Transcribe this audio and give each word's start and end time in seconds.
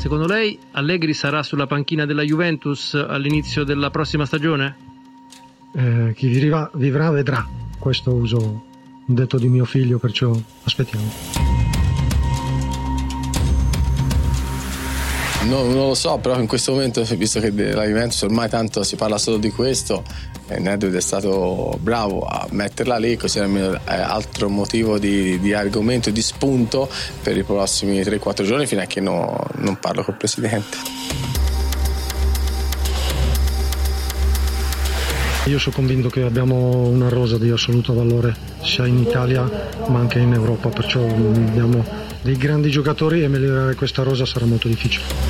Secondo 0.00 0.26
lei 0.26 0.58
Allegri 0.70 1.12
sarà 1.12 1.42
sulla 1.42 1.66
panchina 1.66 2.06
della 2.06 2.22
Juventus 2.22 2.94
all'inizio 2.94 3.64
della 3.64 3.90
prossima 3.90 4.24
stagione? 4.24 4.74
Eh, 5.74 6.14
chi 6.16 6.28
vivrà, 6.28 6.70
vivrà 6.72 7.10
vedrà. 7.10 7.46
Questo 7.78 8.14
uso 8.14 8.38
un 9.04 9.14
detto 9.14 9.36
di 9.36 9.48
mio 9.48 9.66
figlio, 9.66 9.98
perciò 9.98 10.34
aspettiamo. 10.62 11.49
No, 15.42 15.64
non 15.64 15.88
lo 15.88 15.94
so, 15.94 16.18
però 16.18 16.38
in 16.38 16.46
questo 16.46 16.72
momento, 16.72 17.02
visto 17.16 17.40
che 17.40 17.52
della 17.52 17.84
Juventus 17.84 18.20
ormai 18.22 18.48
tanto 18.48 18.82
si 18.82 18.96
parla 18.96 19.16
solo 19.16 19.38
di 19.38 19.50
questo, 19.50 20.04
eh, 20.48 20.58
Nedved 20.58 20.94
è 20.94 21.00
stato 21.00 21.78
bravo 21.80 22.26
a 22.26 22.46
metterla 22.50 22.98
lì, 22.98 23.16
così 23.16 23.38
almeno 23.38 23.80
è 23.84 23.94
altro 23.94 24.50
motivo 24.50 24.98
di, 24.98 25.40
di 25.40 25.54
argomento 25.54 26.10
di 26.10 26.20
spunto 26.20 26.90
per 27.22 27.36
i 27.38 27.42
prossimi 27.42 28.00
3-4 28.00 28.44
giorni 28.44 28.66
fino 28.66 28.82
a 28.82 28.84
che 28.84 29.00
no, 29.00 29.46
non 29.56 29.78
parlo 29.80 30.04
col 30.04 30.16
presidente. 30.16 30.76
Io 35.46 35.58
sono 35.58 35.74
convinto 35.74 36.10
che 36.10 36.22
abbiamo 36.22 36.86
una 36.86 37.08
rosa 37.08 37.38
di 37.38 37.48
assoluto 37.48 37.94
valore 37.94 38.36
sia 38.62 38.86
in 38.86 38.98
Italia 38.98 39.48
ma 39.88 39.98
anche 39.98 40.18
in 40.18 40.34
Europa, 40.34 40.68
perciò 40.68 41.00
abbiamo 41.00 41.82
dei 42.22 42.36
grandi 42.36 42.70
giocatori 42.70 43.22
e 43.22 43.28
migliorare 43.28 43.74
questa 43.74 44.02
rosa 44.02 44.26
sarà 44.26 44.44
molto 44.44 44.68
difficile. 44.68 45.29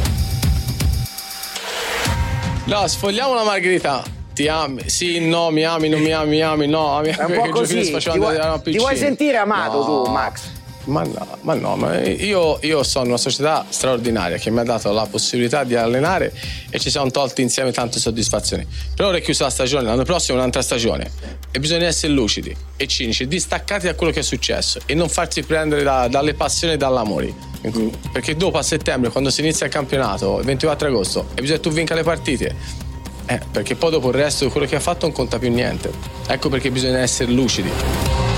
No, 2.71 2.87
sfogliamo 2.87 3.35
la 3.35 3.43
Margherita. 3.43 4.05
Ti 4.33 4.47
ami? 4.47 4.89
Sì, 4.89 5.19
no, 5.19 5.51
mi 5.51 5.65
ami, 5.65 5.89
non 5.89 6.01
mi 6.01 6.13
ami, 6.13 6.29
mi 6.37 6.41
ami, 6.41 6.69
no. 6.69 7.01
Mi 7.03 7.09
È 7.09 7.25
un 7.25 7.33
po' 7.35 7.49
così. 7.49 7.81
Ti 7.99 8.17
vuoi, 8.17 8.39
ti 8.63 8.79
vuoi 8.79 8.97
sentire 8.97 9.39
amato 9.39 9.79
No. 9.79 10.03
tu, 10.05 10.11
Max? 10.13 10.49
Ma 10.85 11.03
no, 11.03 11.39
ma 11.43 11.55
no, 11.55 11.77
ma 11.77 12.01
io, 12.01 12.59
io 12.63 12.83
sono 12.83 13.07
una 13.07 13.17
società 13.19 13.67
straordinaria 13.69 14.39
che 14.39 14.51
mi 14.51 14.61
ha 14.61 14.63
dato 14.63 14.91
la 14.93 15.07
possibilità 15.07 15.63
di 15.63 15.75
allenare 15.77 16.33
e 16.71 16.79
ci 16.79 16.91
siamo 16.91 17.11
tolti 17.11 17.43
insieme 17.43 17.71
tante 17.71 17.99
soddisfazioni. 17.99 18.67
Per 18.95 19.05
ora 19.05 19.19
è 19.19 19.21
chiusa 19.21 19.45
la 19.45 19.51
stagione, 19.51 19.85
l'anno 19.85 20.05
prossimo 20.05 20.39
è 20.39 20.41
un'altra 20.41 20.63
stagione 20.63 21.11
e 21.51 21.59
bisogna 21.61 21.87
essere 21.87 22.13
lucidi 22.13 22.57
e 22.77 22.87
cinici, 22.87 23.29
distaccati 23.29 23.87
da 23.87 23.95
quello 23.95 24.11
che 24.13 24.21
è 24.21 24.23
successo 24.23 24.81
e 24.87 24.95
non 24.95 25.09
farsi 25.09 25.43
prendere 25.43 25.83
da- 25.83 26.09
dalle 26.09 26.35
passioni 26.35 26.75
e 26.75 26.77
dall'amore. 26.77 27.33
Perché 28.11 28.37
dopo 28.37 28.57
a 28.57 28.63
settembre, 28.63 29.11
quando 29.11 29.29
si 29.29 29.43
inizia 29.43 29.67
il 29.67 29.73
campionato, 29.73 30.39
il 30.39 30.45
24 30.47 30.89
agosto, 30.89 31.27
e 31.35 31.43
bisogna 31.43 31.59
che 31.59 31.69
tu 31.69 31.71
vinca 31.71 31.95
le 31.95 32.03
partite. 32.03 32.55
Eh, 33.27 33.39
perché 33.53 33.77
poi 33.77 33.91
dopo 33.91 34.09
il 34.09 34.15
resto 34.15 34.45
di 34.45 34.51
quello 34.51 34.67
che 34.67 34.77
ha 34.77 34.81
fatto 34.81 35.05
non 35.07 35.15
conta 35.15 35.39
più 35.39 35.51
niente. 35.53 35.93
Ecco 36.27 36.49
perché 36.49 36.71
bisogna 36.71 36.99
essere 36.99 37.31
lucidi. 37.31 38.30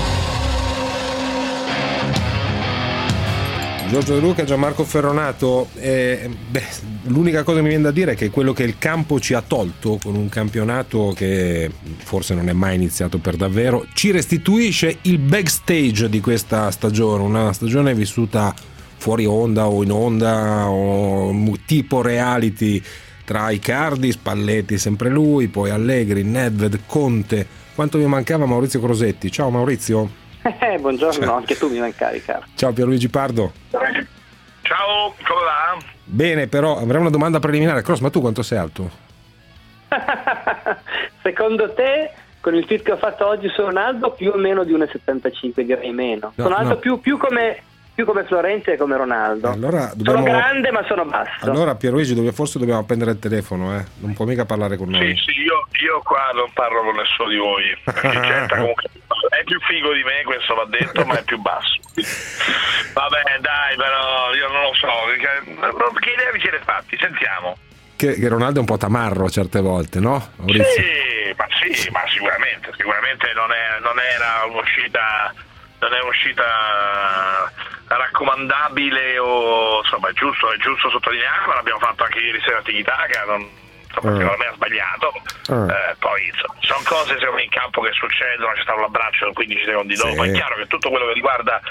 Giorgio 3.93 4.15
De 4.15 4.21
Luca, 4.21 4.43
Gianmarco 4.43 4.85
Ferronato, 4.85 5.67
eh, 5.75 6.27
beh, 6.49 6.63
l'unica 7.03 7.43
cosa 7.43 7.57
che 7.57 7.61
mi 7.61 7.69
viene 7.69 7.83
da 7.83 7.91
dire 7.91 8.13
è 8.13 8.15
che 8.15 8.31
quello 8.31 8.51
che 8.51 8.63
il 8.63 8.79
campo 8.79 9.19
ci 9.19 9.35
ha 9.35 9.43
tolto 9.45 9.99
con 10.01 10.15
un 10.15 10.29
campionato 10.29 11.13
che 11.15 11.69
forse 11.97 12.33
non 12.33 12.49
è 12.49 12.53
mai 12.53 12.73
iniziato 12.73 13.19
per 13.19 13.35
davvero, 13.35 13.85
ci 13.93 14.09
restituisce 14.09 14.97
il 15.03 15.19
backstage 15.19 16.09
di 16.09 16.21
questa 16.21 16.71
stagione, 16.71 17.21
una 17.21 17.53
stagione 17.53 17.93
vissuta 17.93 18.55
fuori 18.97 19.27
onda 19.27 19.67
o 19.67 19.83
in 19.83 19.91
onda 19.91 20.67
o 20.67 21.31
tipo 21.63 22.01
reality 22.01 22.81
tra 23.23 23.51
Icardi, 23.51 24.11
Spalletti, 24.11 24.79
sempre 24.79 25.09
lui, 25.09 25.49
poi 25.49 25.69
Allegri, 25.69 26.23
Nedved, 26.23 26.79
Conte. 26.87 27.45
Quanto 27.75 27.99
mi 27.99 28.07
mancava 28.07 28.47
Maurizio 28.47 28.81
Crosetti? 28.81 29.31
Ciao 29.31 29.51
Maurizio. 29.51 30.22
Eh, 30.59 30.77
buongiorno, 30.77 31.25
Ciao. 31.25 31.35
anche 31.35 31.57
tu 31.57 31.69
mi 31.69 31.79
mancavi, 31.79 32.21
caro. 32.21 32.43
Ciao 32.55 32.73
Pierluigi 32.73 33.09
Pardo. 33.09 33.51
Ciao, 33.69 35.13
come 35.25 35.43
va? 35.43 35.77
Bene, 36.03 36.47
però 36.47 36.77
avrei 36.77 36.99
una 36.99 37.09
domanda 37.09 37.39
preliminare. 37.39 37.81
Cross, 37.81 37.99
ma 37.99 38.09
tu 38.09 38.19
quanto 38.19 38.41
sei 38.43 38.57
alto? 38.57 38.89
Secondo 41.21 41.73
te, 41.73 42.11
con 42.39 42.55
il 42.55 42.65
tweet 42.65 42.83
che 42.83 42.91
ho 42.91 42.97
fatto 42.97 43.25
oggi 43.27 43.47
su 43.49 43.61
Ronaldo, 43.61 44.11
più 44.11 44.31
o 44.33 44.37
meno 44.37 44.63
di 44.63 44.73
1,75, 44.73 45.61
direi 45.61 45.91
meno. 45.91 46.33
No, 46.35 46.43
sono 46.43 46.55
alto 46.55 46.73
no. 46.73 46.77
più, 46.77 46.99
più 46.99 47.17
come, 47.17 47.61
più 47.93 48.05
come 48.05 48.23
Florenzi 48.23 48.71
e 48.71 48.77
come 48.77 48.97
Ronaldo. 48.97 49.49
Allora 49.51 49.91
dobbiamo... 49.93 50.25
Sono 50.25 50.37
grande 50.37 50.71
ma 50.71 50.83
sono 50.85 51.05
basso. 51.05 51.45
Allora 51.45 51.75
Pierluigi, 51.75 52.15
dove- 52.15 52.31
forse 52.31 52.57
dobbiamo 52.59 52.83
prendere 52.85 53.11
il 53.11 53.19
telefono, 53.19 53.77
eh? 53.77 53.85
Non 53.99 54.13
può 54.13 54.25
mica 54.25 54.45
parlare 54.45 54.77
con 54.77 54.89
noi. 54.89 55.15
Sì, 55.15 55.31
sì, 55.31 55.41
io, 55.41 55.67
io 55.83 56.01
qua 56.03 56.31
non 56.33 56.49
parlo 56.53 56.81
con 56.83 56.95
nessuno 56.95 57.29
di 57.29 57.37
voi. 57.37 57.77
Perché 57.83 58.09
Genta 58.09 58.55
comunque 58.57 58.83
è 59.29 59.43
più 59.43 59.59
figo 59.61 59.93
di 59.93 60.03
me, 60.03 60.23
questo 60.23 60.55
va 60.55 60.65
detto, 60.65 61.05
ma 61.05 61.19
è 61.19 61.23
più 61.23 61.39
basso. 61.39 61.77
Vabbè, 62.93 63.21
dai, 63.41 63.75
però 63.75 64.33
io 64.33 64.47
non 64.49 64.61
lo 64.63 64.73
so. 64.73 64.87
Che, 65.17 66.09
idea 66.11 66.31
vi 66.31 66.39
siete 66.39 66.59
fatti? 66.63 66.97
Sentiamo. 66.97 67.57
Che, 67.95 68.15
che 68.15 68.27
Ronaldo 68.27 68.57
è 68.57 68.59
un 68.59 68.65
po' 68.65 68.77
tamarro 68.77 69.29
certe 69.29 69.61
volte, 69.61 69.99
no? 69.99 70.31
Maurizio? 70.37 70.65
Sì, 70.65 71.33
ma 71.37 71.45
sì, 71.73 71.89
ma 71.91 72.01
sicuramente, 72.07 72.71
sicuramente 72.75 73.31
non, 73.33 73.51
è- 73.51 73.79
non 73.81 73.97
era 73.99 74.45
un'uscita, 74.49 75.33
non 75.79 75.93
è 75.93 76.01
un'uscita 76.01 76.43
raccomandabile 77.97 79.17
o 79.19 79.79
insomma 79.79 80.09
è 80.09 80.13
giusto, 80.13 80.51
è 80.51 80.57
giusto 80.57 80.89
sottolinearlo, 80.89 81.53
l'abbiamo 81.53 81.79
fatto 81.79 82.03
anche 82.03 82.19
ieri 82.19 82.41
sera 82.41 82.59
a 82.59 82.61
Tiki-Taka, 82.61 83.23
non, 83.25 83.41
insomma, 83.87 84.13
Eh. 84.13 84.17
secondo 84.17 84.37
me 84.37 84.45
ha 84.47 84.53
sbagliato. 84.53 85.13
Eh, 85.49 85.95
poi 85.99 86.25
insomma, 86.27 86.55
sono 86.61 86.81
cose 86.85 87.13
secondo 87.19 87.35
me 87.35 87.43
in 87.43 87.49
campo 87.49 87.81
che 87.81 87.91
succedono, 87.93 88.53
c'è 88.53 88.61
stato 88.61 88.79
l'abbraccio 88.79 89.31
15 89.33 89.65
secondi 89.65 89.95
dopo, 89.95 90.23
Sì. 90.23 90.29
è 90.29 90.33
chiaro 90.33 90.55
che 90.55 90.67
tutto 90.67 90.89
quello 90.89 91.07
che 91.07 91.13
riguarda 91.13 91.61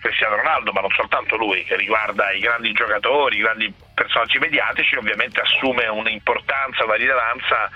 Cristiano 0.00 0.36
Ronaldo, 0.36 0.72
ma 0.72 0.80
non 0.80 0.90
soltanto 0.90 1.36
lui, 1.36 1.64
che 1.64 1.76
riguarda 1.76 2.30
i 2.30 2.38
grandi 2.38 2.72
giocatori, 2.72 3.36
i 3.36 3.40
grandi 3.40 3.72
personaggi 3.94 4.38
mediatici, 4.38 4.94
ovviamente 4.96 5.40
assume 5.40 5.86
un'importanza, 5.88 6.84
una 6.84 6.94
rilevanza 6.94 7.68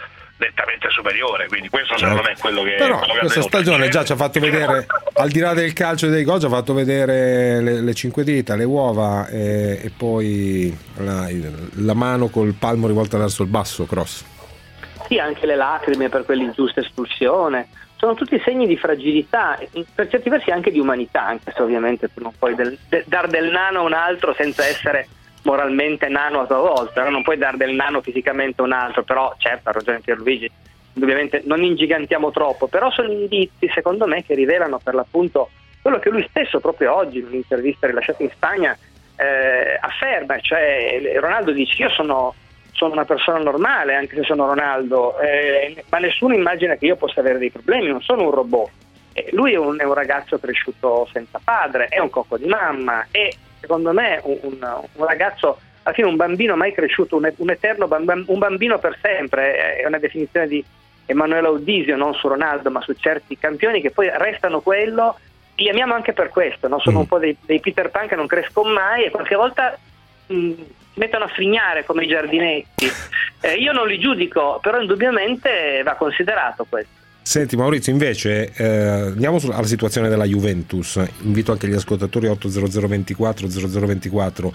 nettamente 0.42 0.88
superiore. 0.91 1.47
Quindi 1.48 1.69
questo 1.69 1.97
secondo 1.97 2.22
me 2.22 2.32
è 2.32 2.36
quello 2.38 2.62
che 2.62 2.75
Però 2.76 2.98
quello 2.98 3.12
che 3.14 3.19
questa 3.20 3.42
stagione 3.42 3.88
già 3.88 4.04
ci 4.04 4.12
ha 4.12 4.16
fatto 4.16 4.41
vedere, 4.41 4.86
al 5.14 5.30
di 5.30 5.38
là 5.41 5.54
del 5.54 5.72
calcio 5.72 6.06
e 6.06 6.10
dei 6.10 6.25
gol, 6.25 6.41
ci 6.41 6.47
ha 6.47 6.50
fatto 6.50 6.75
vedere 6.75 7.60
le, 7.60 7.80
le 7.80 7.94
cinque 7.94 8.25
dita, 8.25 8.56
le 8.56 8.64
uova 8.64 9.26
e, 9.28 9.81
e 9.82 9.92
poi 9.97 10.76
la, 10.98 11.28
la 11.76 11.94
mano 11.94 12.28
col 12.28 12.54
palmo 12.58 12.86
rivolta 12.86 13.19
verso 13.19 13.42
il 13.42 13.48
basso, 13.48 13.86
cross. 13.86 14.25
Sì, 15.08 15.19
anche 15.19 15.47
le 15.47 15.56
lacrime 15.56 16.08
per 16.08 16.25
quell'ingiusta 16.25 16.81
espulsione. 16.81 17.69
Sono 17.97 18.14
tutti 18.14 18.41
segni 18.44 18.66
di 18.66 18.76
fragilità, 18.76 19.58
per 19.94 20.08
certi 20.08 20.28
versi 20.28 20.50
anche 20.50 20.72
di 20.72 20.81
umanità, 20.81 21.25
anche 21.25 21.52
se 21.54 21.62
ovviamente 21.62 22.08
tu 22.12 22.20
non 22.20 22.32
puoi 22.36 22.54
del- 22.56 22.76
de- 22.88 23.04
dar 23.06 23.28
del 23.28 23.50
nano 23.50 23.81
a 23.81 23.82
un 23.82 23.92
altro 23.92 24.34
senza 24.34 24.66
essere 24.66 25.06
moralmente 25.42 26.08
nano 26.08 26.41
a 26.41 26.47
tua 26.47 26.58
volta, 26.58 27.03
no? 27.04 27.10
non 27.10 27.22
puoi 27.22 27.36
dar 27.36 27.56
del 27.56 27.75
nano 27.75 28.00
fisicamente 28.00 28.60
a 28.60 28.64
un 28.64 28.72
altro, 28.72 29.03
però 29.03 29.34
certo 29.38 29.69
ha 29.69 29.72
ragione 29.72 30.00
Pierluigi, 30.00 30.50
indubbiamente 30.94 31.42
non 31.44 31.62
ingigantiamo 31.62 32.30
troppo, 32.30 32.66
però 32.66 32.91
sono 32.91 33.10
indizi 33.10 33.69
secondo 33.72 34.06
me 34.06 34.25
che 34.25 34.34
rivelano 34.34 34.78
per 34.82 34.94
l'appunto 34.94 35.50
quello 35.81 35.98
che 35.98 36.10
lui 36.10 36.25
stesso 36.28 36.60
proprio 36.60 36.94
oggi 36.94 37.19
in 37.19 37.26
un'intervista 37.26 37.86
rilasciata 37.86 38.22
in 38.22 38.31
Spagna 38.31 38.76
eh, 39.16 39.78
afferma, 39.81 40.38
cioè 40.40 41.19
Ronaldo 41.19 41.50
dice 41.50 41.82
io 41.82 41.90
sono 41.90 42.34
sono 42.72 42.94
una 42.94 43.05
persona 43.05 43.38
normale, 43.38 43.94
anche 43.94 44.16
se 44.16 44.25
sono 44.25 44.46
Ronaldo, 44.46 45.19
eh, 45.20 45.84
ma 45.88 45.99
nessuno 45.99 46.34
immagina 46.34 46.75
che 46.75 46.87
io 46.87 46.96
possa 46.96 47.20
avere 47.20 47.38
dei 47.38 47.50
problemi, 47.50 47.88
non 47.88 48.00
sono 48.00 48.25
un 48.25 48.31
robot. 48.31 48.70
Lui 49.32 49.52
è 49.52 49.56
un, 49.56 49.78
è 49.78 49.84
un 49.84 49.94
ragazzo 49.94 50.38
cresciuto 50.38 51.06
senza 51.12 51.38
padre, 51.43 51.87
è 51.87 52.00
un 52.00 52.11
cocco 52.11 52.38
di 52.38 52.46
mamma, 52.46 53.06
è 53.11 53.28
secondo 53.62 53.93
me 53.93 54.20
un, 54.25 54.38
un- 54.43 54.81
un 54.93 55.06
ragazzo, 55.06 55.59
alla 55.85 55.94
fine 55.94 56.09
un 56.09 56.17
bambino 56.17 56.55
mai 56.56 56.75
cresciuto, 56.75 57.17
un, 57.17 57.32
un 57.35 57.50
eterno 57.50 57.87
bam- 57.88 58.25
un 58.26 58.38
bambino 58.38 58.79
per 58.79 58.99
sempre, 59.00 59.76
è 59.79 59.87
una 59.87 59.99
definizione 59.99 60.47
di 60.47 60.62
Emanuele 61.06 61.47
Audisio, 61.47 61.97
non 61.97 62.12
su 62.14 62.29
Ronaldo, 62.29 62.70
ma 62.70 62.81
su 62.82 62.93
certi 62.93 63.38
campioni 63.38 63.81
che 63.81 63.91
poi 63.91 64.11
restano 64.12 64.61
quello, 64.61 65.19
li 65.56 65.69
amiamo 65.69 65.94
anche 65.94 66.12
per 66.12 66.29
questo, 66.29 66.69
no? 66.69 66.79
sono 66.81 66.99
un 67.00 67.06
po' 67.06 67.19
dei, 67.19 67.37
dei 67.44 67.61
Peter 67.61 67.91
Pan 67.91 68.06
che 68.09 68.17
non 68.17 68.26
crescono 68.26 68.73
mai 68.73 69.05
e 69.05 69.11
qualche 69.11 69.35
volta 69.35 69.76
mh, 70.26 70.50
si 70.93 70.99
mettono 70.99 71.25
a 71.25 71.29
frignare 71.29 71.85
come 71.85 72.05
i 72.05 72.09
giardinetti. 72.09 72.91
Eh, 73.44 73.55
io 73.55 73.73
non 73.73 73.88
li 73.88 73.99
giudico, 73.99 74.61
però 74.62 74.81
indubbiamente 74.81 75.82
va 75.82 75.94
considerato 75.97 76.64
questo. 76.69 76.93
Senti 77.24 77.56
Maurizio, 77.56 77.92
invece 77.92 78.52
eh, 78.52 78.66
andiamo 78.66 79.38
alla 79.50 79.66
situazione 79.66 80.08
della 80.08 80.24
Juventus. 80.24 81.00
Invito 81.22 81.52
anche 81.52 81.69
gli 81.69 81.74
ascoltatori 81.74 82.26
80024 82.26 83.48
0024. 83.48 84.52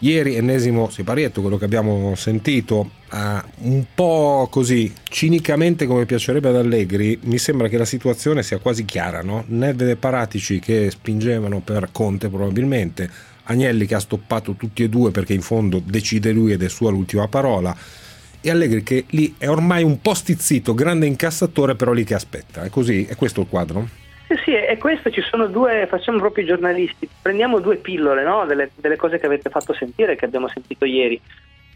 Ieri 0.00 0.34
ennesimo 0.34 0.90
siparietto, 0.90 1.40
quello 1.40 1.56
che 1.56 1.64
abbiamo 1.64 2.14
sentito, 2.16 2.90
uh, 3.10 3.16
un 3.68 3.84
po' 3.94 4.48
così 4.50 4.92
cinicamente 5.04 5.86
come 5.86 6.04
piacerebbe 6.04 6.48
ad 6.48 6.56
Allegri, 6.56 7.18
mi 7.22 7.38
sembra 7.38 7.68
che 7.68 7.78
la 7.78 7.84
situazione 7.86 8.42
sia 8.42 8.58
quasi 8.58 8.84
chiara, 8.84 9.22
no? 9.22 9.44
Nedved 9.46 9.88
e 9.88 9.96
Paratici 9.96 10.58
che 10.58 10.90
spingevano 10.90 11.60
per 11.60 11.88
Conte 11.92 12.28
probabilmente, 12.28 13.08
Agnelli 13.44 13.86
che 13.86 13.94
ha 13.94 14.00
stoppato 14.00 14.54
tutti 14.54 14.82
e 14.82 14.88
due 14.88 15.10
perché 15.10 15.32
in 15.32 15.42
fondo 15.42 15.80
decide 15.82 16.32
lui 16.32 16.52
ed 16.52 16.62
è 16.62 16.68
sua 16.68 16.90
l'ultima 16.90 17.28
parola 17.28 17.74
e 18.44 18.50
Allegri 18.50 18.82
che 18.82 19.06
lì 19.10 19.34
è 19.38 19.48
ormai 19.48 19.82
un 19.82 20.02
po' 20.02 20.12
stizzito, 20.12 20.74
grande 20.74 21.06
incassatore, 21.06 21.76
però 21.76 21.92
lì 21.92 22.04
che 22.04 22.12
aspetta. 22.12 22.62
È 22.62 22.68
così, 22.68 23.06
è 23.06 23.16
questo 23.16 23.40
il 23.40 23.46
quadro? 23.48 23.88
Sì, 24.28 24.34
sì, 24.44 24.52
è 24.52 24.76
questo, 24.76 25.10
ci 25.10 25.22
sono 25.22 25.46
due, 25.46 25.86
facciamo 25.88 26.18
proprio 26.18 26.44
i 26.44 26.46
giornalisti, 26.46 27.08
prendiamo 27.22 27.60
due 27.60 27.76
pillole 27.76 28.22
no? 28.22 28.44
delle, 28.44 28.70
delle, 28.76 28.96
cose 28.96 29.18
che 29.18 29.24
avete 29.24 29.48
fatto 29.48 29.72
sentire, 29.72 30.14
che 30.16 30.26
abbiamo 30.26 30.48
sentito 30.48 30.84
ieri. 30.84 31.18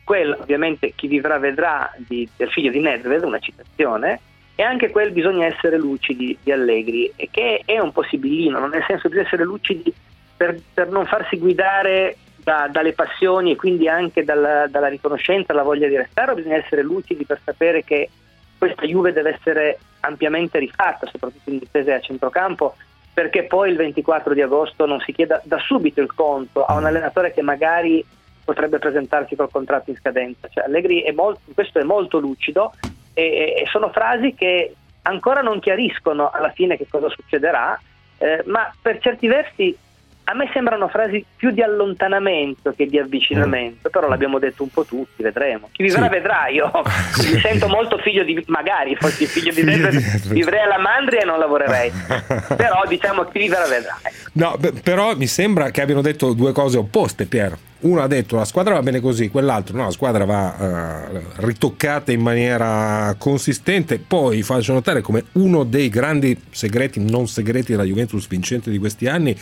Quella, 0.05 0.37
ovviamente, 0.39 0.93
chi 0.95 1.07
vivrà 1.07 1.39
vedrà 1.39 1.91
di, 1.97 2.29
del 2.37 2.51
figlio 2.51 2.71
di 2.71 2.81
Nedved, 2.81 3.23
una 3.23 3.39
citazione, 3.39 4.21
e 4.55 4.63
anche 4.63 4.91
quel 4.91 5.13
bisogna 5.13 5.47
essere 5.47 5.79
lucidi 5.79 6.37
di 6.43 6.53
Allegri, 6.53 7.11
che 7.31 7.63
è 7.65 7.79
un 7.79 7.93
po' 7.93 8.03
sibillino, 8.03 8.67
nel 8.67 8.85
senso 8.87 9.09
di 9.09 9.19
essere 9.19 9.45
lucidi 9.45 9.91
per, 10.37 10.61
per 10.75 10.89
non 10.91 11.07
farsi 11.07 11.39
guidare 11.39 12.17
da, 12.49 12.67
dalle 12.71 12.95
passioni 12.95 13.53
e 13.53 13.57
quindi 13.57 13.89
anche 13.89 14.25
dalla, 14.25 14.67
dalla 14.69 14.89
riconoscenza, 14.89 15.53
la 15.53 15.63
voglia 15.63 15.87
di 15.87 15.99
restare, 15.99 16.31
o 16.31 16.35
bisogna 16.35 16.57
essere 16.57 16.83
lucidi 16.83 17.27
per 17.27 17.39
sapere 17.45 17.85
che 17.85 18.09
questa 18.57 18.87
Juve 18.87 19.13
deve 19.13 19.35
essere 19.35 19.79
ampiamente 20.01 20.59
rifatta, 20.59 21.07
soprattutto 21.13 21.51
in 21.51 21.59
difesa 21.59 21.91
e 21.91 21.95
a 21.97 22.01
centrocampo, 22.01 22.75
perché 23.13 23.45
poi 23.45 23.69
il 23.69 23.77
24 23.77 24.33
di 24.33 24.41
agosto 24.41 24.87
non 24.87 24.99
si 25.01 25.13
chieda 25.13 25.43
da 25.45 25.59
subito 25.59 26.01
il 26.01 26.15
conto 26.15 26.65
a 26.65 26.75
un 26.75 26.87
allenatore 26.87 27.35
che 27.35 27.43
magari 27.43 28.03
potrebbe 28.43 28.79
presentarsi 28.79 29.37
col 29.37 29.51
contratto 29.51 29.91
in 29.91 29.97
scadenza. 29.97 30.49
Cioè, 30.49 30.65
Allegri 30.65 31.03
è 31.03 31.13
molto, 31.13 31.41
questo 31.53 31.81
è 31.81 31.83
molto 31.83 32.19
lucido 32.19 32.73
e, 33.13 33.57
e, 33.59 33.67
sono 33.71 33.91
frasi 33.91 34.33
che 34.35 34.75
ancora 35.03 35.43
non 35.43 35.61
chiariscono 35.61 36.31
alla 36.31 36.51
fine 36.53 36.79
che 36.79 36.87
cosa 36.89 37.11
succederà, 37.11 37.79
eh, 38.17 38.43
ma 38.47 38.73
per 38.81 39.01
certi 39.01 39.27
versi 39.27 39.77
a 40.31 40.35
me 40.35 40.51
sembrano 40.53 40.89
frasi 40.89 41.25
più 41.37 41.53
di 41.53 41.63
allontanamento 41.63 42.75
che 42.77 42.87
di 42.87 42.99
avvicinamento, 42.99 43.89
mm. 43.89 43.91
però 43.91 44.09
l'abbiamo 44.09 44.39
detto 44.39 44.63
un 44.63 44.69
po' 44.69 44.85
tutti, 44.85 45.23
vedremo. 45.23 45.71
Chi 45.73 45.83
vivrà 45.83 46.03
sì. 46.03 46.09
vedrà, 46.11 46.49
io 46.49 46.71
mi 47.33 47.41
sento 47.41 47.67
molto 47.67 47.97
figlio 47.97 48.23
di, 48.25 48.45
magari 48.49 48.95
fossi 48.97 49.27
figlio 49.27 49.53
di 49.53 49.65
Denver, 49.65 49.95
vivrei 50.29 50.61
alla 50.61 50.79
Mandria 50.79 51.23
e 51.23 51.25
non 51.25 51.39
lavorerei, 51.39 51.91
però 52.57 52.83
diciamo 52.87 53.25
chi 53.25 53.39
vivrà 53.39 53.67
vedrà. 53.67 53.99
No, 54.33 54.59
però 54.83 55.17
mi 55.17 55.27
sembra 55.27 55.71
che 55.71 55.81
abbiano 55.81 56.03
detto 56.03 56.35
due 56.35 56.53
cose 56.53 56.77
opposte, 56.77 57.25
Pier. 57.25 57.57
Uno 57.81 58.03
ha 58.03 58.09
detto 58.09 58.37
la 58.37 58.45
squadra 58.45 58.75
va 58.75 58.83
bene 58.83 59.01
così, 59.01 59.31
quell'altro 59.31 59.77
no, 59.77 59.85
la 59.85 59.91
squadra 59.93 60.25
va 60.25 61.11
uh, 61.13 61.21
ritoccata 61.37 62.13
in 62.13 62.21
maniera 62.21 63.15
consistente. 63.17 63.99
Poi 63.99 64.43
faccio 64.43 64.75
notare 64.75 65.01
come 65.01 65.25
uno 65.33 65.63
dei 65.63 65.89
grandi 65.89 66.39
segreti, 66.51 67.01
non 67.01 67.29
segreti 67.29 67.71
della 67.71 67.85
Juventus 67.85 68.27
vincente 68.29 68.71
di 68.71 68.79
questi 68.79 69.07
anni 69.07 69.35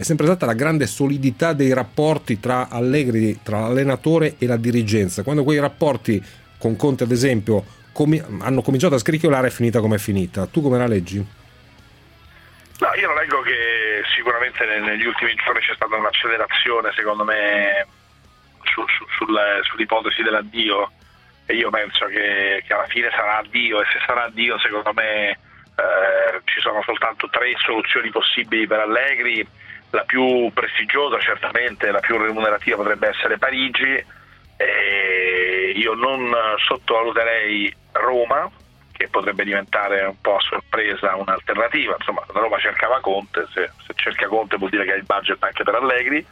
è 0.00 0.02
sempre 0.02 0.24
stata 0.24 0.46
la 0.46 0.54
grande 0.54 0.86
solidità 0.86 1.52
dei 1.52 1.74
rapporti 1.74 2.40
tra 2.40 2.68
Allegri, 2.70 3.40
tra 3.42 3.60
l'allenatore 3.60 4.36
e 4.38 4.46
la 4.46 4.56
dirigenza. 4.56 5.22
Quando 5.22 5.44
quei 5.44 5.60
rapporti 5.60 6.24
con 6.56 6.74
Conte, 6.74 7.04
ad 7.04 7.10
esempio, 7.10 7.62
com- 7.92 8.38
hanno 8.40 8.62
cominciato 8.62 8.94
a 8.94 8.98
scricchiolare, 8.98 9.48
è 9.48 9.50
finita 9.50 9.80
come 9.80 9.96
è 9.96 9.98
finita. 9.98 10.46
Tu 10.46 10.62
come 10.62 10.78
la 10.78 10.86
leggi? 10.86 11.18
No, 11.18 12.88
io 12.98 13.12
la 13.12 13.20
leggo 13.20 13.42
che 13.42 14.00
sicuramente 14.16 14.64
negli 14.64 15.04
ultimi 15.04 15.34
giorni 15.34 15.60
c'è 15.60 15.74
stata 15.74 15.94
un'accelerazione, 15.94 16.92
secondo 16.96 17.24
me, 17.24 17.86
su, 18.72 18.82
su, 18.96 19.04
sul, 19.18 19.38
sull'ipotesi 19.64 20.22
dell'addio 20.22 20.92
e 21.44 21.56
io 21.56 21.68
penso 21.68 22.06
che, 22.06 22.64
che, 22.66 22.72
alla 22.72 22.86
fine 22.86 23.10
sarà 23.10 23.36
addio 23.40 23.82
e 23.82 23.84
se 23.92 23.98
sarà 24.06 24.24
addio 24.24 24.58
secondo 24.60 24.94
me 24.94 25.28
eh, 25.28 26.40
ci 26.44 26.58
sono 26.60 26.80
soltanto 26.84 27.28
tre 27.28 27.52
soluzioni 27.58 28.08
possibili 28.08 28.66
per 28.66 28.78
Allegri 28.78 29.46
la 29.90 30.04
più 30.04 30.50
prestigiosa 30.52 31.18
certamente, 31.18 31.90
la 31.90 32.00
più 32.00 32.16
remunerativa 32.16 32.76
potrebbe 32.76 33.08
essere 33.08 33.38
Parigi, 33.38 34.04
e 34.56 35.72
io 35.74 35.94
non 35.94 36.34
sottovaluterei 36.58 37.74
Roma, 37.92 38.50
che 39.00 39.08
potrebbe 39.08 39.44
diventare 39.44 40.04
un 40.04 40.20
po' 40.20 40.36
a 40.36 40.40
sorpresa 40.40 41.16
un'alternativa, 41.16 41.96
insomma 41.98 42.22
Roma 42.26 42.58
cercava 42.58 43.00
Conte, 43.00 43.46
se, 43.54 43.70
se 43.86 43.94
cerca 43.94 44.26
Conte 44.26 44.58
vuol 44.58 44.68
dire 44.68 44.84
che 44.84 44.92
ha 44.92 44.96
il 44.96 45.04
budget 45.04 45.42
anche 45.42 45.64
per 45.64 45.74
Allegri 45.74 46.24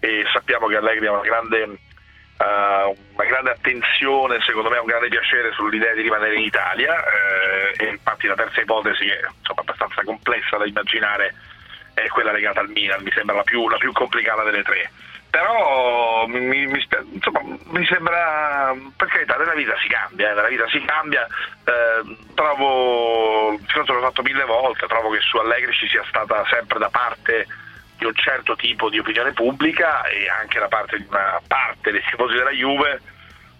e 0.00 0.24
sappiamo 0.32 0.66
che 0.66 0.76
Allegri 0.76 1.06
ha 1.06 1.12
una 1.12 1.20
grande, 1.20 1.62
uh, 1.62 2.96
una 3.12 3.28
grande 3.28 3.50
attenzione, 3.50 4.40
secondo 4.46 4.70
me 4.70 4.78
un 4.78 4.86
grande 4.86 5.08
piacere 5.08 5.52
sull'idea 5.52 5.92
di 5.92 6.00
rimanere 6.00 6.36
in 6.36 6.44
Italia 6.44 7.04
eh, 7.04 7.84
e 7.84 7.88
infatti 7.88 8.26
la 8.26 8.34
terza 8.34 8.62
ipotesi 8.62 9.06
è 9.08 9.20
insomma, 9.36 9.60
abbastanza 9.60 10.02
complessa 10.02 10.56
da 10.56 10.64
immaginare 10.64 11.34
è 12.02 12.08
quella 12.08 12.30
legata 12.30 12.60
al 12.60 12.68
Milan, 12.68 13.02
mi 13.02 13.10
sembra 13.10 13.36
la 13.36 13.42
più, 13.42 13.68
la 13.70 13.78
più 13.78 13.90
complicata 13.92 14.42
delle 14.42 14.62
tre. 14.62 14.90
Però 15.30 16.26
mi, 16.26 16.40
mi, 16.40 16.86
insomma, 17.12 17.40
mi, 17.42 17.86
sembra, 17.86 18.74
per 18.96 19.08
carità, 19.08 19.36
nella 19.36 19.54
vita 19.54 19.74
si 19.80 19.88
cambia, 19.88 20.30
eh, 20.30 20.34
nella 20.34 20.48
vita 20.48 20.68
si 20.68 20.82
cambia, 20.84 21.26
eh, 21.64 22.16
trovo, 22.34 23.52
il 23.52 23.66
l'ho 23.74 24.00
fatto 24.00 24.22
mille 24.22 24.44
volte, 24.44 24.86
trovo 24.86 25.10
che 25.10 25.20
su 25.20 25.38
Allegri 25.38 25.72
ci 25.72 25.88
sia 25.88 26.04
stata 26.06 26.44
sempre 26.50 26.78
da 26.78 26.90
parte 26.90 27.46
di 27.96 28.04
un 28.04 28.14
certo 28.14 28.56
tipo 28.56 28.90
di 28.90 28.98
opinione 28.98 29.32
pubblica 29.32 30.04
e 30.04 30.28
anche 30.28 30.58
da 30.58 30.68
parte 30.68 30.98
di 30.98 31.06
una 31.08 31.40
parte 31.46 31.92
dei 31.92 32.02
tifosi 32.02 32.34
della 32.34 32.50
Juve 32.50 33.00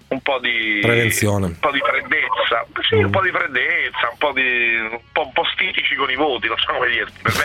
un 0.08 0.20
po' 0.22 0.38
di 0.38 0.78
prevenzione, 0.80 1.46
un 1.46 1.58
po' 1.58 1.72
di 1.72 1.80
freddezza, 1.80 2.64
sì, 2.80 2.96
mm. 2.96 3.04
un 3.04 3.10
po' 3.10 3.22
di 3.22 3.30
freddezza, 3.30 4.08
un 4.10 4.18
po' 4.18 4.32
di 4.32 4.76
un 4.76 5.00
po', 5.12 5.22
un 5.22 5.32
po', 5.32 5.44
stitici 5.52 5.94
con 5.96 6.10
i 6.10 6.14
voti, 6.14 6.46
non 6.48 6.58
so 6.58 6.72
come 6.72 6.88
dirti. 6.88 7.20
Per 7.22 7.34
me 7.34 7.44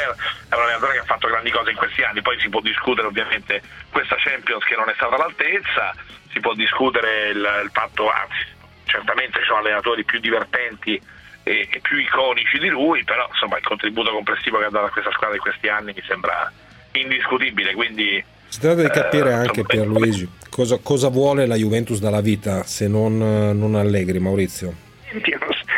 è 0.49 0.55
un 0.55 0.61
allenatore 0.61 0.93
che 0.93 0.99
ha 0.99 1.05
fatto 1.05 1.27
grandi 1.27 1.49
cose 1.49 1.71
in 1.71 1.77
questi 1.77 2.03
anni, 2.03 2.21
poi 2.21 2.39
si 2.39 2.49
può 2.49 2.61
discutere 2.61 3.07
ovviamente 3.07 3.61
questa 3.89 4.15
Champions 4.17 4.63
che 4.65 4.75
non 4.75 4.89
è 4.89 4.93
stata 4.95 5.15
all'altezza, 5.15 5.95
si 6.31 6.39
può 6.39 6.53
discutere 6.53 7.29
il, 7.29 7.61
il 7.63 7.69
fatto, 7.71 8.09
anzi, 8.09 8.45
certamente 8.85 9.39
ci 9.39 9.45
sono 9.45 9.59
allenatori 9.59 10.03
più 10.03 10.19
divertenti 10.19 11.01
e, 11.43 11.67
e, 11.71 11.79
più 11.79 11.97
iconici 11.97 12.59
di 12.59 12.69
lui, 12.69 13.03
però 13.03 13.27
insomma 13.27 13.57
il 13.57 13.63
contributo 13.63 14.11
complessivo 14.11 14.59
che 14.59 14.65
ha 14.65 14.69
dato 14.69 14.85
a 14.85 14.91
questa 14.91 15.11
squadra 15.11 15.35
in 15.35 15.41
questi 15.41 15.67
anni 15.67 15.93
mi 15.95 16.03
sembra 16.05 16.51
indiscutibile, 16.91 17.73
quindi 17.73 18.23
si 18.51 18.59
tratta 18.59 18.81
di 18.81 18.89
capire 18.89 19.29
eh, 19.29 19.33
anche 19.33 19.63
Pierluigi 19.63 20.27
cosa, 20.49 20.77
cosa, 20.83 21.07
vuole 21.07 21.45
la 21.45 21.55
Juventus 21.55 21.99
dalla 21.99 22.19
vita 22.19 22.63
se 22.63 22.89
non, 22.89 23.17
non 23.17 23.75
Allegri, 23.75 24.19
Maurizio. 24.19 24.73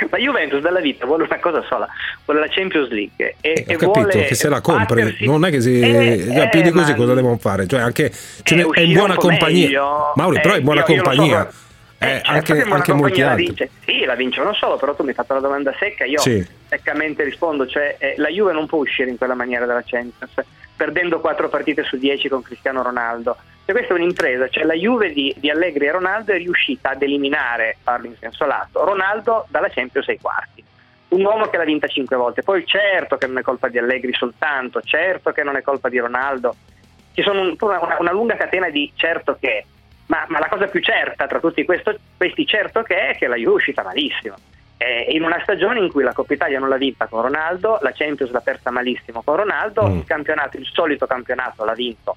La 0.10 0.18
Juventus 0.18 0.60
dalla 0.60 0.80
vita 0.80 1.06
vuole 1.06 1.24
una 1.24 1.40
cosa 1.40 1.64
sola, 1.70 1.88
vuole 2.26 2.40
la 2.40 2.48
Champions 2.50 2.90
League. 2.90 3.36
E, 3.42 3.64
eh, 3.68 3.76
ho 3.76 3.92
capito 3.92 4.20
che 4.20 4.36
se 4.36 4.50
la 4.50 4.62
compri, 4.62 5.02
battersi... 5.02 5.26
non 5.26 5.46
è 5.46 5.52
che 5.52 5.62
si. 5.62 5.80
Eh, 5.80 6.42
eh, 6.42 6.50
più 6.50 6.62
di 6.62 6.72
così 6.72 6.96
cosa 6.96 7.14
devono 7.14 7.38
fare? 7.38 7.68
Cioè, 7.68 7.80
anche, 7.80 8.12
ce 8.42 8.68
è 8.74 8.80
in 8.82 8.94
buona 8.94 9.16
compagnia. 9.16 9.66
Meglio. 9.66 10.12
Mauri, 10.16 10.42
però 10.42 10.56
è 10.56 10.58
in 10.58 10.64
buona 10.64 10.84
eh, 10.84 10.94
io, 10.94 11.02
compagnia. 11.02 11.40
Io 11.40 11.50
eh, 12.00 12.22
certo 12.24 12.52
anche, 12.52 12.62
anche 12.70 12.94
molti 12.94 13.22
altri. 13.22 13.46
Vince. 13.46 13.70
Sì, 13.86 14.04
la 14.04 14.16
vince 14.16 14.42
uno 14.42 14.54
solo, 14.54 14.78
però 14.78 14.94
tu 14.96 15.04
mi 15.04 15.10
hai 15.10 15.16
fatto 15.16 15.34
la 15.36 15.40
domanda 15.40 15.74
secca, 15.80 16.06
io 16.06 16.20
sì. 16.20 16.46
seccamente 16.68 17.24
rispondo, 17.24 17.66
cioè 17.66 17.96
eh, 17.98 18.16
la 18.18 18.30
Juve 18.30 18.52
non 18.52 18.66
può 18.66 18.80
uscire 18.80 19.10
in 19.10 19.18
quella 19.18 19.36
maniera 19.36 19.66
dalla 19.66 19.84
Champions 19.86 20.34
perdendo 20.76 21.20
quattro 21.20 21.50
partite 21.50 21.84
su 21.84 21.98
dieci 21.98 22.30
con 22.30 22.42
Cristiano 22.42 22.82
Ronaldo. 22.82 23.38
Cioè, 23.66 23.76
questa 23.76 23.94
è 23.94 23.98
un'impresa, 23.98 24.50
cioè 24.50 24.64
la 24.64 24.74
Juve 24.74 25.14
di, 25.14 25.34
di, 25.38 25.50
Allegri 25.50 25.86
e 25.86 25.92
Ronaldo 25.92 26.34
è 26.34 26.38
riuscita 26.38 26.90
ad 26.90 27.02
eliminare, 27.02 27.78
parlo 27.82 28.08
in 28.08 28.16
senso 28.20 28.46
lato, 28.46 28.84
Ronaldo 28.84 29.46
dalla 29.50 29.70
Champions 29.70 30.08
ai 30.10 30.20
quarti. 30.20 30.64
Un 31.10 31.24
uomo 31.24 31.46
che 31.46 31.58
l'ha 31.58 31.64
vinta 31.64 31.88
cinque 31.88 32.18
volte. 32.18 32.42
Poi 32.42 32.66
certo 32.66 33.18
che 33.18 33.28
non 33.28 33.38
è 33.38 33.42
colpa 33.42 33.70
di 33.70 33.78
Allegri 33.78 34.14
soltanto, 34.14 34.82
certo 34.82 35.32
che 35.32 35.44
non 35.44 35.56
è 35.56 35.62
colpa 35.62 35.88
di 35.88 36.00
Ronaldo. 36.00 36.56
Ci 37.14 37.22
sono 37.22 37.42
un, 37.42 37.56
una, 37.60 37.98
una, 38.00 38.12
lunga 38.12 38.36
catena 38.36 38.70
di 38.70 38.92
certo 38.96 39.38
che, 39.40 39.66
ma, 40.08 40.26
ma 40.28 40.40
la 40.40 40.50
cosa 40.50 40.66
più 40.66 40.82
certa 40.82 41.28
tra 41.28 41.40
tutti 41.40 41.64
questo, 41.64 41.96
questi 42.18 42.48
certo 42.48 42.82
che 42.82 43.10
è 43.10 43.16
che 43.16 43.28
la 43.28 43.36
Juve 43.36 43.52
è 43.52 43.56
uscita 43.56 43.84
malissimo 43.84 44.36
eh, 44.78 45.08
in 45.10 45.24
una 45.24 45.40
stagione 45.44 45.80
in 45.80 45.92
cui 45.92 46.04
la 46.04 46.14
Coppa 46.14 46.34
Italia 46.34 46.60
non 46.60 46.70
l'ha 46.70 46.78
vinta 46.78 47.08
con 47.08 47.22
Ronaldo, 47.22 47.80
la 47.82 47.92
Champions 47.94 48.32
l'ha 48.32 48.42
persa 48.42 48.72
malissimo 48.72 49.22
con 49.24 49.38
Ronaldo, 49.38 49.88
mm. 49.88 49.98
il 49.98 50.04
campionato, 50.06 50.58
il 50.58 50.68
solito 50.72 51.06
campionato 51.06 51.64
l'ha 51.64 51.74
vinto 51.74 52.16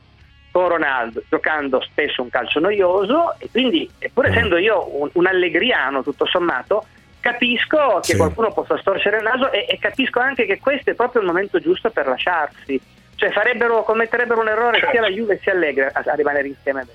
con 0.50 0.68
Ronaldo, 0.68 1.22
giocando 1.28 1.80
spesso 1.82 2.22
un 2.22 2.30
calcio 2.30 2.60
noioso 2.60 3.34
e 3.38 3.48
quindi, 3.50 3.88
pur 4.12 4.26
mm. 4.26 4.30
essendo 4.30 4.56
io 4.56 5.00
un, 5.00 5.10
un 5.12 5.26
allegriano 5.26 6.02
tutto 6.02 6.26
sommato, 6.26 6.86
capisco 7.20 8.00
che 8.00 8.12
sì. 8.12 8.16
qualcuno 8.16 8.52
possa 8.52 8.78
storcere 8.78 9.18
il 9.18 9.24
naso 9.24 9.50
e, 9.50 9.66
e, 9.68 9.78
capisco 9.78 10.20
anche 10.20 10.46
che 10.46 10.58
questo 10.58 10.90
è 10.90 10.94
proprio 10.94 11.22
il 11.22 11.26
momento 11.26 11.58
giusto 11.58 11.90
per 11.90 12.06
lasciarsi. 12.06 12.80
Cioè 13.16 13.30
farebbero, 13.30 13.82
commetterebbero 13.82 14.40
un 14.40 14.48
errore 14.48 14.86
sia 14.90 15.00
la 15.00 15.08
Juve 15.08 15.38
sia 15.42 15.52
Allegri 15.52 15.84
a, 15.84 15.90
a 16.04 16.14
rimanere 16.14 16.48
insieme. 16.48 16.86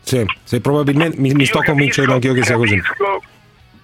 Sì, 0.00 0.24
sì 0.42 0.60
probabilmente 0.60 1.18
mi, 1.18 1.32
mi 1.32 1.44
sto 1.44 1.60
convincendo 1.60 2.14
anch'io 2.14 2.32
che 2.32 2.42
sia 2.42 2.56
così 2.56 2.80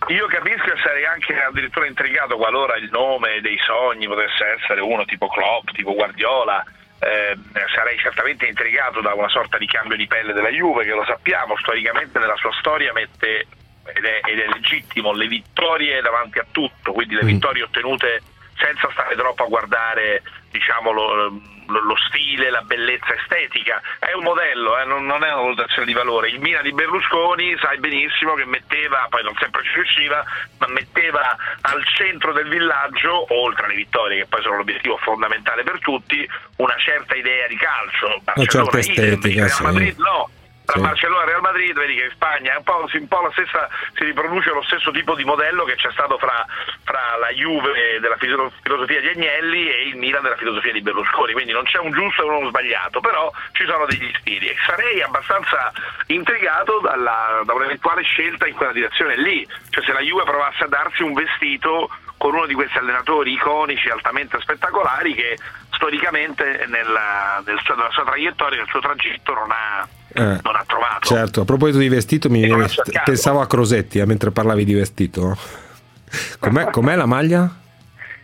io 0.09 0.27
capisco 0.27 0.73
e 0.73 0.81
sarei 0.83 1.05
anche 1.07 1.41
addirittura 1.43 1.87
intrigato 1.87 2.37
qualora 2.37 2.77
il 2.77 2.89
nome 2.91 3.41
dei 3.41 3.59
sogni 3.59 4.07
potesse 4.07 4.45
essere 4.59 4.81
uno 4.81 5.05
tipo 5.05 5.29
Klopp, 5.29 5.71
tipo 5.73 5.95
Guardiola. 5.95 6.65
Eh, 6.99 7.37
sarei 7.75 7.99
certamente 7.99 8.47
intrigato 8.47 9.01
da 9.01 9.13
una 9.15 9.29
sorta 9.29 9.59
di 9.59 9.67
cambio 9.67 9.97
di 9.97 10.07
pelle 10.07 10.33
della 10.33 10.49
Juve 10.49 10.85
che 10.85 10.95
lo 10.95 11.05
sappiamo 11.05 11.57
storicamente 11.59 12.19
nella 12.19 12.37
sua 12.37 12.53
storia 12.53 12.93
mette 12.93 13.47
ed 13.93 14.05
è, 14.05 14.21
ed 14.25 14.39
è 14.39 14.47
legittimo 14.47 15.13
le 15.13 15.27
vittorie 15.27 16.01
davanti 16.01 16.39
a 16.39 16.47
tutto 16.51 16.93
quindi 16.93 17.15
le 17.15 17.25
mm. 17.25 17.27
vittorie 17.27 17.63
ottenute 17.65 18.23
senza 18.57 18.89
stare 18.93 19.17
troppo 19.17 19.45
a 19.45 19.49
guardare 19.49 20.23
diciamo, 20.51 20.93
lo, 20.93 21.41
lo, 21.67 21.97
stile, 22.09 22.51
la 22.51 22.63
bellezza 22.63 23.15
estetica, 23.15 23.81
è 23.99 24.13
un 24.13 24.23
modello, 24.23 24.79
eh, 24.79 24.85
non, 24.85 25.05
non, 25.05 25.25
è 25.25 25.33
una 25.33 25.43
valutazione 25.43 25.87
di 25.87 25.93
valore. 25.93 26.29
Il 26.29 26.41
Milan 26.41 26.63
di 26.63 26.73
Berlusconi 26.73 27.57
sai 27.61 27.79
benissimo 27.79 28.35
che 28.35 28.45
metteva, 28.45 29.07
poi 29.09 29.23
non 29.23 29.35
sempre 29.39 29.63
ci 29.63 29.75
riusciva, 29.75 30.25
ma 30.59 30.67
metteva 30.69 31.37
al 31.63 31.85
centro 31.87 32.33
del 32.33 32.49
villaggio, 32.49 33.27
oltre 33.35 33.67
alle 33.67 33.75
vittorie 33.75 34.19
che 34.19 34.27
poi 34.27 34.43
sono 34.43 34.57
l'obiettivo 34.57 34.97
fondamentale 34.99 35.63
per 35.63 35.79
tutti, 35.81 36.29
una 36.57 36.77
certa 36.79 37.15
idea 37.15 37.47
di 37.47 37.57
calcio. 37.57 38.23
Una 38.35 38.47
certa 38.47 38.79
estetica, 38.79 39.49
sì. 39.49 39.63
Madrid 39.63 39.99
no 39.99 40.31
tra 40.65 40.81
sì. 40.81 40.81
Barcellona 40.81 41.23
e 41.23 41.27
Real 41.27 41.41
Madrid, 41.41 41.75
vedi 41.75 41.95
che 41.95 42.05
in 42.05 42.11
Spagna 42.13 42.55
è 42.55 42.57
un 42.57 42.63
po', 42.65 42.87
un 42.91 43.09
po 43.09 43.21
la 43.21 43.31
stessa, 43.33 43.69
si 43.95 44.05
riproduce 44.05 44.51
lo 44.51 44.63
stesso 44.63 44.91
tipo 44.91 45.15
di 45.15 45.25
modello 45.25 45.65
che 45.65 45.75
c'è 45.77 45.91
stato 45.93 46.19
fra, 46.19 46.45
fra, 46.85 47.17
la 47.19 47.29
Juve 47.31 48.01
della 48.01 48.17
filosofia 48.17 49.01
di 49.01 49.09
Agnelli 49.09 49.69
e 49.69 49.89
il 49.89 49.97
Milan 49.97 50.23
della 50.23 50.37
filosofia 50.37 50.73
di 50.73 50.81
Berlusconi, 50.81 51.33
quindi 51.33 51.53
non 51.53 51.65
c'è 51.65 51.79
un 51.79 51.93
giusto 51.93 52.23
e 52.23 52.29
uno 52.29 52.49
sbagliato, 52.49 53.01
però 53.01 53.31
ci 53.53 53.65
sono 53.67 53.85
degli 53.87 54.13
stili 54.19 54.49
e 54.49 54.57
sarei 54.65 55.03
abbastanza 55.03 55.73
intrigato 56.07 56.81
dalla, 56.81 57.43
da 57.45 57.53
un'eventuale 57.53 58.03
scelta 58.03 58.47
in 58.47 58.55
quella 58.55 58.73
direzione 58.73 59.17
lì, 59.17 59.47
cioè 59.69 59.85
se 59.85 59.93
la 59.93 60.01
Juve 60.01 60.25
provasse 60.25 60.65
a 60.65 60.69
darsi 60.69 61.03
un 61.03 61.13
vestito 61.13 61.91
con 62.17 62.35
uno 62.35 62.47
di 62.47 62.55
questi 62.55 62.79
allenatori 62.79 63.33
iconici, 63.33 63.91
altamente 63.91 64.41
spettacolari 64.41 65.15
che 65.15 65.37
storicamente 65.75 66.67
nella, 66.69 67.43
nel, 67.45 67.59
nella 67.67 67.91
sua 67.91 68.05
traiettoria, 68.05 68.59
nel 68.59 68.69
suo 68.69 68.81
tragitto 68.81 69.35
non 69.35 69.51
ha 69.51 69.89
eh, 70.15 70.23
non 70.43 70.55
ha 70.55 70.65
trovato. 70.67 71.07
Certo, 71.07 71.41
a 71.41 71.45
proposito 71.45 71.79
di 71.79 71.89
vestito, 71.89 72.31
mi 72.31 72.45
viene, 72.45 72.67
pensavo 73.05 73.41
a 73.41 73.47
Crosetti 73.47 73.99
eh, 73.99 74.07
mentre 74.07 74.31
parlavi 74.31 74.65
di 74.65 74.75
vestito. 74.75 75.37
Com'è, 76.39 76.71
com'è 76.71 76.95
la 76.95 77.07
maglia? 77.07 77.51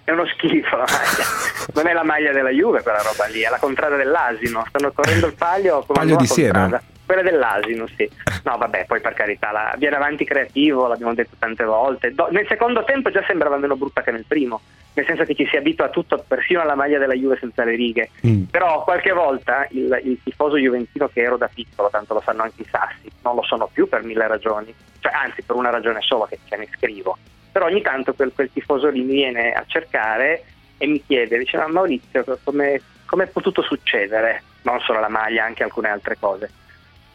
È 0.05 0.13
uno 0.13 0.25
schifo 0.27 0.77
la 0.77 0.87
maglia. 0.87 1.49
Non 1.75 1.87
è 1.87 1.93
la 1.93 2.05
maglia 2.05 2.33
della 2.33 2.51
Juve 2.51 2.83
quella 2.83 3.03
roba 3.03 3.27
lì, 3.27 3.41
è 3.43 3.49
la 3.49 3.59
contrada 3.59 3.97
dell'asino. 3.97 4.65
Stanno 4.69 4.93
correndo 4.93 5.27
il 5.27 5.35
paglio 5.35 5.85
come 5.87 5.99
paglio 5.99 6.17
di 6.17 6.27
Siena. 6.27 6.83
Quella 7.05 7.23
dell'asino, 7.23 7.87
sì. 7.97 8.09
No, 8.45 8.57
vabbè, 8.57 8.87
poi 8.87 9.01
per 9.01 9.15
carità, 9.15 9.51
la, 9.51 9.75
viene 9.77 9.97
avanti 9.97 10.25
creativo, 10.25 10.87
l'abbiamo 10.87 11.15
detto 11.15 11.37
tante 11.39 11.65
volte. 11.65 12.13
Do, 12.13 12.29
nel 12.31 12.47
secondo 12.49 12.85
tempo 12.85 13.11
già 13.11 13.23
sembrava 13.27 13.57
meno 13.57 13.77
brutta 13.77 14.03
che 14.03 14.11
nel 14.11 14.25
primo 14.27 14.61
nel 14.93 15.07
senso 15.07 15.25
che 15.25 15.35
ci 15.35 15.47
si 15.47 15.57
abitua 15.57 15.87
a 15.87 15.91
tutto, 15.91 16.23
persino 16.27 16.61
alla 16.61 16.75
maglia 16.75 16.99
della 16.99 17.15
Juve 17.15 17.37
senza 17.39 17.65
le 17.65 17.75
righe. 17.75 18.11
Mm. 18.27 18.45
Però 18.45 18.83
qualche 18.85 19.13
volta 19.13 19.67
il, 19.71 20.01
il, 20.05 20.19
tifoso 20.23 20.57
juventino 20.57 21.09
che 21.09 21.21
ero 21.21 21.37
da 21.37 21.49
piccolo, 21.53 21.91
tanto 21.91 22.15
lo 22.15 22.23
sanno 22.25 22.43
anche 22.43 22.63
i 22.63 22.69
sassi, 22.71 23.11
non 23.23 23.35
lo 23.37 23.43
sono 23.43 23.69
più 23.73 23.89
per 23.89 24.03
mille 24.03 24.27
ragioni, 24.27 24.75
cioè, 24.99 25.13
anzi 25.13 25.43
per 25.43 25.57
una 25.57 25.71
ragione 25.71 26.01
solo 26.01 26.25
che 26.25 26.39
ce 26.45 26.57
ne 26.57 26.69
scrivo. 26.77 27.17
Però 27.53 27.67
ogni 27.67 27.83
tanto 27.83 28.15
quel, 28.15 28.33
quel 28.35 28.51
tifoso 28.53 28.89
lì 28.89 29.03
mi 29.03 29.15
viene 29.15 29.53
a 29.53 29.65
cercare 29.67 30.45
e 30.79 30.87
mi 30.87 31.03
chiede, 31.05 31.39
dice 31.39 31.57
ma 31.57 31.67
Maurizio 31.67 32.25
come 33.11 33.25
è 33.25 33.27
potuto 33.27 33.61
succedere? 33.63 34.43
Non 34.63 34.79
solo 34.81 35.01
la 35.01 35.09
maglia, 35.09 35.45
anche 35.45 35.65
alcune 35.65 35.89
altre 35.89 36.17
cose. 36.19 36.49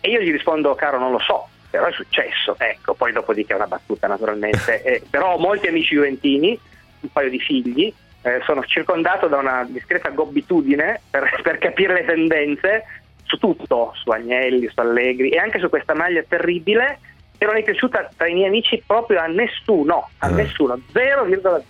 E 0.01 0.09
io 0.09 0.19
gli 0.19 0.31
rispondo, 0.31 0.75
caro, 0.75 0.99
non 0.99 1.11
lo 1.11 1.19
so, 1.19 1.47
però 1.69 1.85
è 1.85 1.91
successo. 1.93 2.55
Ecco, 2.57 2.95
poi 2.95 3.13
dopodiché 3.13 3.53
è 3.53 3.55
una 3.55 3.67
battuta 3.67 4.05
naturalmente. 4.07 4.81
eh, 4.83 5.01
però 5.09 5.35
ho 5.35 5.39
molti 5.39 5.67
amici 5.67 5.95
juventini 5.95 6.59
un 7.05 7.11
paio 7.11 7.29
di 7.29 7.39
figli, 7.39 7.93
eh, 8.21 8.41
sono 8.43 8.63
circondato 8.65 9.27
da 9.27 9.37
una 9.37 9.65
discreta 9.69 10.09
gobbitudine 10.09 11.01
per, 11.09 11.39
per, 11.43 11.57
capire 11.57 11.93
le 11.93 12.05
tendenze 12.05 12.83
su 13.23 13.37
tutto, 13.37 13.93
su 13.95 14.09
Agnelli, 14.09 14.67
su 14.67 14.79
Allegri 14.79 15.29
e 15.29 15.37
anche 15.37 15.59
su 15.59 15.69
questa 15.69 15.93
maglia 15.93 16.23
terribile 16.27 16.99
che 17.37 17.45
non 17.45 17.57
è 17.57 17.63
piaciuta 17.63 18.11
tra 18.15 18.27
i 18.27 18.33
miei 18.33 18.47
amici 18.47 18.81
proprio 18.85 19.19
a 19.19 19.27
nessuno, 19.27 20.09
a 20.19 20.29
eh. 20.29 20.33
nessuno, 20.33 20.79
0,0. 20.93 21.61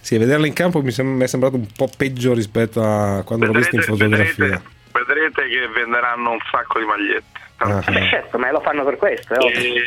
Sì, 0.00 0.16
vederla 0.16 0.46
in 0.46 0.52
campo 0.54 0.80
mi, 0.80 0.90
sem- 0.90 1.16
mi, 1.16 1.24
è 1.24 1.26
sembrato 1.26 1.56
un 1.56 1.66
po' 1.74 1.90
peggio 1.94 2.32
rispetto 2.32 2.80
a 2.82 3.22
quando 3.24 3.46
vedrete, 3.46 3.76
l'ho 3.76 3.76
visto 3.76 3.76
in 3.76 3.82
fotografia. 3.82 4.44
Vedrete, 4.44 4.62
vedrete 4.92 5.48
che 5.48 5.68
venderanno 5.68 6.30
un 6.30 6.38
sacco 6.50 6.78
di 6.78 6.84
magliette. 6.86 7.37
Ah, 7.60 7.82
certo, 7.82 8.38
ma 8.38 8.52
lo 8.52 8.60
fanno 8.60 8.84
per 8.84 8.96
questo. 8.96 9.34
Eh, 9.34 9.82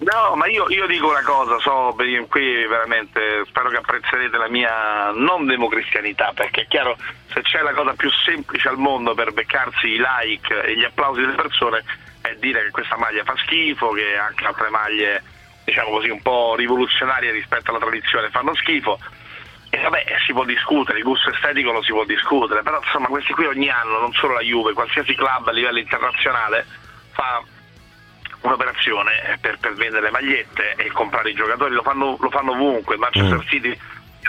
no, 0.00 0.34
ma 0.34 0.46
io, 0.46 0.68
io, 0.68 0.86
dico 0.86 1.08
una 1.08 1.22
cosa, 1.22 1.58
so, 1.58 1.96
qui 2.28 2.66
veramente 2.66 3.44
spero 3.46 3.70
che 3.70 3.78
apprezzerete 3.78 4.36
la 4.36 4.48
mia 4.48 5.10
non 5.12 5.46
democristianità, 5.46 6.32
perché 6.34 6.62
è 6.62 6.66
chiaro, 6.66 6.98
se 7.32 7.40
c'è 7.40 7.62
la 7.62 7.72
cosa 7.72 7.94
più 7.94 8.10
semplice 8.10 8.68
al 8.68 8.76
mondo 8.76 9.14
per 9.14 9.32
beccarsi 9.32 9.86
i 9.86 9.98
like 9.98 10.64
e 10.64 10.76
gli 10.76 10.84
applausi 10.84 11.22
delle 11.22 11.34
persone 11.34 11.82
è 12.20 12.34
dire 12.38 12.64
che 12.64 12.70
questa 12.70 12.98
maglia 12.98 13.24
fa 13.24 13.34
schifo, 13.38 13.92
che 13.92 14.18
anche 14.18 14.44
altre 14.44 14.68
maglie, 14.68 15.22
diciamo 15.64 15.90
così, 15.90 16.10
un 16.10 16.20
po' 16.20 16.54
rivoluzionarie 16.56 17.30
rispetto 17.30 17.70
alla 17.70 17.80
tradizione 17.80 18.28
fanno 18.28 18.54
schifo. 18.54 18.98
E 19.70 19.80
vabbè, 19.80 20.04
si 20.26 20.32
può 20.34 20.44
discutere, 20.44 20.98
il 20.98 21.04
gusto 21.04 21.30
estetico 21.30 21.72
lo 21.72 21.82
si 21.82 21.90
può 21.90 22.04
discutere, 22.04 22.62
però 22.62 22.80
insomma 22.84 23.06
questi 23.06 23.32
qui 23.32 23.46
ogni 23.46 23.70
anno, 23.70 23.98
non 23.98 24.12
solo 24.12 24.34
la 24.34 24.40
Juve, 24.40 24.74
qualsiasi 24.74 25.14
club 25.14 25.48
a 25.48 25.52
livello 25.52 25.78
internazionale 25.78 26.82
fa 27.14 27.42
un'operazione 28.42 29.38
per, 29.40 29.58
per, 29.58 29.74
vendere 29.74 30.02
le 30.02 30.10
magliette 30.10 30.74
e 30.74 30.90
comprare 30.92 31.30
i 31.30 31.34
giocatori, 31.34 31.72
lo 31.72 31.82
fanno, 31.82 32.16
lo 32.20 32.30
fanno 32.30 32.52
ovunque. 32.52 32.96
Manchester 32.98 33.38
mm. 33.38 33.48
City, 33.48 33.78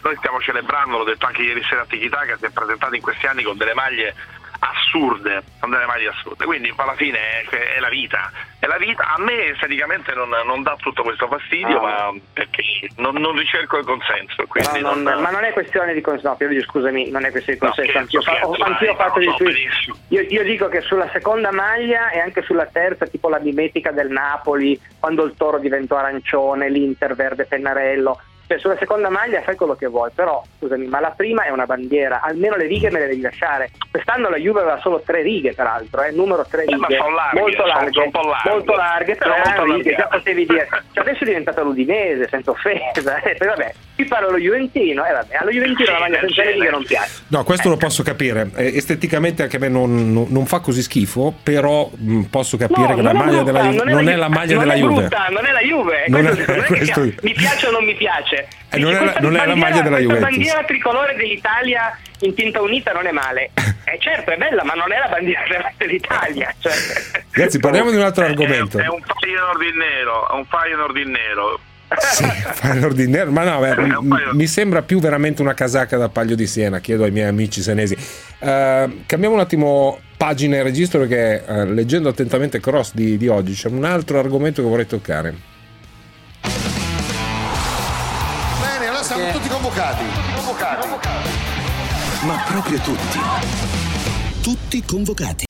noi 0.02 0.16
stiamo 0.18 0.40
celebrando, 0.40 0.98
l'ho 0.98 1.04
detto 1.04 1.26
anche 1.26 1.42
ieri 1.42 1.64
sera 1.64 1.82
a 1.82 1.86
Tikitaka, 1.86 2.38
si 2.38 2.46
è 2.46 2.50
presentato 2.50 2.96
in 2.96 3.02
questi 3.02 3.28
anni 3.28 3.44
con 3.44 3.58
delle 3.58 3.74
maglie 3.74 4.16
assurde, 4.60 5.44
sono 5.60 5.74
delle 5.74 5.86
maglie 5.86 6.08
assurde, 6.08 6.46
quindi 6.46 6.74
alla 6.76 6.96
fine 6.96 7.18
è, 7.18 7.50
è, 7.50 7.80
la 7.80 7.90
vita, 7.90 8.32
è 8.66 8.68
la 8.68 8.78
vita, 8.78 9.14
a 9.14 9.22
me 9.22 9.52
esteticamente 9.52 10.14
non, 10.14 10.30
non 10.46 10.64
dà 10.64 10.76
tutto 10.80 11.04
questo 11.04 11.28
fastidio, 11.28 11.80
ah. 11.80 12.12
ma 12.12 12.20
perché 12.34 12.64
non, 12.98 13.16
non, 13.16 13.38
ricerco 13.38 13.78
il 13.78 13.86
consenso. 13.86 14.44
No, 14.82 14.94
non, 14.94 15.04
ma 15.04 15.30
non 15.30 15.44
è 15.44 15.54
questione 15.54 15.94
di 15.94 16.02
consenso, 16.02 16.36
no, 16.40 16.62
scusami, 16.62 17.12
non 17.12 17.26
è 17.26 17.32
questione 17.32 17.60
di 17.60 17.66
consenso, 17.66 17.94
no, 17.94 18.00
anch'io, 18.00 18.22
scherzo, 18.22 18.54
fa, 18.54 18.66
anch'io 18.66 18.92
ho 18.92 18.96
fatto 18.96 19.20
di 19.20 19.34
più. 19.38 19.96
Io, 20.10 20.22
io, 20.22 20.44
dico 20.44 20.68
che 20.68 20.82
sulla 20.82 21.10
seconda 21.12 21.52
maglia 21.52 22.10
e 22.10 22.20
anche 22.20 22.42
sulla 22.42 22.66
terza, 22.66 23.06
tipo 23.06 23.30
la 23.30 23.40
mimetica 23.40 23.92
del 23.92 24.10
Napoli, 24.10 24.80
quando 25.00 25.24
il 25.24 25.36
toro 25.38 25.60
diventò 25.60 25.98
arancione, 25.98 26.70
l'Inter 26.70 27.16
verde 27.16 27.46
pennarello, 27.46 28.20
cioè, 28.48 28.60
sulla 28.60 28.78
seconda 28.78 29.10
maglia 29.10 29.42
fai 29.42 29.56
quello 29.56 29.76
che 29.76 29.88
vuoi, 29.88 30.12
però 30.14 30.44
scusami, 30.58 30.86
ma 30.86 31.00
la 31.00 31.12
prima 31.12 31.44
è 31.44 31.50
una 31.50 31.66
bandiera, 31.66 32.22
almeno 32.22 32.56
le 32.56 32.68
righe 32.68 32.92
me 32.92 33.00
le 33.00 33.08
devi 33.08 33.22
lasciare. 33.22 33.72
Quest'anno 33.90 34.30
la 34.30 34.38
Juve 34.38 34.62
aveva 34.62 34.80
solo 34.80 35.02
tre 35.02 35.22
righe, 35.22 35.54
peraltro, 35.54 36.04
eh, 36.04 36.12
numero 36.12 36.46
tre 36.48 36.66
righe, 36.66 36.96
eh, 36.96 36.98
larghe, 36.98 37.40
molto 37.40 37.66
larghe, 37.66 38.00
larghe, 38.00 38.50
molto 38.50 38.76
larghe, 38.76 39.16
però 39.16 39.36
erano 39.36 39.74
righe, 39.74 39.96
già 39.96 40.08
potevi 40.08 40.46
dire. 40.46 40.68
Cioè, 40.92 41.04
adesso 41.04 41.24
è 41.24 41.28
diventata 41.28 41.62
l'Udinese, 41.62 42.28
senza 42.28 42.52
offesa, 42.52 43.20
eh, 43.22 43.36
poi 43.36 43.48
vabbè, 43.48 43.74
qui 43.96 44.06
parlo 44.06 44.32
lo 44.32 44.38
Juventino, 44.38 45.06
e 45.06 45.10
eh, 45.10 45.14
vabbè, 45.14 45.36
allo 45.36 45.52
Juventino 45.52 45.92
la 45.92 46.00
maglia 46.00 46.20
senza 46.20 46.44
le 46.44 46.52
righe 46.52 46.70
non 46.70 46.84
piace. 46.84 47.24
No, 47.28 47.44
questo 47.44 47.70
lo 47.70 47.78
posso 47.78 48.04
capire, 48.04 48.50
eh, 48.56 48.76
esteticamente 48.76 49.44
anche 49.44 49.56
a 49.56 49.60
me 49.60 49.70
non, 49.70 50.12
non, 50.12 50.28
non 50.30 50.46
fa 50.46 50.60
così 50.60 50.82
schifo, 50.82 51.34
però 51.42 51.90
mh, 51.94 52.14
mm, 52.14 52.22
posso 52.24 52.58
capire 52.58 52.90
no, 52.90 52.96
che 52.96 53.02
la 53.02 53.14
maglia 53.14 53.44
brutta, 53.44 53.52
della 53.52 53.64
Juve 53.64 53.84
non, 53.84 53.94
non 53.94 54.10
è 54.10 54.16
la 54.16 54.30
maglia 54.30 54.58
della 54.58 54.76
Juve. 54.76 54.94
Brutta, 54.94 55.28
non 55.30 55.46
è 55.46 55.52
la 55.52 55.62
Juve, 55.62 56.06
non 56.08 56.28
è, 56.28 56.66
questo, 56.66 57.02
mi 57.02 57.34
piace 57.34 57.68
o 57.68 57.72
non 57.72 57.86
mi 57.86 57.96
piace. 57.96 58.48
Eh, 58.70 58.78
non, 58.80 58.94
è 58.94 59.06
la, 59.06 59.16
non 59.20 59.36
è 59.36 59.46
la 59.46 59.56
maglia 59.56 59.82
della 59.82 59.98
Juventus. 59.98 60.22
La 60.22 60.30
bandiera 60.30 60.64
tricolore 60.64 61.16
dell'Italia 61.16 61.98
in 62.20 62.34
tinta 62.34 62.62
unita 62.62 62.92
non 62.92 63.08
è 63.08 63.12
male. 63.12 63.52
Eh, 63.88 64.00
certo, 64.00 64.32
è 64.32 64.38
bella, 64.38 64.64
ma 64.64 64.74
non 64.74 64.92
è 64.92 64.98
la 64.98 65.08
bandiera 65.08 65.72
dell'Italia. 65.78 66.52
Cioè. 66.58 66.74
Ragazzi, 67.30 67.60
parliamo 67.60 67.92
di 67.92 67.98
un 67.98 68.02
altro 68.02 68.26
argomento. 68.26 68.80
È, 68.80 68.88
un 68.88 69.00
Feyenoord 69.00 69.62
in 69.62 69.78
nero, 69.78 70.28
è 70.28 70.34
un 70.34 70.46
Feyenoord 70.46 70.98
in 70.98 71.12
nero. 71.12 71.60
Sì, 72.14 72.24
Feyenoord 72.26 73.00
in 73.00 73.12
nero, 73.12 73.32
ma 73.32 73.44
no, 73.44 73.60
beh, 73.60 73.76
m- 73.76 74.30
mi 74.34 74.48
sembra 74.48 74.82
più 74.82 75.00
veramente 75.00 75.42
una 75.42 75.54
casacca 75.54 75.98
da 75.98 76.10
paglio 76.10 76.36
di 76.36 76.48
Siena, 76.48 76.80
chiedo 76.80 77.04
ai 77.04 77.12
miei 77.12 77.28
amici 77.28 77.62
senesi. 77.62 77.96
Uh, 78.40 79.04
cambiamo 79.06 79.36
un 79.36 79.40
attimo 79.40 80.00
pagina 80.18 80.58
e 80.58 80.64
registro 80.64 81.06
perché 81.06 81.44
uh, 81.48 81.66
leggendo 81.66 82.10
attentamente 82.10 82.60
Cross 82.60 82.94
di, 82.94 83.18
di 83.18 83.28
oggi 83.28 83.54
c'è 83.54 83.70
un 83.70 83.84
altro 83.84 84.20
argomento 84.20 84.62
che 84.62 84.68
vorrei 84.68 84.88
toccare. 84.88 85.54
siamo 89.06 89.32
tutti 89.32 89.48
convocati. 89.48 90.04
convocati. 90.34 90.88
Ma 92.26 92.44
proprio 92.48 92.80
tutti. 92.80 93.20
Tutti 94.42 94.84
convocati. 94.84 95.45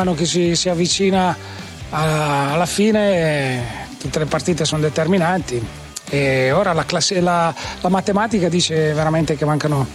Mano 0.00 0.14
che 0.14 0.24
si, 0.24 0.56
si 0.56 0.68
avvicina 0.70 1.36
alla 1.90 2.66
fine 2.66 3.88
tutte 3.98 4.18
le 4.18 4.24
partite 4.24 4.64
sono 4.64 4.80
determinanti 4.80 5.62
e 6.08 6.52
ora 6.52 6.72
la, 6.72 6.84
classe, 6.84 7.20
la, 7.20 7.54
la 7.80 7.88
matematica 7.88 8.48
dice 8.48 8.92
veramente 8.94 9.36
che 9.36 9.44
mancano 9.44 9.86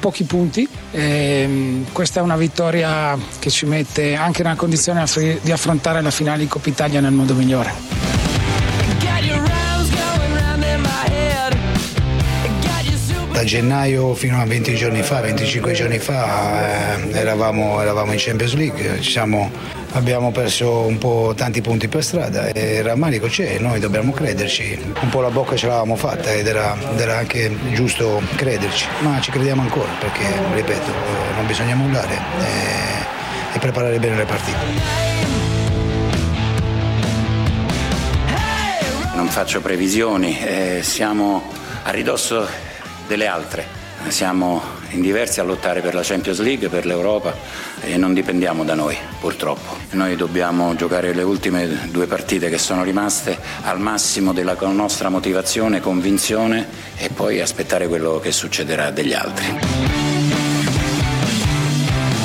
pochi 0.00 0.24
punti. 0.24 0.66
E, 0.90 1.44
mm, 1.46 1.82
questa 1.92 2.20
è 2.20 2.22
una 2.22 2.36
vittoria 2.36 3.16
che 3.38 3.50
ci 3.50 3.66
mette 3.66 4.16
anche 4.16 4.42
nella 4.42 4.56
condizione 4.56 5.04
di 5.40 5.52
affrontare 5.52 6.02
la 6.02 6.10
finale 6.10 6.38
di 6.38 6.48
Coppa 6.48 6.68
Italia 6.68 7.00
nel 7.00 7.12
modo 7.12 7.34
migliore. 7.34 8.01
Da 13.42 13.44
gennaio 13.44 14.14
fino 14.14 14.40
a 14.40 14.44
20 14.44 14.74
giorni 14.74 15.02
fa, 15.02 15.20
25 15.20 15.72
giorni 15.72 15.98
fa 15.98 16.94
eh, 16.96 17.10
eravamo, 17.18 17.80
eravamo, 17.80 18.12
in 18.12 18.18
Champions 18.18 18.54
League, 18.54 19.02
siamo, 19.02 19.50
abbiamo 19.92 20.30
perso 20.30 20.82
un 20.82 20.96
po' 20.98 21.32
tanti 21.36 21.60
punti 21.60 21.88
per 21.88 22.04
strada 22.04 22.46
e 22.48 22.76
il 22.76 22.84
rammarico 22.84 23.26
c'è, 23.26 23.58
noi 23.58 23.80
dobbiamo 23.80 24.12
crederci, 24.12 24.78
un 25.00 25.08
po' 25.08 25.20
la 25.20 25.30
bocca 25.30 25.56
ce 25.56 25.66
l'avevamo 25.66 25.96
fatta 25.96 26.32
ed 26.32 26.46
era, 26.46 26.76
ed 26.92 27.00
era 27.00 27.18
anche 27.18 27.50
giusto 27.72 28.22
crederci, 28.36 28.86
ma 29.00 29.20
ci 29.20 29.32
crediamo 29.32 29.62
ancora 29.62 29.90
perché, 29.98 30.24
ripeto, 30.54 30.90
eh, 30.90 31.34
non 31.34 31.46
bisogna 31.46 31.74
mollare 31.74 32.14
e, 32.14 33.56
e 33.56 33.58
preparare 33.58 33.98
bene 33.98 34.16
le 34.16 34.24
partite. 34.24 34.58
Non 39.14 39.26
faccio 39.28 39.60
previsioni, 39.60 40.38
eh, 40.38 40.80
siamo 40.82 41.42
a 41.82 41.90
ridosso 41.90 42.70
delle 43.06 43.26
altre. 43.26 43.80
Siamo 44.08 44.60
in 44.90 45.00
diversi 45.00 45.40
a 45.40 45.44
lottare 45.44 45.80
per 45.80 45.94
la 45.94 46.02
Champions 46.02 46.40
League, 46.40 46.68
per 46.68 46.86
l'Europa 46.86 47.34
e 47.80 47.96
non 47.96 48.12
dipendiamo 48.12 48.64
da 48.64 48.74
noi, 48.74 48.96
purtroppo. 49.20 49.76
Noi 49.90 50.16
dobbiamo 50.16 50.74
giocare 50.74 51.14
le 51.14 51.22
ultime 51.22 51.88
due 51.90 52.06
partite 52.06 52.48
che 52.48 52.58
sono 52.58 52.82
rimaste 52.82 53.38
al 53.62 53.80
massimo 53.80 54.32
della 54.32 54.56
nostra 54.60 55.08
motivazione, 55.08 55.80
convinzione 55.80 56.66
e 56.96 57.10
poi 57.10 57.40
aspettare 57.40 57.86
quello 57.86 58.18
che 58.18 58.32
succederà 58.32 58.90
degli 58.90 59.12
altri. 59.12 59.58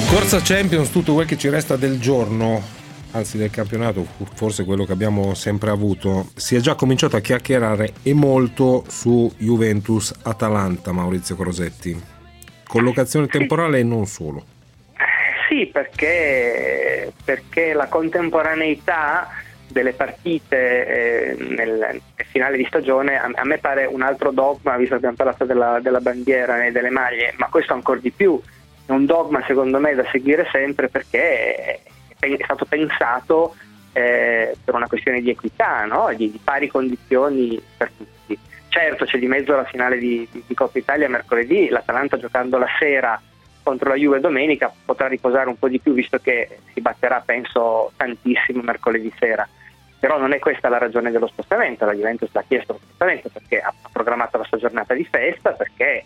Corsa 0.08 0.42
Champions, 0.42 0.90
tutto 0.90 1.14
quel 1.14 1.28
che 1.28 1.38
ci 1.38 1.50
resta 1.50 1.76
del 1.76 2.00
giorno 2.00 2.77
anzi 3.12 3.38
del 3.38 3.50
campionato, 3.50 4.06
forse 4.34 4.64
quello 4.64 4.86
che 4.86 4.92
abbiamo 4.92 5.34
sempre 5.34 5.70
avuto, 5.70 6.30
si 6.36 6.56
è 6.56 6.60
già 6.60 6.76
cominciato 6.76 7.16
a 7.16 7.20
chiacchierare 7.20 7.94
e 8.04 8.14
molto 8.14 8.84
su 8.88 9.32
Juventus-Atalanta, 9.38 10.92
Maurizio 10.92 11.36
Crosetti. 11.36 12.16
Collocazione 12.66 13.28
temporale 13.28 13.80
e 13.80 13.84
non 13.84 14.06
solo. 14.06 14.44
Sì, 15.48 15.66
perché, 15.68 17.12
perché 17.24 17.74
la 17.74 17.88
contemporaneità 17.88 19.30
delle 19.68 19.94
partite 19.94 20.88
eh, 20.88 21.36
nel, 21.56 22.02
finale 22.30 22.58
di 22.58 22.66
stagione 22.66 23.18
a, 23.18 23.30
a, 23.34 23.46
me 23.46 23.58
pare 23.58 23.86
un 23.86 24.02
altro 24.02 24.32
dogma, 24.32 24.76
visto 24.78 24.92
che 24.92 24.98
abbiamo 24.98 25.16
parlato 25.16 25.46
della, 25.46 25.80
della 25.82 26.02
bandiera 26.02 26.66
e 26.66 26.72
delle 26.72 26.90
maglie, 26.90 27.34
ma 27.38 27.48
questo 27.48 27.74
ancora 27.74 28.00
di 28.00 28.12
più, 28.12 28.40
è 28.86 28.92
un 28.92 29.06
dogma 29.06 29.44
secondo 29.46 29.80
me 29.80 29.96
da 29.96 30.06
seguire 30.12 30.48
sempre 30.52 30.88
perché 30.88 31.82
è 32.20 32.44
stato 32.44 32.66
pensato 32.66 33.56
eh, 33.94 34.56
per 34.64 34.76
una 34.76 34.88
questione 34.88 35.22
di 35.22 35.30
equità, 35.30 35.86
no? 35.86 36.12
di, 36.16 36.32
di, 36.32 36.40
pari 36.44 36.68
condizioni 36.68 37.62
per 37.78 37.92
tutti. 37.96 38.38
Certo 38.70 39.06
c'è 39.06 39.18
di 39.18 39.28
mezzo 39.28 39.56
la 39.56 39.64
finale 39.64 39.98
di, 39.98 40.28
di, 40.32 40.44
di 40.46 40.54
Coppa 40.54 40.78
Italia 40.78 41.10
mercoledì, 41.10 41.70
l'Atalanta 41.70 42.18
giocando 42.18 42.58
la 42.58 42.68
sera 42.78 43.20
contro 43.68 43.90
la 43.90 43.96
Juve 43.96 44.22
domenica 44.22 44.72
potrà 44.86 45.08
riposare 45.08 45.50
un 45.50 45.60
po' 45.60 45.68
di 45.68 45.80
più 45.80 45.92
visto 45.92 46.20
che 46.20 46.60
si 46.72 46.80
batterà 46.80 47.22
penso 47.26 47.92
tantissimo 47.98 48.62
mercoledì 48.62 49.12
sera. 49.20 49.46
Però 50.00 50.18
non 50.18 50.32
è 50.32 50.40
questa 50.40 50.70
la 50.70 50.78
ragione 50.78 51.12
dello 51.12 51.28
spostamento, 51.28 51.84
la 51.84 51.94
Juventus 51.94 52.30
l'ha 52.32 52.46
chiesto 52.48 52.74
lo 52.74 52.80
spostamento 52.82 53.30
perché 53.30 53.60
ha 53.60 53.74
programmato 53.92 54.38
la 54.38 54.46
sua 54.46 54.58
giornata 54.58 54.94
di 54.94 55.04
festa, 55.04 55.52
perché 55.52 56.06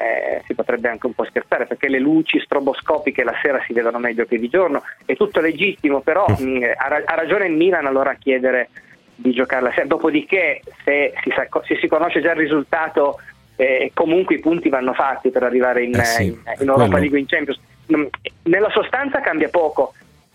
eh, 0.00 0.42
si 0.46 0.54
potrebbe 0.54 0.88
anche 0.88 1.06
un 1.06 1.12
po' 1.12 1.26
scherzare 1.26 1.66
perché 1.66 1.86
le 1.88 1.98
luci 1.98 2.40
stroboscopiche 2.40 3.22
la 3.22 3.38
sera 3.42 3.62
si 3.66 3.74
vedono 3.74 3.98
meglio 3.98 4.24
che 4.24 4.38
di 4.38 4.48
giorno, 4.48 4.82
è 5.04 5.14
tutto 5.14 5.40
legittimo, 5.40 6.00
però 6.00 6.24
mh, 6.26 6.42
mm, 6.42 6.62
ha, 6.62 7.02
ha, 7.04 7.14
ragione 7.14 7.46
il 7.46 7.52
Milan 7.52 7.84
allora 7.84 8.12
a 8.12 8.16
chiedere 8.18 8.70
di 9.14 9.32
giocare 9.32 9.62
la 9.62 9.72
sera, 9.72 9.86
dopodiché 9.86 10.62
se 10.84 11.12
si, 11.22 11.30
sa, 11.34 11.46
se 11.64 11.76
si 11.78 11.86
conosce 11.86 12.22
già 12.22 12.30
il 12.30 12.38
risultato 12.38 13.20
eh, 13.56 13.90
comunque 13.92 14.36
i 14.36 14.40
punti 14.40 14.70
vanno 14.70 14.94
fatti 14.94 15.28
per 15.28 15.42
arrivare 15.42 15.84
in, 15.84 15.94
eh 15.94 16.04
sì, 16.04 16.24
in, 16.24 16.40
in 16.60 16.68
Europa 16.68 16.98
League 16.98 17.18
in 17.18 17.26
Champions. 17.26 17.60
Mm, 17.94 18.06
nella 18.44 18.70
sostanza 18.70 19.20
cambia 19.20 19.50
poco, 19.50 19.92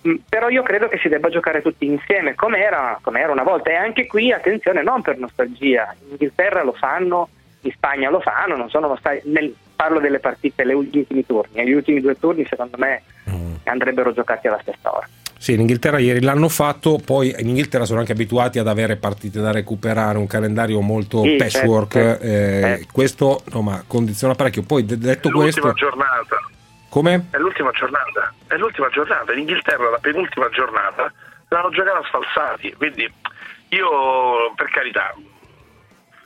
mm, 0.08 0.16
però 0.30 0.50
io 0.50 0.62
credo 0.62 0.88
che 0.88 1.00
si 1.00 1.10
debba 1.10 1.30
giocare 1.30 1.64
tutti 1.64 1.88
insieme 1.88 2.36
come 2.36 2.60
era, 2.60 3.00
era 3.14 3.32
una 3.32 3.42
volta. 3.42 3.72
E 3.72 3.76
anche 3.76 4.06
qui 4.06 4.32
attenzione 4.32 4.84
non 4.84 5.02
per 5.02 5.18
nostalgia, 5.18 5.92
in 6.04 6.12
Inghilterra 6.12 6.62
lo 6.62 6.74
fanno 6.74 7.30
in 7.68 7.74
Spagna 7.74 8.10
lo 8.10 8.20
fanno, 8.20 8.56
non 8.56 8.70
sono 8.70 8.96
stati, 8.98 9.22
nel, 9.26 9.54
parlo 9.76 10.00
delle 10.00 10.20
partite, 10.20 10.66
gli 10.66 10.74
ultimi 10.74 11.26
turni, 11.26 11.62
e 11.62 11.66
gli 11.66 11.74
ultimi 11.74 12.00
due 12.00 12.18
turni 12.18 12.46
secondo 12.48 12.78
me 12.78 13.02
mm. 13.30 13.56
andrebbero 13.64 14.14
giocati 14.14 14.48
alla 14.48 14.60
stessa 14.62 14.96
ora. 14.96 15.08
Sì, 15.38 15.54
in 15.54 15.60
Inghilterra 15.60 16.00
ieri 16.00 16.22
l'hanno 16.22 16.50
fatto, 16.50 17.00
poi 17.04 17.34
in 17.38 17.50
Inghilterra 17.50 17.86
sono 17.86 18.00
anche 18.00 18.14
abituati 18.14 18.58
ad 18.58 18.68
avere 18.68 18.96
partite 18.96 19.42
da 19.42 19.52
recuperare, 19.52 20.18
un 20.18 20.28
calendario 20.28 20.80
molto 20.82 21.22
sì, 21.22 21.36
patchwork, 21.36 21.92
certo, 21.92 22.24
eh, 22.24 22.60
certo. 22.62 22.86
questo 22.92 23.44
no, 23.52 23.84
condiziona 23.88 24.34
parecchio. 24.34 24.64
Poi 24.64 24.86
detto 24.86 25.30
l'ultima 25.30 25.72
questo... 25.72 25.74
giornata. 25.74 26.38
Come? 26.90 27.28
È 27.30 27.38
l'ultima 27.38 27.72
giornata, 27.72 28.34
è 28.48 28.56
l'ultima 28.56 28.88
giornata, 28.90 29.34
in 29.34 29.40
Inghilterra 29.40 29.90
la 29.90 30.00
penultima 30.00 30.48
giornata 30.50 31.12
l'hanno 31.50 31.70
giocata 31.70 32.02
sfalsati, 32.06 32.74
quindi 32.74 33.12
io 33.70 34.54
per 34.56 34.70
carità 34.70 35.14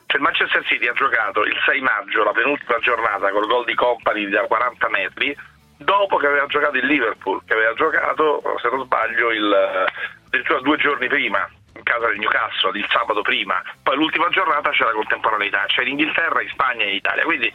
cioè 0.09 0.17
il 0.17 0.25
Manchester 0.25 0.65
City 0.65 0.87
ha 0.87 0.93
giocato 0.93 1.43
il 1.43 1.55
6 1.63 1.81
maggio, 1.81 2.23
la 2.23 2.31
penultima 2.31 2.79
giornata, 2.79 3.29
col 3.29 3.45
gol 3.45 3.63
di 3.65 3.75
Company 3.75 4.27
da 4.27 4.41
40 4.47 4.89
metri, 4.89 5.37
dopo 5.77 6.17
che 6.17 6.25
aveva 6.25 6.47
giocato 6.47 6.77
il 6.77 6.87
Liverpool, 6.87 7.43
che 7.45 7.53
aveva 7.53 7.73
giocato, 7.75 8.41
se 8.59 8.69
non 8.69 8.85
sbaglio, 8.85 9.29
il, 9.29 9.85
addirittura 10.25 10.61
due 10.61 10.77
giorni 10.77 11.07
prima 11.07 11.47
in 11.75 11.83
casa 11.83 12.07
del 12.07 12.17
Newcastle, 12.17 12.79
il 12.79 12.87
sabato 12.89 13.21
prima. 13.21 13.61
Poi 13.83 13.97
l'ultima 13.97 14.29
giornata 14.29 14.71
c'è 14.71 14.83
la 14.83 14.93
contemporaneità, 14.93 15.65
c'è 15.67 15.83
in 15.83 15.89
Inghilterra, 15.89 16.41
in 16.41 16.49
Spagna 16.49 16.85
e 16.85 16.89
in 16.89 16.95
Italia. 16.95 17.23
Quindi 17.23 17.53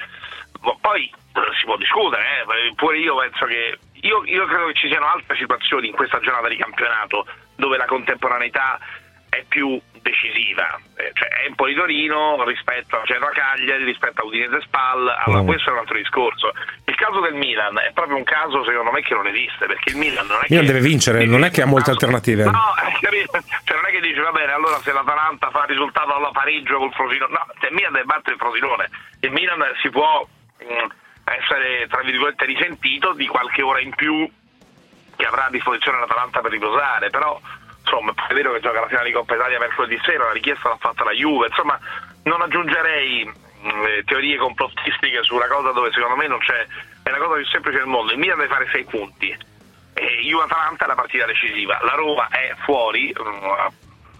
poi 0.80 1.10
eh, 1.10 1.40
si 1.58 1.64
può 1.64 1.76
discutere, 1.76 2.22
eh? 2.22 2.72
pure 2.76 2.98
io 2.98 3.16
penso 3.16 3.46
che 3.46 3.78
io, 4.02 4.22
io, 4.26 4.46
credo 4.46 4.66
che 4.66 4.74
ci 4.74 4.86
siano 4.86 5.06
altre 5.06 5.36
situazioni 5.36 5.88
in 5.88 5.94
questa 5.96 6.20
giornata 6.20 6.46
di 6.46 6.56
campionato 6.56 7.26
dove 7.56 7.76
la 7.76 7.86
contemporaneità 7.86 8.78
è 9.34 9.44
più 9.48 9.80
decisiva, 10.00 10.78
eh, 10.96 11.10
cioè 11.14 11.28
Empoli 11.46 11.74
Torino 11.74 12.44
rispetto 12.44 12.96
a 12.96 13.02
Genoa 13.04 13.30
Cagliari, 13.30 13.84
rispetto 13.84 14.20
a 14.20 14.24
Udinese 14.24 14.60
Spal, 14.62 15.08
allora 15.08 15.42
mm. 15.42 15.46
questo 15.46 15.70
è 15.70 15.72
un 15.72 15.78
altro 15.78 15.96
discorso. 15.96 16.52
Il 16.84 16.94
caso 16.94 17.20
del 17.20 17.34
Milan 17.34 17.78
è 17.78 17.90
proprio 17.92 18.16
un 18.16 18.22
caso 18.22 18.64
secondo 18.64 18.92
me 18.92 19.00
che 19.02 19.14
non 19.14 19.26
esiste, 19.26 19.66
perché 19.66 19.90
il 19.90 19.96
Milan 19.96 20.26
non 20.26 20.38
è 20.42 20.46
Milan 20.48 20.66
che 20.66 20.72
deve 20.72 20.86
vincere, 20.86 21.24
non 21.24 21.42
è 21.42 21.50
che 21.50 21.62
ha 21.62 21.66
molte 21.66 21.90
alternative. 21.90 22.44
No, 22.44 22.74
cioè 23.00 23.76
non 23.76 23.86
è 23.86 23.90
che 23.90 24.00
dice 24.00 24.20
va 24.20 24.30
bene, 24.30 24.52
allora 24.52 24.78
se 24.78 24.92
l'Atalanta 24.92 25.50
fa 25.50 25.62
il 25.62 25.68
risultato 25.68 26.14
alla 26.14 26.30
pareggio 26.30 26.78
col 26.78 26.92
Frosinone, 26.92 27.32
no, 27.32 27.46
se 27.58 27.66
il 27.66 27.74
Milan 27.74 27.92
deve 27.92 28.04
battere 28.04 28.34
il 28.34 28.40
Frosinone, 28.40 28.90
il 29.20 29.30
Milan 29.32 29.64
si 29.80 29.88
può 29.90 30.20
mh, 30.20 30.64
mm, 30.64 30.88
essere 31.24 31.86
tra 31.88 32.02
virgolette 32.02 32.44
risentito 32.44 33.14
di 33.14 33.26
qualche 33.26 33.62
ora 33.62 33.80
in 33.80 33.94
più 33.94 34.28
che 35.16 35.26
avrà 35.26 35.46
a 35.46 35.50
disposizione 35.50 35.98
l'Atalanta 35.98 36.40
per 36.40 36.50
riposare, 36.50 37.08
però 37.08 37.40
insomma 37.84 38.14
è 38.28 38.32
vero 38.32 38.52
che 38.52 38.60
gioca 38.60 38.80
la 38.80 38.88
finale 38.88 39.08
di 39.08 39.12
Coppa 39.12 39.34
Italia 39.34 39.58
mercoledì 39.58 40.00
sera, 40.02 40.24
la 40.24 40.32
richiesta 40.32 40.70
l'ha 40.70 40.78
fatta 40.78 41.04
la 41.04 41.12
Juve, 41.12 41.46
insomma 41.48 41.78
non 42.24 42.40
aggiungerei 42.40 43.24
mh, 43.24 43.68
mm, 43.68 43.84
eh, 43.84 44.04
teorie 44.04 44.36
complottistiche 44.38 45.22
su 45.22 45.34
una 45.34 45.46
cosa 45.46 45.72
dove 45.72 45.92
secondo 45.92 46.16
me 46.16 46.26
non 46.26 46.38
c'è, 46.38 46.66
è 47.02 47.10
la 47.10 47.18
cosa 47.18 47.36
più 47.36 47.46
semplice 47.46 47.78
del 47.78 47.86
mondo, 47.86 48.12
il 48.12 48.18
Milan 48.18 48.38
deve 48.38 48.52
fare 48.52 48.68
6 48.72 48.84
punti, 48.84 49.36
e 49.96 50.06
Juve-Atalanta 50.24 50.84
è 50.84 50.88
la 50.88 50.94
partita 50.94 51.26
decisiva, 51.26 51.78
la 51.82 51.94
Roma 51.94 52.28
è 52.28 52.54
fuori, 52.64 53.14
mh, 53.14 53.22
mm, 53.22 53.66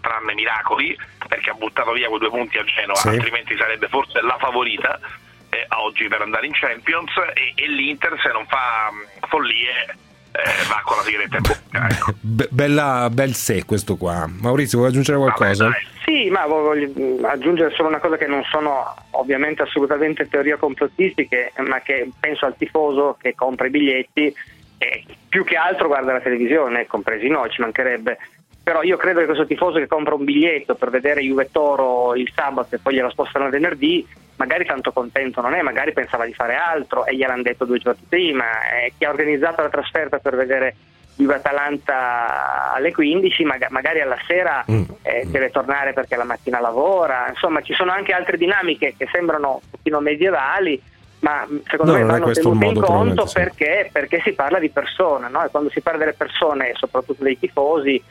tranne 0.01 0.35
miracoli, 0.35 0.97
perché 1.27 1.51
ha 1.51 1.55
buttato 1.55 1.93
via 1.93 2.09
quei 2.09 2.21
due 2.21 2.31
punti 2.31 2.59
a 2.59 2.65
Genova, 2.65 2.99
sì. 2.99 3.09
altrimenti 3.09 3.57
sarebbe 3.57 3.89
forse 3.89 4.21
la 4.21 4.37
favorita 4.39 5.01
eh, 5.49 5.67
oggi 5.71 6.07
per 6.09 6.21
andare 6.21 6.47
in 6.47 6.53
Champions, 6.53 7.11
e, 7.33 7.53
e 7.57 7.69
l'Inter 7.69 8.21
se 8.23 8.31
non 8.31 8.47
fa 8.47 8.91
mh, 8.93 8.97
mm, 8.97 9.29
follie 9.29 9.97
eh, 10.35 10.67
va 10.69 10.83
con 10.83 10.97
la 10.97 11.03
sigaretta 11.05 11.37
in 11.37 11.43
bocca. 11.43 11.89
Ecco. 11.89 12.13
Be- 12.21 12.49
bella, 12.51 13.09
bel 13.11 13.35
sé 13.35 13.65
questo 13.65 13.97
qua. 13.97 14.29
Maurizio, 14.29 14.79
vuoi 14.79 14.91
aggiungere 14.91 15.17
qualcosa? 15.17 15.67
Vabbè, 15.67 15.77
sì, 16.05 16.29
ma 16.29 16.45
voglio 16.47 16.91
aggiungere 17.27 17.73
solo 17.75 17.89
una 17.89 18.01
cosa 18.01 18.17
che 18.17 18.27
non 18.27 18.43
sono 18.45 18.95
ovviamente 19.11 19.63
assolutamente 19.63 20.29
teorie 20.29 20.57
complottistiche, 20.57 21.53
ma 21.59 21.81
che 21.81 22.11
penso 22.19 22.47
al 22.47 22.57
tifoso 22.57 23.17
che 23.21 23.37
compra 23.37 23.69
i 23.69 23.71
biglietti 23.71 24.35
e 24.79 25.05
più 25.29 25.45
che 25.45 25.55
altro 25.55 25.87
guarda 25.87 26.13
la 26.13 26.21
televisione, 26.21 26.87
compresi 26.87 27.29
noi, 27.29 27.51
ci 27.51 27.61
mancherebbe. 27.61 28.19
Però 28.61 28.83
io 28.83 28.97
credo 28.97 29.21
che 29.21 29.27
questo 29.27 29.47
tifoso 29.47 29.79
che 29.79 29.87
compra 29.87 30.15
un 30.15 30.25
biglietto 30.25 30.75
per 30.75 30.91
vedere 30.91 31.21
Juve 31.21 31.51
Toro 31.53 32.15
il 32.17 32.31
sabato 32.35 32.75
e 32.75 32.79
poi 32.79 32.95
glielo 32.95 33.11
spostano 33.11 33.49
venerdì 33.51 34.05
magari 34.37 34.65
tanto 34.65 34.93
contento 34.93 35.41
non 35.41 35.55
è, 35.55 35.63
magari 35.63 35.93
pensava 35.93 36.25
di 36.25 36.35
fare 36.35 36.57
altro 36.57 37.07
e 37.07 37.17
gliel'hanno 37.17 37.43
detto 37.43 37.65
due 37.65 37.79
giorni 37.79 38.05
prima. 38.09 38.45
Eh, 38.73 38.93
chi 38.97 39.05
ha 39.05 39.11
organizzato 39.11 39.63
la 39.63 39.69
trasferta 39.69 40.19
per 40.19 40.37
vedere 40.37 40.75
Juve-Atalanta 41.17 42.73
alle 42.73 42.93
15, 42.93 43.45
mag- 43.45 43.69
magari 43.71 44.01
alla 44.01 44.19
sera 44.27 44.65
mm. 44.69 44.83
eh, 45.03 45.23
deve 45.27 45.51
tornare 45.51 45.93
perché 45.93 46.17
la 46.17 46.25
mattina 46.25 46.61
lavora, 46.61 47.27
insomma 47.29 47.61
ci 47.61 47.73
sono 47.75 47.93
anche 47.93 48.13
altre 48.13 48.37
dinamiche 48.37 48.95
che 48.97 49.09
sembrano 49.13 49.61
un 49.63 49.71
pochino 49.71 50.01
medievali, 50.01 50.81
ma 51.21 51.47
secondo 51.67 51.93
no, 51.93 51.99
me 51.99 52.05
vanno 52.05 52.33
tenute 52.33 52.67
in 52.67 52.81
conto 52.81 53.27
sì. 53.27 53.35
perché, 53.35 53.89
perché, 53.93 54.21
si 54.21 54.33
parla 54.33 54.59
di 54.59 54.71
persone, 54.71 55.29
no? 55.29 55.45
e 55.45 55.51
quando 55.51 55.71
si 55.71 55.81
parla 55.81 56.01
delle 56.01 56.15
persone, 56.15 56.73
soprattutto 56.75 57.23
dei 57.23 57.39
tifosi, 57.39 58.03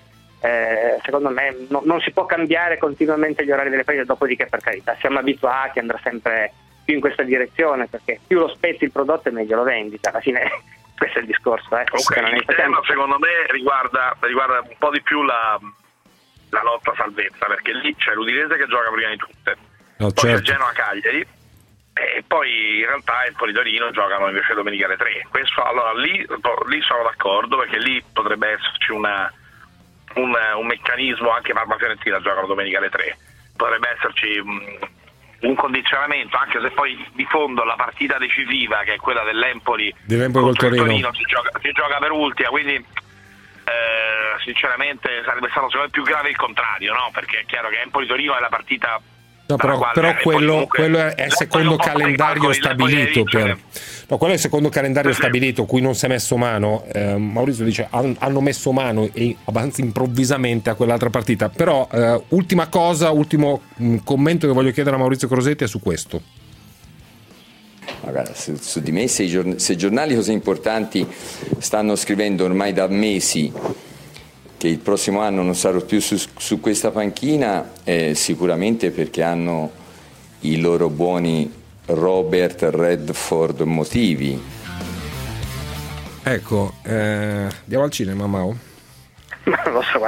eh, 0.44 1.00
secondo 1.04 1.30
me 1.30 1.56
no, 1.70 1.82
non 1.86 2.02
si 2.02 2.12
può 2.12 2.26
cambiare 2.26 2.78
continuamente 2.78 3.46
gli 3.46 3.52
orari 3.52 3.70
delle 3.70 3.86
partite, 3.86 4.06
dopodiché 4.06 4.48
per 4.48 4.60
carità 4.60 4.94
siamo 5.00 5.20
abituati, 5.20 5.80
andrà 5.80 5.98
sempre 6.04 6.52
più 6.84 6.96
in 6.96 7.00
questa 7.00 7.24
direzione 7.24 7.88
perché 7.88 8.20
più 8.28 8.40
lo 8.40 8.50
spezzi 8.50 8.84
il 8.84 8.92
prodotto 8.92 9.30
e 9.30 9.32
meglio 9.32 9.56
lo 9.56 9.64
vendi, 9.64 9.98
alla 10.02 10.20
fine 10.20 10.44
questo 10.98 11.20
è 11.20 11.22
il 11.22 11.28
discorso. 11.28 11.78
Eh. 11.78 11.86
Okay, 11.90 12.36
il 12.36 12.46
tema 12.46 12.82
secondo 12.86 13.18
me 13.20 13.30
riguarda, 13.52 14.18
riguarda, 14.20 14.60
un 14.60 14.76
po' 14.78 14.90
di 14.90 15.02
più 15.02 15.24
la, 15.24 15.58
la 16.50 16.62
lotta 16.62 16.94
salvezza 16.98 17.46
perché 17.46 17.74
lì 17.74 17.96
c'è 17.96 18.14
l'Udinese 18.14 18.58
che 18.58 18.68
gioca 18.68 18.92
prima 18.92 19.12
di 19.12 19.18
tutte, 19.18 19.56
no, 20.00 20.12
poi 20.12 20.14
certo. 20.14 20.38
il 20.40 20.44
Genoa 20.44 20.72
Cagliari 20.74 21.26
e 21.94 22.24
poi 22.28 22.80
in 22.80 22.86
realtà 22.86 23.24
il 23.30 23.36
Torino 23.38 23.92
giocano 23.92 24.28
invece 24.28 24.54
domenica 24.54 24.88
alle 24.88 24.98
3. 24.98 25.28
Questo, 25.30 25.64
allora 25.64 25.94
lì, 25.94 26.26
lì, 26.66 26.82
sono 26.82 27.04
d'accordo 27.04 27.56
perché 27.60 27.78
lì 27.78 28.04
potrebbe 28.12 28.50
esserci 28.50 28.92
una, 28.92 29.32
un, 30.16 30.36
un, 30.58 30.66
meccanismo, 30.66 31.32
anche 31.32 31.54
Parma 31.54 31.78
Fiorentina 31.78 32.20
giocano 32.22 32.48
domenica 32.48 32.78
alle 32.78 32.90
3, 32.90 33.18
potrebbe 33.56 33.90
esserci 33.96 34.38
un, 34.38 34.80
un 35.42 35.56
condizionamento, 35.56 36.38
anche 36.38 36.60
se 36.62 36.70
poi 36.72 37.06
di 37.14 37.26
fondo 37.26 37.64
la 37.64 37.76
partita 37.76 38.18
decisiva 38.18 38.82
che 38.84 38.94
è 38.94 38.98
quella 38.98 39.24
dell'Empoli, 39.24 39.94
dell'Empoli 40.04 40.46
col 40.46 40.56
Torino, 40.56 40.84
Torino 40.84 41.14
si, 41.14 41.24
gioca, 41.24 41.52
si, 41.62 41.72
gioca, 41.72 41.98
per 41.98 42.12
ultima, 42.12 42.50
quindi 42.50 42.76
eh, 42.76 44.40
sinceramente 44.44 45.22
sarebbe 45.26 45.50
stato 45.50 45.70
secondo 45.70 45.86
me 45.86 45.90
più 45.90 46.04
grave 46.04 46.30
il 46.30 46.36
contrario, 46.36 46.94
no? 46.94 47.10
perché 47.14 47.40
è 47.40 47.46
chiaro 47.46 47.70
che 47.70 47.82
Empoli-Torino 47.82 48.36
è 48.36 48.40
la 48.40 48.50
partita 48.50 49.02
No, 49.54 49.58
però, 49.58 49.92
però 49.94 50.16
quello, 50.22 50.66
quello, 50.68 50.98
è 50.98 51.26
il 51.26 51.34
secondo 51.34 51.76
calendario 51.76 52.52
stabilito. 52.54 53.24
Per, 53.24 53.58
no, 54.08 54.18
quello 54.18 54.34
è 54.34 54.36
il 54.36 54.42
secondo 54.42 54.70
calendario 54.70 55.12
sì, 55.12 55.18
stabilito, 55.18 55.66
cui 55.66 55.82
non 55.82 55.96
si 55.96 56.06
è 56.06 56.08
messo 56.08 56.38
mano. 56.38 56.84
Eh, 56.92 57.16
Maurizio 57.18 57.64
dice 57.64 57.88
hanno 57.90 58.42
messo 58.42 58.72
mano 58.72 59.10
e 59.14 59.36
abbastanza 59.46 59.82
improvvisamente 59.82 60.70
a 60.70 60.76
quell'altra 60.76 61.10
partita. 61.10 61.50
Però, 61.50 61.88
eh, 61.92 62.22
ultima 62.30 62.68
cosa, 62.68 63.12
ultimo 63.12 63.62
mh, 63.76 63.98
commento 64.04 64.48
che 64.48 64.54
voglio 64.54 64.72
chiedere 64.72 64.96
a 64.96 65.00
Maurizio 65.00 65.28
Crosetti 65.28 65.64
è 65.64 65.68
su 65.68 65.80
questo. 65.80 66.22
Guarda, 68.02 68.34
su, 68.34 68.56
su, 68.60 68.82
di 68.82 68.92
me, 68.92 69.08
se 69.08 69.24
i, 69.24 69.30
giorn- 69.30 69.58
se 69.60 69.76
giornali 69.76 70.16
così 70.16 70.32
importanti 70.34 71.08
stanno 71.60 71.96
scrivendo 71.96 72.44
ormai 72.44 72.74
da 72.74 72.88
mesi 72.88 73.52
che 74.64 74.70
il 74.70 74.80
prossimo 74.80 75.20
anno 75.20 75.42
non 75.42 75.56
sarò 75.56 75.82
più 75.82 76.00
su, 76.00 76.16
su 76.38 76.62
questa 76.62 76.90
panchina 76.90 77.72
eh, 77.84 78.16
sicuramente 78.16 78.92
perché 78.92 79.22
hanno 79.22 79.70
i 80.42 80.62
loro 80.62 80.88
buoni 80.88 81.52
Robert 81.88 82.70
Redford 82.74 83.60
motivi. 83.64 84.42
Ecco, 86.24 86.76
eh, 86.86 87.48
andiamo 87.62 87.84
al 87.84 87.92
cinema 87.92 88.26
Mao? 88.26 88.56
non 89.44 89.74
lo 89.74 89.82
so, 89.82 90.00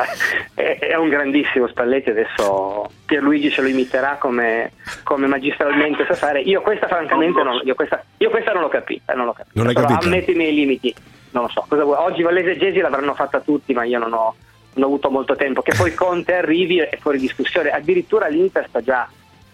è, 0.53 0.77
è, 0.79 0.95
un 0.95 1.09
grandissimo 1.09 1.67
Spalletti, 1.67 2.11
adesso 2.11 2.89
Pierluigi 3.05 3.51
ce 3.51 3.61
lo 3.61 3.67
imiterà 3.67 4.15
come, 4.15 4.71
come 5.03 5.27
magistralmente 5.27 6.05
sa 6.07 6.13
fare. 6.13 6.39
Io 6.39 6.61
questa 6.61 6.87
francamente 6.87 7.43
non, 7.43 7.59
io 7.65 7.75
questa, 7.75 8.01
io 8.19 8.29
questa 8.29 8.53
non 8.53 8.61
l'ho 8.61 8.69
capita, 8.69 9.13
non 9.15 9.25
l'ho 9.25 9.33
capita. 9.33 9.61
Non 9.61 9.73
Però 9.73 9.85
ammetto 9.85 10.31
i 10.31 10.35
miei 10.35 10.53
limiti, 10.53 10.95
non 11.31 11.43
lo 11.43 11.49
so. 11.49 11.65
Oggi 11.67 12.23
l'esegesi 12.23 12.79
l'avranno 12.79 13.13
fatta 13.15 13.41
tutti, 13.41 13.73
ma 13.73 13.83
io 13.83 13.99
non 13.99 14.13
ho, 14.13 14.35
non 14.75 14.83
ho 14.83 14.87
avuto 14.87 15.09
molto 15.09 15.35
tempo. 15.35 15.61
Che 15.61 15.73
poi 15.75 15.93
Conte 15.93 16.35
arrivi 16.35 16.79
è 16.79 16.97
fuori 16.99 17.17
discussione. 17.19 17.69
Addirittura 17.71 18.27
l'Inter 18.27 18.67
sta 18.69 18.81
già 18.81 19.09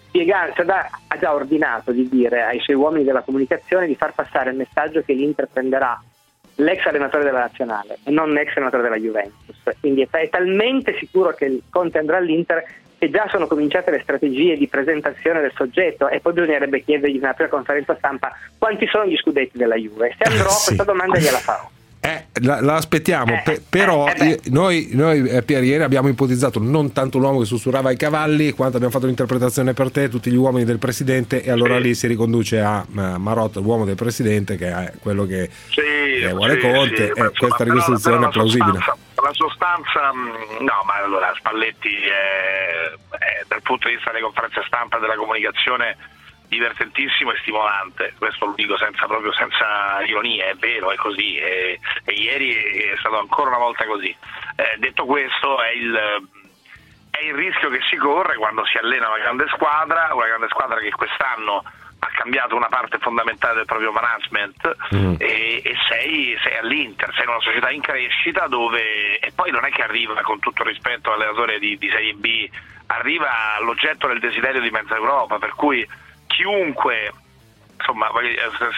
spiegando, 0.08 0.54
ha 0.62 1.18
già 1.18 1.34
ordinato 1.34 1.92
di 1.92 2.08
dire 2.10 2.44
ai 2.44 2.60
suoi 2.60 2.76
uomini 2.76 3.04
della 3.04 3.22
comunicazione 3.22 3.88
di 3.88 3.96
far 3.96 4.14
passare 4.14 4.50
il 4.52 4.58
messaggio 4.58 5.02
che 5.04 5.14
l'Inter 5.14 5.48
prenderà 5.52 6.02
l'ex 6.56 6.86
allenatore 6.86 7.24
della 7.24 7.40
nazionale 7.40 8.00
e 8.04 8.12
non 8.12 8.32
l'ex 8.32 8.50
allenatore 8.56 8.84
della 8.84 8.98
Juventus. 8.98 9.56
Quindi 9.80 10.08
è, 10.10 10.30
talmente 10.30 10.96
sicuro 10.98 11.34
che 11.34 11.62
Conte 11.70 11.98
andrà 11.98 12.18
all'Inter 12.18 12.64
che 12.98 13.10
già 13.10 13.28
sono 13.30 13.48
cominciate 13.48 13.90
le 13.90 14.02
strategie 14.02 14.58
di 14.58 14.68
presentazione 14.68 15.42
del 15.42 15.54
soggetto 15.56 16.08
e 16.08 16.20
poi 16.20 16.34
bisognerebbe 16.34 16.84
chiedergli 16.84 17.20
nella 17.20 17.34
prima 17.34 17.50
conferenza 17.50 17.96
stampa 17.96 18.32
quanti 18.60 18.86
sono 18.88 19.08
gli 19.08 19.16
scudetti 19.16 19.58
della 19.58 19.76
Juve. 19.76 20.14
Se 20.18 20.24
andrò 20.30 20.50
Sì. 20.50 20.66
questa 20.66 20.84
domanda 20.84 21.18
gliela 21.18 21.40
farò. 21.40 21.68
Eh, 22.04 22.26
la, 22.42 22.62
la 22.62 22.76
aspettiamo, 22.78 23.32
Eh, 23.36 23.42
pe- 23.46 23.62
però 23.70 24.08
eh, 24.08 24.26
io- 24.26 24.38
noi, 24.46 24.90
noi 24.94 25.28
eh, 25.30 25.44
Pier, 25.44 25.64
ieri 25.64 25.84
abbiamo 25.84 26.08
ipotizzato 26.08 26.60
non 26.60 26.92
tanto 26.94 27.20
l'uomo 27.20 27.38
che 27.38 27.46
sussurrava 27.46 27.90
ai 27.90 27.96
cavalli, 27.96 28.54
quanto 28.54 28.78
abbiamo 28.78 28.92
fatto 28.92 29.06
l'interpretazione 29.06 29.74
per 29.74 29.92
te, 29.92 30.10
tutti 30.10 30.32
gli 30.32 30.36
uomini 30.36 30.66
del 30.66 30.80
presidente, 30.80 31.44
e 31.44 31.52
allora 31.52 31.78
lì 31.78 31.94
si 31.94 32.08
riconduce 32.08 32.60
a 32.60 32.84
eh, 32.84 33.18
Marotta, 33.20 33.60
l'uomo 33.60 33.86
del 33.86 33.94
presidente, 33.94 34.58
che 34.58 34.68
è 34.68 34.94
quello 35.00 35.26
che 35.28 35.52
Sì, 35.70 36.24
eh, 36.24 36.34
vuole 36.34 36.60
sì, 36.60 36.72
Conte, 36.72 37.12
sì, 37.14 37.22
e 37.22 37.32
questa 37.38 37.64
ricostruzione 37.64 38.26
è 38.26 38.30
plausibile. 38.30 38.80
La 38.80 38.80
sostanza, 38.80 39.22
la 39.22 39.34
sostanza, 39.34 40.14
mh, 40.14 40.64
no, 40.64 40.84
ma 40.88 41.04
allora 41.04 41.32
Spalletti 41.38 41.90
dal 43.48 43.62
punto 43.62 43.88
di 43.88 43.94
vista 43.96 44.10
delle 44.12 44.24
conferenze 44.24 44.64
stampa 44.66 44.98
e 44.98 45.02
della 45.02 45.16
comunicazione 45.16 45.98
divertentissimo 46.52 47.32
e 47.32 47.38
stimolante, 47.40 48.14
questo 48.18 48.48
lo 48.48 48.54
dico 48.54 48.78
senza, 48.78 49.08
proprio 49.08 49.32
senza 49.32 50.02
ironia, 50.04 50.48
è 50.48 50.56
vero, 50.56 50.92
è 50.92 50.98
così 50.98 51.38
e, 51.38 51.80
e 52.04 52.12
ieri 52.12 52.54
è 52.54 52.96
stato 53.00 53.18
ancora 53.20 53.52
una 53.52 53.58
volta 53.58 53.86
così. 53.86 54.14
Eh, 54.58 54.76
detto 54.78 55.06
questo 55.06 55.62
è 55.62 55.72
il, 55.72 55.96
è 57.10 57.24
il 57.24 57.34
rischio 57.36 57.70
che 57.70 57.80
si 57.90 57.96
corre 57.96 58.36
quando 58.36 58.66
si 58.66 58.78
allena 58.78 59.08
una 59.08 59.20
grande 59.20 59.48
squadra, 59.48 60.10
una 60.14 60.28
grande 60.28 60.50
squadra 60.50 60.80
che 60.80 60.92
quest'anno 60.92 61.64
ha 62.04 62.10
cambiato 62.16 62.56
una 62.58 62.68
parte 62.68 62.98
fondamentale 62.98 63.56
del 63.56 63.66
proprio 63.66 63.94
management 63.94 64.76
Mm. 64.94 65.16
e, 65.20 65.62
e 65.64 65.76
sei, 65.88 66.38
sei 66.44 66.58
all'Inter, 66.58 67.14
sei 67.14 67.24
in 67.24 67.30
una 67.30 67.40
società 67.40 67.70
in 67.70 67.80
crescita 67.80 68.48
dove 68.48 69.20
e 69.20 69.32
poi 69.34 69.52
non 69.52 69.64
è 69.64 69.70
che 69.70 69.84
arriva 69.84 70.20
con 70.22 70.40
tutto 70.40 70.64
il 70.64 70.70
rispetto 70.70 71.14
all'allenatore 71.14 71.60
di, 71.60 71.78
di 71.78 71.90
Serie 71.90 72.14
B, 72.14 72.50
arriva 72.88 73.56
all'oggetto 73.56 74.08
del 74.08 74.20
desiderio 74.20 74.60
di 74.60 74.70
mezza 74.70 74.96
Europa, 74.96 75.38
per 75.40 75.54
cui 75.56 75.88
chiunque 76.32 77.12
insomma 77.78 78.10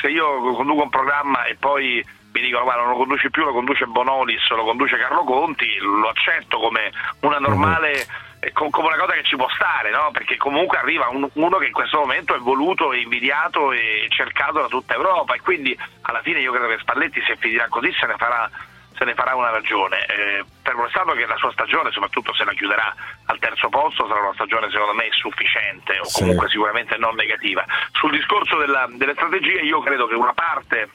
se- 0.02 0.08
io 0.10 0.54
conduco 0.54 0.84
un 0.84 0.90
programma 0.90 1.44
e 1.46 1.56
poi 1.56 2.04
mi 2.34 2.42
dicono 2.42 2.64
guarda 2.64 2.82
non 2.82 2.92
lo 2.92 2.98
conduce 2.98 3.30
più, 3.30 3.44
lo 3.44 3.52
conduce 3.54 3.86
Bonolis, 3.86 4.48
lo 4.50 4.64
conduce 4.64 4.98
Carlo 4.98 5.24
Conti, 5.24 5.78
lo 5.80 6.08
accetto 6.10 6.58
come 6.60 6.92
una 7.22 7.38
normale 7.38 8.06
eh, 8.40 8.52
co- 8.52 8.70
come 8.72 8.88
una 8.88 8.98
cosa 8.98 9.14
che 9.14 9.24
ci 9.24 9.36
può 9.36 9.48
stare, 9.50 9.92
no? 9.92 10.10
perché 10.12 10.36
comunque 10.38 10.78
arriva 10.80 11.08
un- 11.10 11.30
uno 11.34 11.58
che 11.58 11.68
in 11.68 11.72
questo 11.74 12.00
momento 12.00 12.34
è 12.34 12.40
voluto 12.40 12.92
e 12.92 13.02
invidiato 13.02 13.72
e 13.72 14.08
cercato 14.10 14.54
da 14.62 14.68
tutta 14.68 14.96
Europa 14.96 15.36
e 15.36 15.42
quindi 15.42 15.78
alla 16.02 16.22
fine 16.22 16.40
io 16.40 16.52
credo 16.52 16.68
che 16.68 16.80
Spalletti 16.80 17.22
se 17.22 17.36
finirà 17.38 17.68
così 17.70 17.94
se 18.00 18.08
ne 18.08 18.16
farà, 18.18 18.50
se 18.96 19.06
ne 19.06 19.14
farà 19.14 19.36
una 19.36 19.50
ragione. 19.50 20.06
Eh, 20.06 20.44
per 20.62 20.76
lo 20.76 20.88
stato 20.90 21.12
che 21.14 21.26
la 21.26 21.36
sua 21.38 21.52
stagione, 21.52 21.92
soprattutto 21.92 22.34
se 22.34 22.44
la 22.44 22.54
chiuderà 22.54 22.94
al 23.26 23.40
terzo 23.40 23.70
posto, 23.70 24.08
sarà 24.08 24.22
una 24.22 24.34
stagione 24.34 24.70
secondo 24.72 24.94
me 24.94 25.08
sufficiente 25.12 26.00
o 26.00 26.06
Sì. 26.06 26.22
comunque 26.22 26.50
sicuramente 26.50 26.98
non 26.98 27.16
negativa. 27.16 27.66
Sul 27.94 28.12
discorso 28.12 28.58
della- 28.58 28.88
delle 28.90 29.14
strategie 29.14 29.62
io 29.62 29.82
credo 29.82 30.08
che 30.08 30.16
una 30.16 30.34
parte 30.34 30.90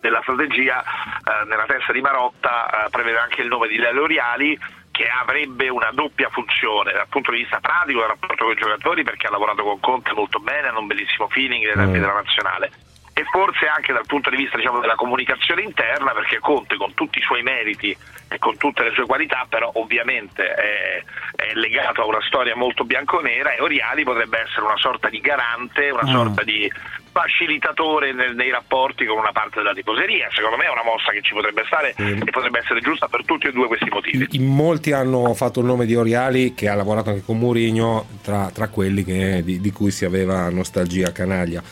della 0.00 0.20
strategia 0.22 0.82
eh, 0.82 1.44
nella 1.46 1.66
testa 1.66 1.92
di 1.92 2.00
Marotta 2.00 2.86
eh, 2.86 2.90
prevede 2.90 3.18
anche 3.18 3.42
il 3.42 3.48
nome 3.48 3.68
di 3.68 3.76
Lele 3.76 3.98
Oriali 4.00 4.58
che 4.90 5.08
avrebbe 5.08 5.68
una 5.68 5.90
doppia 5.92 6.28
funzione 6.30 6.92
dal 6.92 7.06
punto 7.08 7.30
di 7.30 7.38
vista 7.38 7.60
pratico 7.60 8.00
del 8.00 8.08
rapporto 8.08 8.44
con 8.44 8.52
i 8.52 8.56
giocatori 8.56 9.02
perché 9.04 9.26
ha 9.26 9.30
lavorato 9.30 9.62
con 9.62 9.78
Conte 9.80 10.12
molto 10.14 10.38
bene, 10.40 10.68
hanno 10.68 10.80
un 10.80 10.86
bellissimo 10.86 11.28
feeling 11.28 11.64
tempi 11.74 11.98
Mm. 11.98 12.00
della 12.00 12.12
nazionale 12.14 12.70
e 13.20 13.24
forse 13.30 13.66
anche 13.66 13.92
dal 13.92 14.06
punto 14.06 14.30
di 14.30 14.36
vista 14.36 14.56
diciamo, 14.56 14.80
della 14.80 14.94
comunicazione 14.94 15.62
interna 15.62 16.12
perché 16.12 16.38
Conte 16.38 16.76
con 16.76 16.94
tutti 16.94 17.18
i 17.18 17.22
suoi 17.22 17.42
meriti 17.42 17.94
e 18.32 18.38
con 18.38 18.56
tutte 18.56 18.82
le 18.84 18.92
sue 18.94 19.04
qualità 19.04 19.44
però 19.48 19.70
ovviamente 19.74 20.42
è, 20.54 21.02
è 21.36 21.52
legato 21.54 22.00
a 22.02 22.06
una 22.06 22.22
storia 22.22 22.56
molto 22.56 22.84
bianconera 22.84 23.52
e 23.54 23.60
Oriali 23.60 24.04
potrebbe 24.04 24.40
essere 24.40 24.64
una 24.64 24.76
sorta 24.78 25.08
di 25.08 25.20
garante, 25.20 25.90
una 25.90 26.04
Mm. 26.06 26.12
sorta 26.12 26.42
di 26.44 26.70
facilitatore 27.12 28.12
nel- 28.12 28.34
nei 28.34 28.50
rapporti 28.50 29.04
con 29.04 29.18
una 29.18 29.32
parte 29.32 29.58
della 29.58 29.74
tifoseria. 29.74 30.28
Secondo 30.32 30.56
me 30.56 30.64
è 30.64 30.70
una 30.70 30.84
mossa 30.84 31.10
che 31.12 31.20
ci 31.22 31.34
potrebbe 31.34 31.64
stare 31.66 31.92
Sì. 31.96 32.02
e 32.24 32.30
potrebbe 32.30 32.60
essere 32.60 32.80
giusta 32.80 33.08
per 33.08 33.24
tutti 33.24 33.46
e 33.48 33.52
due 33.52 33.66
questi 33.66 33.88
motivi. 33.90 34.26
In 34.32 34.46
molti 34.46 34.92
hanno 34.92 35.34
fatto 35.34 35.60
il 35.60 35.66
nome 35.66 35.86
di 35.86 35.94
Oriali, 35.96 36.54
che 36.54 36.68
ha 36.68 36.74
lavorato 36.74 37.10
anche 37.10 37.22
con 37.24 37.38
Mourinho, 37.38 38.06
tra, 38.22 38.50
tra 38.52 38.68
quelli 38.68 39.04
che- 39.04 39.42
di, 39.44 39.60
di 39.60 39.70
cui 39.72 39.90
si 39.90 40.04
aveva 40.04 40.48
nostalgia 40.50 41.12
canaglia. 41.12 41.62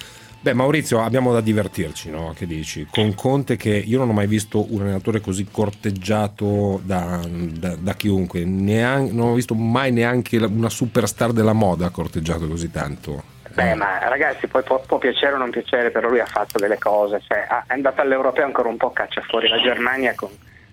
Beh, 0.41 0.55
Maurizio, 0.55 1.03
abbiamo 1.03 1.33
da 1.33 1.41
divertirci, 1.41 2.11
no? 2.11 2.33
Che 2.37 2.47
dici? 2.47 2.87
Con 2.89 3.15
Conte, 3.15 3.57
che 3.57 3.71
io 3.71 3.99
non 3.99 4.11
ho 4.11 4.13
mai 4.13 4.29
visto 4.29 4.73
un 4.73 4.83
allenatore 4.83 5.21
così 5.21 5.45
corteggiato 5.51 6.81
da, 6.85 7.21
da- 7.29 7.75
da 7.77 7.95
chiunque, 7.95 8.45
Nean- 8.45 9.09
non 9.13 9.31
ho 9.31 9.35
visto 9.35 9.55
mai 9.55 9.91
neanche 9.91 10.37
una 10.37 10.69
superstar 10.69 11.33
della 11.33 11.53
moda 11.55 11.91
corteggiato 11.91 12.47
così 12.47 12.71
tanto. 12.71 13.37
Beh, 13.53 13.75
ma 13.75 13.99
ragazzi, 14.09 14.47
poi 14.47 14.63
può, 14.63 14.81
può 14.87 14.99
piacere 14.99 15.33
o 15.33 15.39
non 15.39 15.51
piacere, 15.51 15.91
però 15.91 16.09
lui 16.09 16.21
ha 16.21 16.27
fatto 16.27 16.59
delle 16.61 16.79
cose. 16.79 17.21
Cioè, 17.27 17.47
è 17.67 17.73
andato 17.73 18.01
all'Europeo 18.01 18.45
ancora 18.45 18.69
un 18.69 18.77
po' 18.77 18.93
caccia 18.93 19.21
fuori 19.23 19.49
la 19.49 19.61
Germania 19.61 20.15
con, 20.15 20.29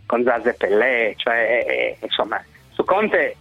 con 0.06 0.24
Zazza 0.24 0.52
e 0.52 0.54
Pellè, 0.54 1.14
cioè, 1.16 1.66
eh, 1.68 1.98
insomma, 2.06 2.40
su 2.70 2.84
Conte 2.84 3.36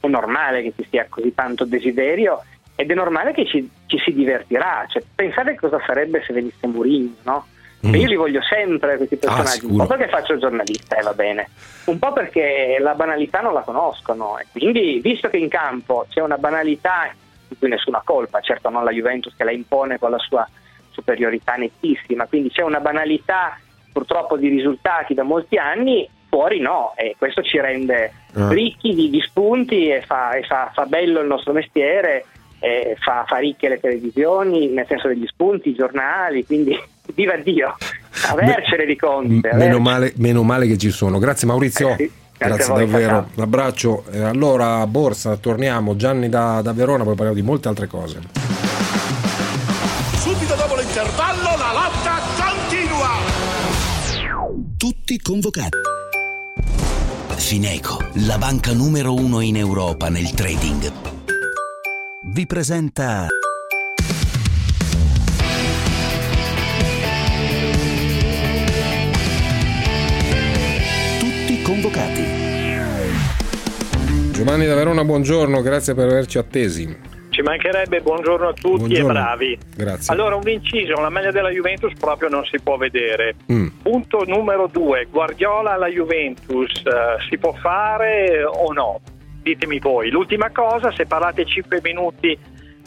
è 0.00 0.06
normale 0.08 0.62
che 0.62 0.72
ci 0.76 0.86
sia 0.90 1.06
così 1.08 1.32
tanto 1.32 1.64
desiderio 1.64 2.42
ed 2.74 2.90
è 2.90 2.94
normale 2.94 3.32
che 3.32 3.46
ci, 3.46 3.70
ci 3.90 3.98
si 3.98 4.12
divertirà. 4.12 4.86
Cioè, 4.88 5.02
pensate 5.14 5.56
cosa 5.56 5.80
sarebbe 5.84 6.22
se 6.24 6.32
venisse 6.32 6.66
Mourinho, 6.66 7.14
no? 7.22 7.46
Mm. 7.86 7.94
Io 7.94 8.06
li 8.08 8.14
voglio 8.14 8.42
sempre 8.42 8.96
questi 8.98 9.14
ah, 9.14 9.18
personaggi, 9.18 9.64
ah, 9.64 9.68
un 9.70 9.76
po' 9.78 9.86
perché 9.86 10.08
faccio 10.08 10.34
il 10.34 10.40
giornalista 10.40 10.96
e 10.96 11.00
eh, 11.00 11.02
va 11.02 11.14
bene, 11.14 11.48
un 11.86 11.98
po' 11.98 12.12
perché 12.12 12.76
la 12.78 12.94
banalità 12.94 13.40
non 13.40 13.54
la 13.54 13.62
conoscono 13.62 14.38
e 14.38 14.46
quindi 14.52 15.00
visto 15.02 15.30
che 15.30 15.38
in 15.38 15.48
campo 15.48 16.04
c'è 16.10 16.20
una 16.20 16.36
banalità 16.36 17.10
di 17.48 17.56
cui 17.58 17.70
nessuna 17.70 18.02
colpa, 18.04 18.40
certo 18.40 18.68
non 18.68 18.84
la 18.84 18.90
Juventus 18.90 19.34
che 19.34 19.44
la 19.44 19.50
impone 19.50 19.98
con 19.98 20.10
la 20.10 20.18
sua 20.18 20.46
superiorità 20.90 21.54
nettissima, 21.54 22.26
quindi 22.26 22.50
c'è 22.50 22.62
una 22.62 22.80
banalità 22.80 23.58
purtroppo 23.90 24.36
di 24.36 24.48
risultati 24.48 25.14
da 25.14 25.22
molti 25.22 25.56
anni, 25.56 26.06
fuori 26.28 26.60
no, 26.60 26.92
e 26.96 27.14
questo 27.16 27.42
ci 27.42 27.58
rende 27.58 28.12
ah. 28.34 28.48
ricchi 28.50 28.94
di, 28.94 29.08
di, 29.08 29.22
spunti 29.22 29.88
e, 29.88 30.02
fa, 30.02 30.32
e 30.32 30.42
fa, 30.42 30.70
fa 30.74 30.84
bello 30.84 31.20
il 31.20 31.26
nostro 31.26 31.54
mestiere 31.54 32.26
eh, 32.60 32.96
fa, 33.00 33.24
fa, 33.26 33.38
ricche 33.38 33.68
le 33.68 33.80
televisioni, 33.80 34.68
nel 34.68 34.86
senso 34.86 35.08
degli 35.08 35.26
spunti, 35.26 35.70
i 35.70 35.74
giornali, 35.74 36.44
quindi 36.44 36.78
viva 37.14 37.36
Dio, 37.36 37.76
avercene 38.28 38.84
di 38.84 38.96
conte. 38.96 39.50
Meno 39.54 39.78
male, 39.78 40.12
meno 40.16 40.42
male, 40.42 40.66
che 40.66 40.78
ci 40.78 40.90
sono. 40.90 41.18
Grazie 41.18 41.46
Maurizio. 41.46 41.90
Eh 41.90 41.96
sì. 41.96 42.10
Grazie, 42.40 42.56
Grazie 42.56 42.86
davvero, 42.86 43.28
un 43.34 43.42
abbraccio. 43.42 44.04
Eh, 44.10 44.20
allora, 44.20 44.86
Borsa, 44.86 45.36
torniamo. 45.36 45.94
Gianni 45.96 46.30
da, 46.30 46.62
da 46.62 46.72
Verona, 46.72 47.04
poi 47.04 47.14
parliamo 47.14 47.38
di 47.38 47.42
molte 47.42 47.68
altre 47.68 47.86
cose. 47.86 48.20
Subito 50.14 50.54
dopo 50.54 50.74
l'intervallo, 50.74 51.50
la 51.58 51.72
lotta 51.74 52.18
continua. 52.42 53.08
Tutti 54.78 55.18
convocati. 55.18 55.76
Fineco, 57.36 57.98
la 58.26 58.38
banca 58.38 58.72
numero 58.72 59.12
uno 59.12 59.40
in 59.40 59.56
Europa 59.56 60.08
nel 60.08 60.30
trading 60.30 61.10
vi 62.32 62.46
presenta 62.46 63.26
Tutti 71.18 71.62
convocati. 71.62 72.22
Giovanni 74.30 74.66
da 74.66 74.74
Verona, 74.74 75.04
buongiorno, 75.04 75.60
grazie 75.60 75.94
per 75.94 76.08
averci 76.08 76.38
attesi. 76.38 76.96
Ci 77.30 77.42
mancherebbe, 77.42 78.00
buongiorno 78.00 78.48
a 78.48 78.52
tutti 78.52 78.78
buongiorno. 78.78 79.08
e 79.08 79.12
bravi. 79.12 79.58
Grazie. 79.76 80.14
Allora, 80.14 80.36
un 80.36 80.48
inciso, 80.48 81.00
la 81.00 81.10
maglia 81.10 81.30
della 81.30 81.50
Juventus 81.50 81.92
proprio 81.98 82.28
non 82.28 82.44
si 82.44 82.58
può 82.62 82.76
vedere. 82.76 83.34
Mm. 83.52 83.66
Punto 83.82 84.24
numero 84.26 84.68
due, 84.70 85.06
Guardiola 85.10 85.72
alla 85.72 85.88
Juventus, 85.88 86.82
uh, 86.84 87.20
si 87.28 87.38
può 87.38 87.52
fare 87.54 88.44
o 88.44 88.72
no? 88.72 89.00
Ditemi 89.42 89.78
voi. 89.78 90.10
L'ultima 90.10 90.50
cosa, 90.50 90.92
se 90.92 91.06
parlate 91.06 91.44
5 91.44 91.80
minuti, 91.82 92.38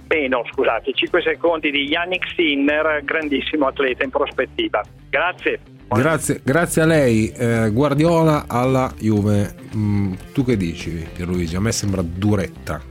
meno, 0.08 0.44
scusate, 0.52 0.94
5 0.94 1.22
secondi 1.22 1.72
di 1.72 1.88
Yannick 1.88 2.34
Sinner, 2.36 3.02
grandissimo 3.04 3.68
atleta 3.68 4.04
in 4.04 4.10
prospettiva. 4.10 4.82
Grazie. 5.10 5.60
Grazie, 5.90 6.42
grazie 6.44 6.82
a 6.82 6.86
lei. 6.86 7.32
Eh, 7.32 7.70
Guardiola 7.72 8.46
alla 8.48 8.92
Juve. 8.98 9.56
Mm, 9.76 10.14
tu 10.34 10.44
che 10.44 10.58
dici, 10.58 11.08
Pierluigi? 11.14 11.56
A 11.56 11.62
me 11.62 11.72
sembra 11.72 12.02
duretta. 12.02 12.82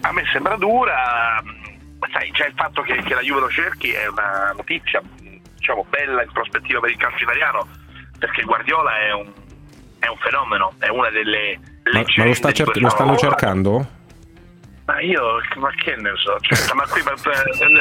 A 0.00 0.12
me 0.12 0.22
sembra 0.32 0.56
dura. 0.56 1.42
Sai, 2.12 2.30
c'è 2.32 2.46
il 2.46 2.54
fatto 2.56 2.82
che, 2.82 2.96
che 3.02 3.14
la 3.14 3.20
Juve 3.20 3.40
lo 3.40 3.50
cerchi 3.50 3.90
è 3.90 4.06
una 4.06 4.52
notizia 4.56 5.02
diciamo, 5.62 5.86
bella 5.88 6.22
in 6.22 6.32
prospettiva 6.32 6.80
per 6.80 6.90
il 6.90 6.96
calcio 6.96 7.22
italiano, 7.22 7.68
perché 8.18 8.42
Guardiola 8.42 8.98
è 8.98 9.12
un, 9.12 9.32
è 10.00 10.08
un 10.08 10.16
fenomeno, 10.18 10.74
è 10.78 10.88
una 10.88 11.08
delle 11.10 11.58
ma, 11.90 12.02
ma 12.16 12.24
lo, 12.24 12.34
sta 12.34 12.52
cer- 12.52 12.76
lo 12.76 12.88
stanno 12.88 13.16
cercando? 13.16 14.00
Ma 14.84 15.00
io, 15.00 15.38
ma 15.56 15.70
che 15.76 15.94
ne 15.94 16.10
so, 16.16 16.36
certo, 16.40 16.74
ma 16.74 16.84
qui, 16.88 17.02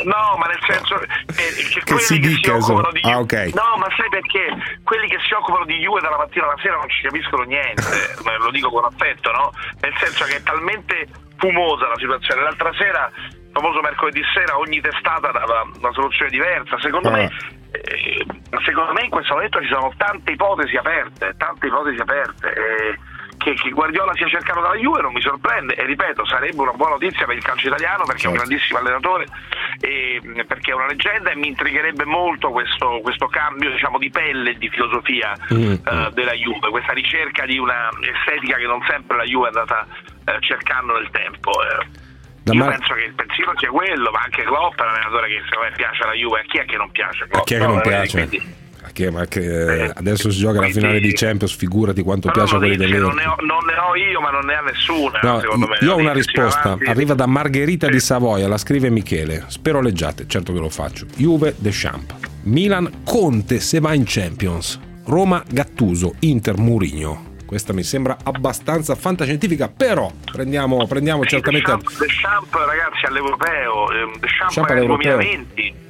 no, 0.04 0.38
ma 0.38 0.46
nel 0.46 0.60
senso 0.68 0.98
che, 1.00 1.08
che, 1.74 1.82
che 1.84 1.98
si 1.98 2.20
dica 2.20 2.62
si 2.62 2.62
so. 2.62 2.90
di, 2.92 3.02
ah, 3.02 3.20
okay. 3.20 3.52
no, 3.54 3.76
ma 3.78 3.88
sai 3.98 4.08
perché 4.10 4.54
quelli 4.84 5.08
che 5.08 5.18
si 5.26 5.34
occupano 5.34 5.66
di 5.66 5.80
Juve 5.80 6.00
dalla 6.00 6.18
mattina 6.18 6.46
alla 6.46 6.62
sera 6.62 6.78
non 6.78 6.88
ci 6.90 7.02
capiscono 7.02 7.42
niente, 7.44 7.82
lo 8.22 8.52
dico 8.52 8.70
con 8.70 8.86
affetto, 8.86 9.32
no? 9.32 9.52
Nel 9.82 9.94
senso 9.98 10.26
che 10.26 10.36
è 10.38 10.44
talmente 10.44 11.08
fumosa 11.38 11.88
la 11.88 11.98
situazione. 11.98 12.44
L'altra 12.44 12.72
sera, 12.74 13.10
il 13.16 13.50
famoso 13.52 13.82
mercoledì 13.82 14.22
sera, 14.32 14.60
ogni 14.60 14.80
testata 14.80 15.32
dava 15.32 15.66
una 15.80 15.92
soluzione 15.94 16.30
diversa. 16.30 16.78
Secondo 16.80 17.10
ah. 17.10 17.14
me 17.14 17.32
eh, 17.72 18.26
secondo 18.66 18.92
me 18.94 19.06
in 19.06 19.10
questo 19.10 19.34
momento 19.34 19.62
ci 19.62 19.68
sono 19.68 19.92
tante 19.98 20.32
ipotesi 20.32 20.76
aperte, 20.76 21.34
tante 21.38 21.68
ipotesi 21.68 22.00
aperte. 22.00 22.54
Eh, 22.54 23.00
che, 23.41 23.54
che, 23.56 23.69
Guardiola 23.71 24.13
sia 24.13 24.27
cercato 24.27 24.62
dalla 24.62 24.75
Juve 24.75 25.01
non 25.01 25.13
mi 25.13 25.21
sorprende 25.21 25.73
e 25.75 25.86
ripeto 25.86 26.25
sarebbe 26.25 26.62
una 26.62 26.73
buona 26.73 26.93
notizia 26.93 27.25
per 27.25 27.36
il 27.36 27.43
calcio 27.43 27.67
italiano 27.67 28.04
perché 28.06 28.23
è 28.23 28.27
un 28.27 28.36
certo. 28.36 28.47
grandissimo 28.47 28.80
allenatore 28.80 29.25
e 29.80 30.45
perché 30.47 30.71
è 30.71 30.73
una 30.73 30.88
leggenda 30.88 31.32
e 31.32 31.36
mi 31.36 31.47
intrigherebbe 31.47 32.06
molto 32.06 32.51
questo, 32.51 32.99
questo 33.01 33.27
cambio 33.27 33.71
diciamo, 33.71 33.97
di 33.97 34.10
pelle 34.10 34.51
e 34.51 34.58
di 34.58 34.69
filosofia 34.69 35.34
mm. 35.54 35.58
uh, 35.58 36.10
della 36.12 36.34
Juve 36.34 36.69
questa 36.69 36.93
ricerca 36.93 37.45
di 37.45 37.58
una 37.58 37.89
estetica 38.01 38.58
che 38.58 38.65
non 38.65 38.84
sempre 38.88 39.17
la 39.17 39.23
Juve 39.23 39.49
è 39.49 39.51
andata 39.58 39.88
uh, 39.88 40.39
cercando 40.39 40.93
nel 40.93 41.10
tempo 41.10 41.49
uh, 41.49 42.10
io 42.43 42.56
Mar- 42.56 42.75
penso 42.75 42.93
che 42.95 43.04
il 43.04 43.13
pensiero 43.13 43.54
sia 43.58 43.69
quello, 43.69 44.10
ma 44.10 44.21
anche 44.23 44.41
Klopp 44.41 44.75
è 44.80 44.82
un 44.82 44.89
allenatore 44.89 45.27
che 45.27 45.41
secondo 45.45 45.69
me 45.69 45.75
piace 45.75 46.04
alla 46.04 46.13
Juve. 46.13 46.39
A 46.39 46.43
chi 46.43 46.58
è 46.58 46.65
che 46.65 46.75
non 46.75 46.89
piace? 46.89 47.27
Klopp? 47.27 47.41
A 47.41 47.43
chi 47.43 47.54
è 47.54 47.60
che 47.60 47.67
non 47.67 47.82
piace? 47.82 48.17
Quindi, 48.17 48.61
che, 48.91 49.12
ma 49.12 49.26
che 49.26 49.84
eh, 49.84 49.91
adesso 49.94 50.32
si 50.32 50.39
gioca 50.39 50.60
la 50.62 50.70
finale 50.70 51.00
di 51.00 51.13
Champions, 51.13 51.56
figurati 51.56 52.02
quanto 52.02 52.28
no, 52.28 52.34
piace 52.34 52.56
a 52.56 52.58
quelli 52.58 52.76
dell'Inter. 52.76 53.13
Non, 53.13 53.15
non 53.15 53.65
ne 53.65 53.74
ho 53.78 53.96
io, 53.96 54.20
ma 54.22 54.32
non 54.32 54.46
ne 54.46 54.56
ha 54.56 54.62
nessuno. 54.62 55.12
No. 55.22 55.41
Io 55.82 55.94
ho 55.94 55.98
una 55.98 56.13
risposta, 56.13 56.78
arriva 56.86 57.13
da 57.13 57.26
Margherita 57.26 57.86
sì. 57.86 57.94
di 57.94 58.00
Savoia, 58.00 58.48
la 58.48 58.58
scrive 58.58 58.89
Michele. 58.89 59.46
Spero 59.48 59.82
leggiate, 59.82 60.26
certo 60.28 60.54
che 60.54 60.60
lo 60.60 60.70
faccio. 60.70 61.06
Juve 61.15 61.56
Deschamps. 61.58 62.15
Milan 62.44 63.04
Conte 63.06 63.60
se 63.60 63.80
va 63.80 63.94
in 63.94 64.04
Champions. 64.06 64.80
Roma 65.06 65.44
Gattuso, 65.48 66.15
Inter 66.20 66.58
Murigno. 66.58 67.30
Questa 67.46 67.74
mi 67.74 67.84
sembra 67.84 68.17
abbastanza 68.24 68.96
fantascientifica, 68.96 69.67
però 69.67 70.10
prendiamo, 70.32 70.88
prendiamo 70.88 71.26
certamente. 71.26 71.70
Deschamps, 71.70 72.00
Deschamps, 72.00 72.65
ragazzi, 72.65 73.06
all'europeo. 73.06 73.91
Eh, 73.91 74.20
Deschamps, 74.20 74.56
Deschamps 74.56 74.72
è 74.72 74.74
nel 74.74 74.86
2020 74.86 75.89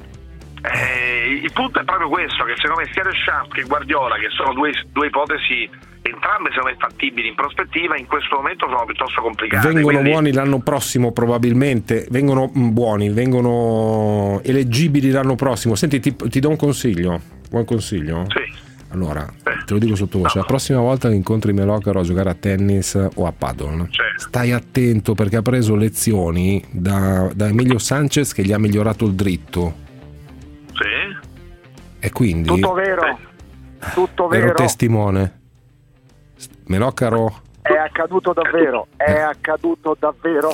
eh, 0.62 1.40
il 1.42 1.52
punto 1.54 1.80
è 1.80 1.84
proprio 1.84 2.10
questo, 2.10 2.44
che 2.44 2.54
secondo 2.58 2.82
me 2.82 2.90
sia 2.92 3.04
Deschamps 3.04 3.54
che 3.54 3.64
Guardiola, 3.64 4.16
che 4.16 4.30
sono 4.30 4.54
due, 4.54 4.72
due 4.92 5.08
ipotesi 5.08 5.70
entrambe 6.04 6.50
secondo 6.50 6.70
me 6.70 6.76
fattibili 6.80 7.28
in 7.28 7.36
prospettiva, 7.36 7.98
in 7.98 8.08
questo 8.08 8.36
momento 8.36 8.68
sono 8.68 8.86
piuttosto 8.86 9.22
complicate. 9.22 9.68
Vengono 9.68 9.98
quindi... 9.98 10.10
buoni 10.10 10.32
l'anno 10.34 10.60
prossimo 10.60 11.12
probabilmente, 11.12 12.06
vengono 12.10 12.50
buoni, 12.54 13.10
vengono 13.10 14.40
eleggibili 14.44 15.10
l'anno 15.10 15.36
prossimo. 15.36 15.76
Senti, 15.76 16.00
ti, 16.00 16.16
ti 16.16 16.40
do 16.40 16.50
un 16.50 16.58
consiglio, 16.58 17.20
buon 17.50 17.66
consiglio? 17.66 18.26
Sì. 18.30 18.60
Allora, 18.94 19.26
te 19.42 19.74
lo 19.74 19.80
dico 19.80 19.96
sottovoce, 19.96 20.34
no. 20.36 20.42
la 20.42 20.48
prossima 20.48 20.80
volta 20.80 21.08
che 21.08 21.16
incontri 21.16 21.54
Melocaro 21.54 22.02
a 22.02 22.04
giocare 22.04 22.30
a 22.30 22.34
tennis 22.34 22.94
o 23.16 23.26
a 23.26 23.32
paddle, 23.32 23.88
sì. 23.90 24.02
stai 24.18 24.52
attento 24.52 25.14
perché 25.16 25.38
ha 25.38 25.42
preso 25.42 25.76
lezioni 25.76 26.62
da, 26.70 27.32
da 27.34 27.48
Emilio 27.48 27.80
Sanchez 27.80 28.34
che 28.34 28.44
gli 28.44 28.52
ha 28.52 28.60
migliorato 28.60 29.06
il 29.06 29.14
dritto. 29.14 29.90
E 32.04 32.10
quindi... 32.10 32.48
Tutto 32.48 32.74
vero. 32.74 33.20
Tutto 33.94 34.28
vero. 34.28 34.46
Ero 34.48 34.54
testimone. 34.56 35.40
Melocaro... 36.66 37.42
È 37.62 37.74
accaduto 37.74 38.34
davvero. 38.34 38.88
È 38.98 39.12
accaduto 39.12 39.96
davvero. 40.00 40.52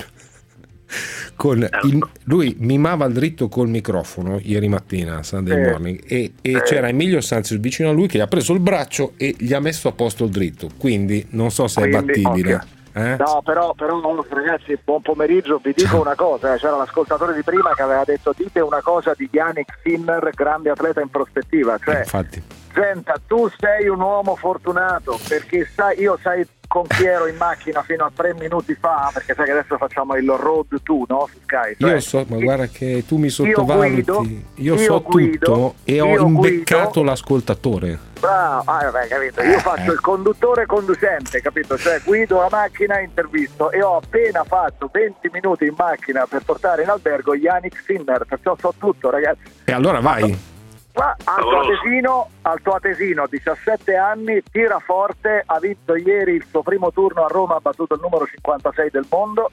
Con 1.37 1.67
il, 1.83 2.09
lui 2.25 2.55
mimava 2.59 3.05
il 3.05 3.13
dritto 3.13 3.47
col 3.47 3.69
microfono 3.69 4.39
ieri 4.41 4.67
mattina 4.67 5.21
Sunday 5.21 5.57
eh, 5.61 5.69
morning 5.69 6.03
e, 6.05 6.33
e 6.41 6.51
eh. 6.51 6.61
c'era 6.63 6.87
Emilio 6.87 7.19
Sanchez 7.19 7.59
vicino 7.59 7.89
a 7.89 7.91
lui 7.91 8.07
che 8.07 8.17
gli 8.17 8.21
ha 8.21 8.27
preso 8.27 8.53
il 8.53 8.61
braccio 8.61 9.13
e 9.17 9.35
gli 9.37 9.53
ha 9.53 9.59
messo 9.59 9.89
a 9.89 9.91
posto 9.91 10.23
il 10.23 10.29
dritto 10.31 10.69
quindi 10.77 11.27
non 11.31 11.51
so 11.51 11.67
se 11.67 11.81
quindi, 11.81 11.97
è 11.97 12.21
battibile. 12.21 12.65
Eh? 12.97 13.15
No, 13.17 13.41
però, 13.43 13.73
però, 13.73 14.01
ragazzi, 14.29 14.77
buon 14.83 15.01
pomeriggio. 15.01 15.59
Vi 15.61 15.73
dico 15.75 15.99
una 16.01 16.15
cosa: 16.15 16.53
eh, 16.53 16.57
c'era 16.57 16.75
l'ascoltatore 16.75 17.33
di 17.33 17.43
prima 17.43 17.73
che 17.75 17.83
aveva 17.83 18.03
detto: 18.03 18.33
dite 18.35 18.59
una 18.59 18.81
cosa 18.81 19.13
di 19.15 19.29
Yannick 19.31 19.77
Sinner, 19.83 20.29
grande 20.33 20.71
atleta 20.71 20.99
in 21.01 21.09
prospettiva. 21.09 21.77
Cioè, 21.77 21.99
Infatti. 21.99 22.43
Senta, 22.73 23.15
tu 23.25 23.49
sei 23.57 23.87
un 23.87 23.99
uomo 23.99 24.35
fortunato 24.35 25.19
perché 25.27 25.67
sai, 25.73 25.99
io 25.99 26.17
sai 26.21 26.47
con 26.67 26.85
chi 26.87 27.05
ero 27.05 27.27
in 27.27 27.37
macchina 27.37 27.81
fino 27.81 28.05
a 28.05 28.11
tre 28.13 28.33
minuti 28.33 28.75
fa, 28.75 29.09
perché 29.13 29.33
sai 29.33 29.45
che 29.45 29.51
adesso 29.51 29.77
facciamo 29.77 30.15
il 30.15 30.29
road 30.29 30.81
to 30.83 31.05
no? 31.07 31.27
su 31.31 31.39
Sky. 31.43 31.75
Cioè, 31.77 31.91
io 31.91 31.99
so, 31.99 32.25
ma 32.27 32.37
guarda 32.37 32.67
che 32.67 33.03
tu 33.07 33.17
mi 33.17 33.29
sottovaluti. 33.29 33.99
Io, 33.99 34.03
guido, 34.03 34.43
io, 34.55 34.73
io 34.75 34.77
so 34.77 35.01
guido, 35.01 35.45
tutto 35.45 35.75
e 35.85 36.01
ho 36.01 36.19
imbeccato 36.19 36.91
guido, 36.91 37.03
l'ascoltatore. 37.03 37.99
Bravo, 38.19 38.71
ah, 38.71 38.91
vabbè, 38.91 39.07
capito. 39.07 39.41
Io 39.43 39.59
faccio 39.59 39.91
il 39.91 40.01
conduttore 40.01 40.65
conducente, 40.65 41.41
capito? 41.41 41.77
Cioè 41.77 42.01
guido 42.03 42.37
la 42.39 42.49
macchina, 42.49 42.99
intervisto 42.99 43.71
e 43.71 43.81
ho 43.81 43.97
appena 43.97 44.43
fatto 44.43 44.89
20 44.91 45.29
minuti 45.31 45.65
in 45.65 45.73
macchina 45.77 46.25
per 46.25 46.43
portare 46.43 46.83
in 46.83 46.89
albergo 46.89 47.35
Yannick 47.35 47.81
Sinner, 47.85 48.25
perciò 48.27 48.55
so 48.59 48.73
tutto, 48.77 49.09
ragazzi. 49.09 49.41
E 49.63 49.71
allora 49.71 49.99
vai. 49.99 50.55
Alto 50.97 51.59
Atesino, 51.59 52.29
Alto 52.41 52.71
Atesino, 52.71 53.27
17 53.29 53.95
anni, 53.95 54.41
tira 54.51 54.79
forte, 54.79 55.43
ha 55.45 55.59
vinto 55.59 55.95
ieri 55.95 56.33
il 56.33 56.45
suo 56.49 56.63
primo 56.63 56.91
turno 56.91 57.23
a 57.23 57.27
Roma, 57.27 57.55
ha 57.55 57.59
battuto 57.59 57.93
il 57.93 58.01
numero 58.01 58.25
56 58.25 58.89
del 58.89 59.05
mondo, 59.09 59.51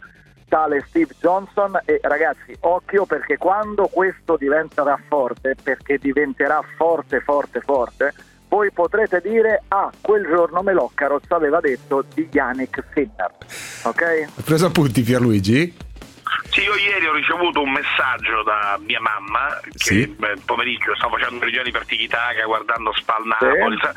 tale 0.49 0.85
Steve 0.89 1.15
Johnson 1.21 1.79
e 1.85 1.99
ragazzi 2.03 2.57
occhio 2.61 3.05
perché 3.05 3.37
quando 3.37 3.89
questo 3.89 4.37
diventerà 4.37 4.99
forte, 5.07 5.55
perché 5.63 5.99
diventerà 5.99 6.63
forte, 6.77 7.21
forte, 7.21 7.61
forte, 7.61 8.15
voi 8.49 8.71
potrete 8.71 9.21
dire 9.21 9.65
ah, 9.69 9.91
quel 10.01 10.25
giorno 10.27 10.63
Meloccaros 10.63 11.25
aveva 11.29 11.61
detto 11.61 12.05
di 12.15 12.29
Yannick 12.31 12.85
Sinner. 12.95 13.33
Ok? 13.83 14.03
Hai 14.03 14.43
preso 14.45 14.67
appunti 14.67 15.03
Pierluigi? 15.03 15.77
Sì, 16.51 16.63
io 16.63 16.75
ieri 16.77 17.07
ho 17.07 17.13
ricevuto 17.13 17.61
un 17.63 17.73
messaggio 17.73 18.43
da 18.45 18.79
mia 18.81 19.01
mamma 19.01 19.59
che 19.63 19.71
Sì. 19.75 20.07
beh, 20.07 20.35
pomeriggio 20.47 20.95
stavo 20.95 21.17
facendo 21.17 21.45
regioni 21.45 21.71
per 21.73 21.85
Tikitaka 21.85 22.45
guardando 22.45 22.93
Spal 22.95 23.25
Napoli 23.27 23.77
sa- 23.81 23.93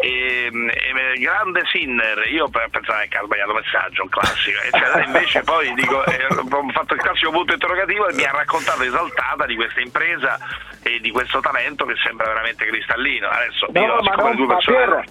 e, 0.00 0.50
e- 0.52 1.18
grande 1.18 1.62
Sinner 1.70 2.26
io 2.28 2.48
pe- 2.48 2.68
pensavo 2.70 3.00
che 3.08 3.16
ha 3.18 3.24
sbagliato 3.24 3.54
messaggio 3.54 4.02
un 4.02 4.08
classico 4.08 4.58
eccetera. 4.60 5.04
invece 5.04 5.42
poi 5.42 5.72
dico 5.74 6.04
eh, 6.04 6.26
ho 6.26 6.68
fatto 6.72 6.94
il 6.94 7.00
classico 7.00 7.30
punto 7.30 7.52
interrogativo 7.54 8.08
e 8.08 8.14
mi 8.14 8.24
ha 8.24 8.30
raccontato 8.32 8.82
esaltata 8.82 9.46
di 9.46 9.54
questa 9.54 9.80
impresa 9.80 10.38
e 10.82 10.98
di 11.00 11.10
questo 11.10 11.40
talento 11.40 11.84
che 11.86 11.94
sembra 12.04 12.26
veramente 12.26 12.66
cristallino 12.66 13.28
adesso 13.28 13.66
No, 13.72 13.80
io 13.80 13.86
non- 13.86 14.28
le 14.28 14.34
due 14.36 14.46
persone 14.48 15.04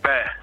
beh 0.00 0.38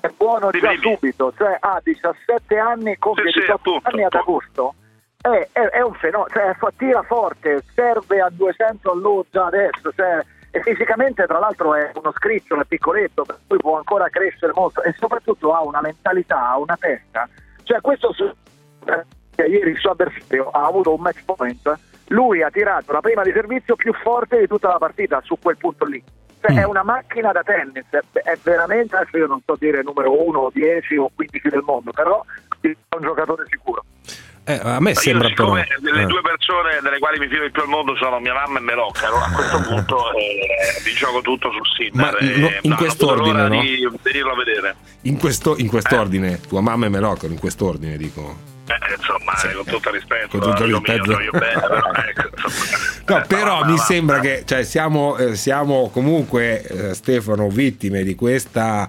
È, 0.00 0.08
buono 0.16 0.50
già 0.50 0.72
subito, 0.80 1.32
cioè 1.36 1.56
ha 1.60 1.80
17 1.82 2.56
anni, 2.58 2.96
compie 2.98 3.24
Sì, 3.26 3.32
sì, 3.32 3.40
18 3.40 3.52
appunto, 3.60 3.88
anni 3.88 4.04
ad 4.04 4.14
agosto. 4.14 4.74
È, 5.20 5.48
è- 5.52 5.60
è 5.60 5.80
un 5.82 5.94
fenomeno, 5.94 6.28
cioè 6.30 6.54
fa- 6.54 6.72
tira 6.76 7.02
forte, 7.02 7.62
serve 7.74 8.20
a 8.20 8.28
200 8.30 8.90
all'ora 8.90 9.26
già 9.30 9.46
adesso, 9.46 9.92
cioè, 9.94 10.24
e 10.50 10.60
fisicamente 10.62 11.26
tra 11.26 11.38
l'altro 11.38 11.74
è 11.74 11.90
uno 11.94 12.12
scricciolo, 12.12 12.60
è 12.62 12.64
piccoletto, 12.64 13.24
per 13.24 13.38
cui 13.46 13.56
può 13.58 13.76
ancora 13.76 14.08
crescere 14.08 14.52
molto 14.54 14.82
e 14.82 14.94
soprattutto 14.98 15.52
ha 15.54 15.62
una 15.62 15.80
mentalità, 15.80 16.50
ha 16.50 16.58
una 16.58 16.76
testa. 16.78 17.28
Cioè 17.62 17.80
questo 17.80 18.12
su- 18.12 18.30
ieri 19.36 19.70
il 19.70 19.78
suo 19.78 19.90
avversario 19.90 20.48
ha 20.50 20.64
avuto 20.66 20.94
un 20.94 21.00
match 21.00 21.24
point, 21.24 21.78
lui 22.08 22.42
ha 22.42 22.50
tirato 22.50 22.92
la 22.92 23.00
prima 23.00 23.22
di 23.22 23.32
servizio 23.32 23.74
più 23.76 23.92
forte 23.94 24.38
di 24.38 24.46
tutta 24.46 24.68
la 24.68 24.78
partita 24.78 25.20
su 25.22 25.38
quel 25.40 25.56
punto 25.56 25.84
lì. 25.86 26.02
Cioè, 26.46 26.56
È 26.60 26.64
una 26.64 26.82
macchina 26.82 27.32
da 27.32 27.42
tennis, 27.42 27.86
è, 27.88 28.36
veramente, 28.42 28.94
adesso 28.96 29.16
io 29.16 29.26
non 29.26 29.40
so 29.46 29.56
dire 29.58 29.82
numero 29.82 30.12
1, 30.28 30.50
10 30.52 30.96
o 30.96 31.10
15 31.14 31.48
del 31.48 31.62
mondo, 31.64 31.90
però 31.90 32.22
è 32.60 32.68
un 32.96 33.02
giocatore 33.02 33.44
sicuro. 33.48 33.82
Eh, 34.46 34.60
a 34.62 34.78
me 34.78 34.94
sembra 34.94 35.28
però... 35.30 35.56
Siccome 35.56 35.66
le 35.80 36.02
eh. 36.02 36.04
due 36.04 36.20
persone 36.20 36.80
delle 36.82 36.98
quali 36.98 37.18
mi 37.18 37.28
fido 37.28 37.44
di 37.44 37.50
più 37.50 37.62
al 37.62 37.68
mondo 37.68 37.96
sono 37.96 38.20
mia 38.20 38.34
mamma 38.34 38.58
e 38.58 38.60
Melocca, 38.60 39.06
allora 39.06 39.24
a 39.24 39.32
questo 39.32 39.60
punto 39.62 40.12
eh, 40.12 40.82
vi 40.84 40.92
gioco 40.92 41.22
tutto 41.22 41.50
sul 41.50 41.90
Ma 41.94 42.10
Sinner. 42.12 42.38
no, 42.38 42.48
e, 42.48 42.58
in 42.60 42.70
no, 42.70 42.76
quest'ordine, 42.76 43.48
no? 43.48 43.60
Di 43.62 43.88
venirlo 44.02 44.32
a 44.32 44.36
vedere. 44.36 44.76
In 45.02 45.18
questo, 45.18 45.56
in 45.56 45.64
Eh. 45.64 45.68
quest'ordine, 45.70 46.40
tua 46.46 46.60
mamma 46.60 46.84
e 46.84 46.88
Melocco, 46.90 47.24
in 47.24 47.38
quest'ordine 47.38 47.96
dico. 47.96 48.52
Eh, 48.66 48.94
insomma, 48.94 49.32
eh, 49.40 49.54
con 49.54 49.64
tutto 49.64 49.88
il 49.88 49.94
rispetto, 49.94 50.28
con 50.38 50.40
tutto 50.40 50.64
mio, 50.66 50.78
rispetto. 50.78 51.12
voglio 51.12 51.30
bene, 51.30 51.60
però, 51.60 51.92
ecco, 52.04 52.28
insomma. 52.34 52.93
No, 53.06 53.22
però 53.26 53.64
mi 53.64 53.76
sembra 53.76 54.18
che 54.18 54.44
cioè, 54.46 54.62
siamo, 54.64 55.16
eh, 55.16 55.34
siamo 55.36 55.90
comunque, 55.92 56.62
eh, 56.62 56.94
Stefano, 56.94 57.48
vittime 57.48 58.02
di 58.02 58.14
questa 58.14 58.88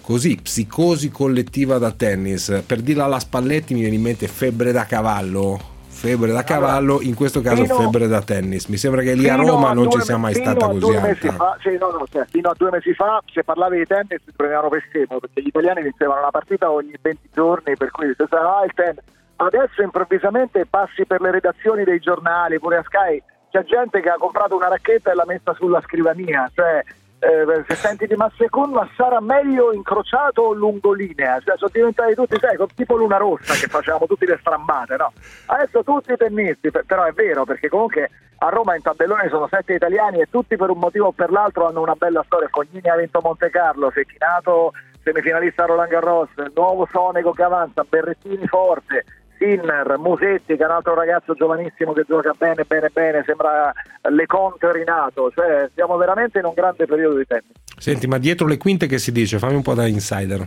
così 0.00 0.38
psicosi 0.40 1.10
collettiva 1.10 1.78
da 1.78 1.90
tennis. 1.90 2.62
Per 2.64 2.80
dirla 2.80 3.04
alla 3.04 3.18
Spalletti 3.18 3.74
mi 3.74 3.80
viene 3.80 3.96
in 3.96 4.02
mente 4.02 4.28
febbre 4.28 4.70
da 4.70 4.84
cavallo. 4.84 5.74
Febbre 5.88 6.30
da 6.30 6.44
cavallo, 6.44 7.00
in 7.00 7.14
questo 7.14 7.40
caso 7.40 7.62
fino- 7.62 7.74
febbre 7.74 8.06
da 8.06 8.20
tennis. 8.22 8.66
Mi 8.66 8.76
sembra 8.76 9.00
che 9.00 9.14
lì 9.14 9.28
a 9.28 9.34
Roma 9.34 9.72
non 9.72 9.88
due- 9.88 9.98
ci 9.98 10.06
sia 10.06 10.16
mai 10.18 10.34
stata 10.34 10.66
a 10.66 10.68
così 10.68 10.94
alta. 10.94 11.32
fa, 11.32 11.56
sì, 11.60 11.76
no, 11.80 11.90
no, 11.90 12.06
cioè, 12.08 12.24
fino 12.28 12.50
a 12.50 12.54
due 12.56 12.70
mesi 12.70 12.92
fa, 12.92 13.20
se 13.32 13.42
parlavi 13.42 13.78
di 13.78 13.86
tennis 13.86 14.20
ti 14.24 14.32
prendevano 14.36 14.68
per 14.68 14.84
scemo 14.88 15.18
perché 15.18 15.42
gli 15.42 15.46
italiani 15.48 15.82
vincevano 15.82 16.20
la 16.20 16.30
partita 16.30 16.70
ogni 16.70 16.92
20 17.00 17.30
giorni, 17.32 17.74
per 17.76 17.90
cui 17.90 18.14
si 18.16 18.24
sa, 18.28 18.58
ah, 18.58 18.64
il 18.64 18.72
tennis. 18.74 19.02
Adesso 19.36 19.82
improvvisamente 19.82 20.66
passi 20.66 21.04
per 21.06 21.20
le 21.22 21.30
redazioni 21.30 21.82
dei 21.84 21.98
giornali, 21.98 22.58
pure 22.60 22.76
a 22.76 22.82
Sky, 22.84 23.22
c'è 23.50 23.64
gente 23.64 24.00
che 24.00 24.10
ha 24.10 24.16
comprato 24.18 24.56
una 24.56 24.68
racchetta 24.68 25.10
e 25.10 25.14
l'ha 25.14 25.24
messa 25.26 25.54
sulla 25.54 25.80
scrivania, 25.80 26.50
cioè 26.54 26.82
eh, 27.18 27.64
se 27.66 27.74
senti 27.76 28.06
di 28.06 28.14
ma 28.14 28.30
secondo 28.36 28.78
ma 28.78 28.88
sarà 28.94 29.20
meglio 29.20 29.72
incrociato 29.72 30.42
o 30.42 30.52
lungolinea 30.52 31.40
cioè 31.40 31.56
sono 31.56 31.70
diventati 31.72 32.14
tutti 32.14 32.36
sai 32.38 32.56
tipo 32.74 32.96
Luna 32.96 33.16
Rossa 33.16 33.54
che 33.54 33.68
facevamo 33.68 34.06
tutti 34.06 34.26
le 34.26 34.36
strambate 34.38 34.96
no? 34.96 35.12
adesso 35.46 35.82
tutti 35.82 36.12
i 36.12 36.16
tennisti 36.16 36.70
per- 36.70 36.84
però 36.84 37.04
è 37.04 37.12
vero 37.12 37.44
perché 37.44 37.68
comunque 37.68 38.10
a 38.38 38.48
Roma 38.50 38.76
in 38.76 38.82
tabellone 38.82 39.30
sono 39.30 39.48
sette 39.50 39.72
italiani 39.72 40.20
e 40.20 40.28
tutti 40.30 40.56
per 40.56 40.68
un 40.68 40.78
motivo 40.78 41.06
o 41.06 41.12
per 41.12 41.30
l'altro 41.30 41.66
hanno 41.66 41.80
una 41.80 41.94
bella 41.94 42.22
storia 42.26 42.48
Fognini 42.50 42.90
ha 42.90 42.96
vinto 42.96 43.20
Monte 43.22 43.48
Carlo 43.48 43.90
Secchinato 43.94 44.72
semifinalista 45.02 45.64
Roland 45.64 45.88
Garros 45.88 46.28
nuovo 46.54 46.86
Sonego 46.92 47.32
che 47.32 47.42
avanza 47.42 47.82
Berrettini 47.88 48.46
forte 48.46 49.04
Sinner, 49.38 49.98
Musetti 49.98 50.56
che 50.56 50.62
è 50.62 50.66
un 50.66 50.72
altro 50.72 50.94
ragazzo 50.94 51.34
giovanissimo 51.34 51.92
che 51.92 52.04
gioca 52.06 52.32
bene 52.36 52.64
bene 52.64 52.90
bene 52.92 53.22
sembra 53.26 53.72
Leconte 54.10 54.72
rinato 54.72 55.30
cioè 55.34 55.68
siamo 55.74 55.96
veramente 55.96 56.38
in 56.38 56.44
un 56.44 56.54
grande 56.54 56.86
periodo 56.86 57.16
di 57.18 57.26
tennis 57.26 57.64
Senti, 57.78 58.06
ma 58.06 58.18
dietro 58.18 58.46
le 58.46 58.56
quinte 58.56 58.86
che 58.86 58.98
si 58.98 59.12
dice? 59.12 59.38
Fammi 59.38 59.56
un 59.56 59.62
po' 59.62 59.74
da 59.74 59.86
insider. 59.86 60.46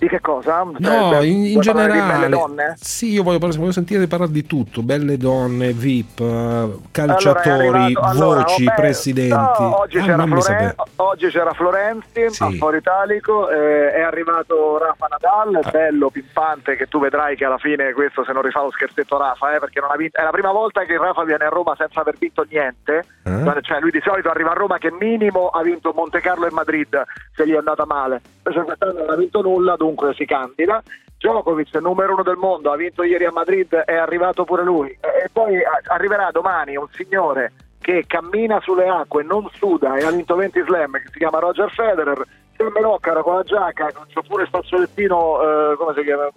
Di 0.00 0.08
che 0.08 0.20
cosa? 0.20 0.62
No, 0.62 0.78
Cioè, 0.80 1.22
in, 1.24 1.44
in 1.44 1.54
di 1.54 1.60
generale. 1.60 2.00
belle 2.00 2.28
donne? 2.30 2.74
Sì, 2.80 3.12
io 3.12 3.22
voglio, 3.22 3.38
voglio 3.38 3.70
sentire 3.70 4.06
parlare 4.06 4.32
di 4.32 4.46
tutto: 4.46 4.82
belle 4.82 5.16
donne, 5.18 5.72
VIP, 5.72 6.20
eh, 6.20 6.68
calciatori, 6.90 7.50
Allora, 7.66 7.82
arrivato- 7.84 8.06
allora, 8.06 8.42
voci, 8.42 8.64
presidenti. 8.74 9.34
no, 9.62 9.78
oggi, 9.80 9.98
Ah, 9.98 10.04
c'era 10.04 10.26
Floren- 10.26 10.74
oggi 10.96 11.28
c'era 11.28 11.52
Florenzi 11.52 12.30
Sì. 12.30 12.42
a 12.42 12.50
Foro 12.52 12.76
Italico, 12.76 13.50
eh, 13.50 13.92
è 13.92 14.00
arrivato 14.00 14.78
Rafa 14.78 15.06
Nadal, 15.10 15.60
Ah. 15.62 15.70
bello, 15.70 16.08
pimpante, 16.10 16.76
che 16.76 16.86
tu 16.86 16.98
vedrai 16.98 17.36
che 17.36 17.44
alla 17.44 17.58
fine 17.58 17.92
questo 17.92 18.24
se 18.24 18.32
non 18.32 18.40
rifà 18.42 18.62
lo 18.62 18.70
scherzetto 18.70 19.18
Rafa, 19.18 19.54
eh, 19.54 19.58
perché 19.58 19.80
non 19.80 19.90
ha 19.90 19.96
vinto, 19.96 20.18
è 20.18 20.22
la 20.24 20.30
prima 20.30 20.50
volta 20.50 20.84
che 20.84 20.96
Rafa 20.96 21.24
viene 21.24 21.44
a 21.44 21.48
Roma 21.50 21.74
senza 21.76 22.00
aver 22.00 22.16
vinto 22.18 22.44
niente, 22.48 23.04
Eh? 23.24 23.58
cioè 23.62 23.80
lui 23.80 23.90
di 23.90 24.00
solito 24.02 24.30
arriva 24.30 24.52
a 24.52 24.54
Roma 24.54 24.78
che 24.78 24.90
minimo 24.90 25.48
ha 25.48 25.62
vinto 25.62 25.92
Monte 25.94 26.20
Carlo 26.20 26.46
e 26.46 26.50
Madrid 26.52 27.02
se 27.36 27.46
gli 27.46 27.52
è 27.52 27.56
andata 27.58 27.84
male, 27.84 28.20
invece 28.50 28.64
quest'anno 28.64 28.98
non 28.98 29.10
ha 29.10 29.16
vinto 29.16 29.40
nulla, 29.40 29.76
dunque 29.76 30.14
si 30.14 30.24
candida. 30.24 30.82
Djokovic, 31.18 31.74
numero 31.76 32.14
uno 32.14 32.22
del 32.22 32.36
mondo, 32.36 32.72
ha 32.72 32.76
vinto 32.76 33.02
ieri 33.02 33.24
a 33.24 33.32
Madrid, 33.32 33.74
è 33.74 33.94
arrivato 33.94 34.44
pure 34.44 34.64
lui. 34.64 34.90
E 35.00 35.28
poi 35.32 35.58
arriverà 35.88 36.30
domani 36.30 36.76
un 36.76 36.88
signore 36.92 37.52
che 37.80 38.04
cammina 38.06 38.60
sulle 38.60 38.88
acque, 38.88 39.22
non 39.22 39.48
suda 39.52 39.96
e 39.96 40.04
ha 40.04 40.10
vinto 40.10 40.34
20 40.34 40.62
slam, 40.66 40.92
che 40.92 41.08
si 41.12 41.18
chiama 41.18 41.38
Roger 41.38 41.70
Federer. 41.70 42.22
C'è 42.56 42.68
Meloccara 42.68 43.22
con 43.22 43.36
la 43.36 43.42
giacca, 43.42 43.86
c'è 43.86 44.20
pure 44.26 44.42
il 44.42 44.48
fazzolettino, 44.48 45.72
eh, 45.72 45.76
come 45.76 45.94
si 45.94 46.02
chiama? 46.02 46.28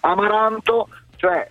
Amaranto, 0.00 0.88
cioè, 1.16 1.46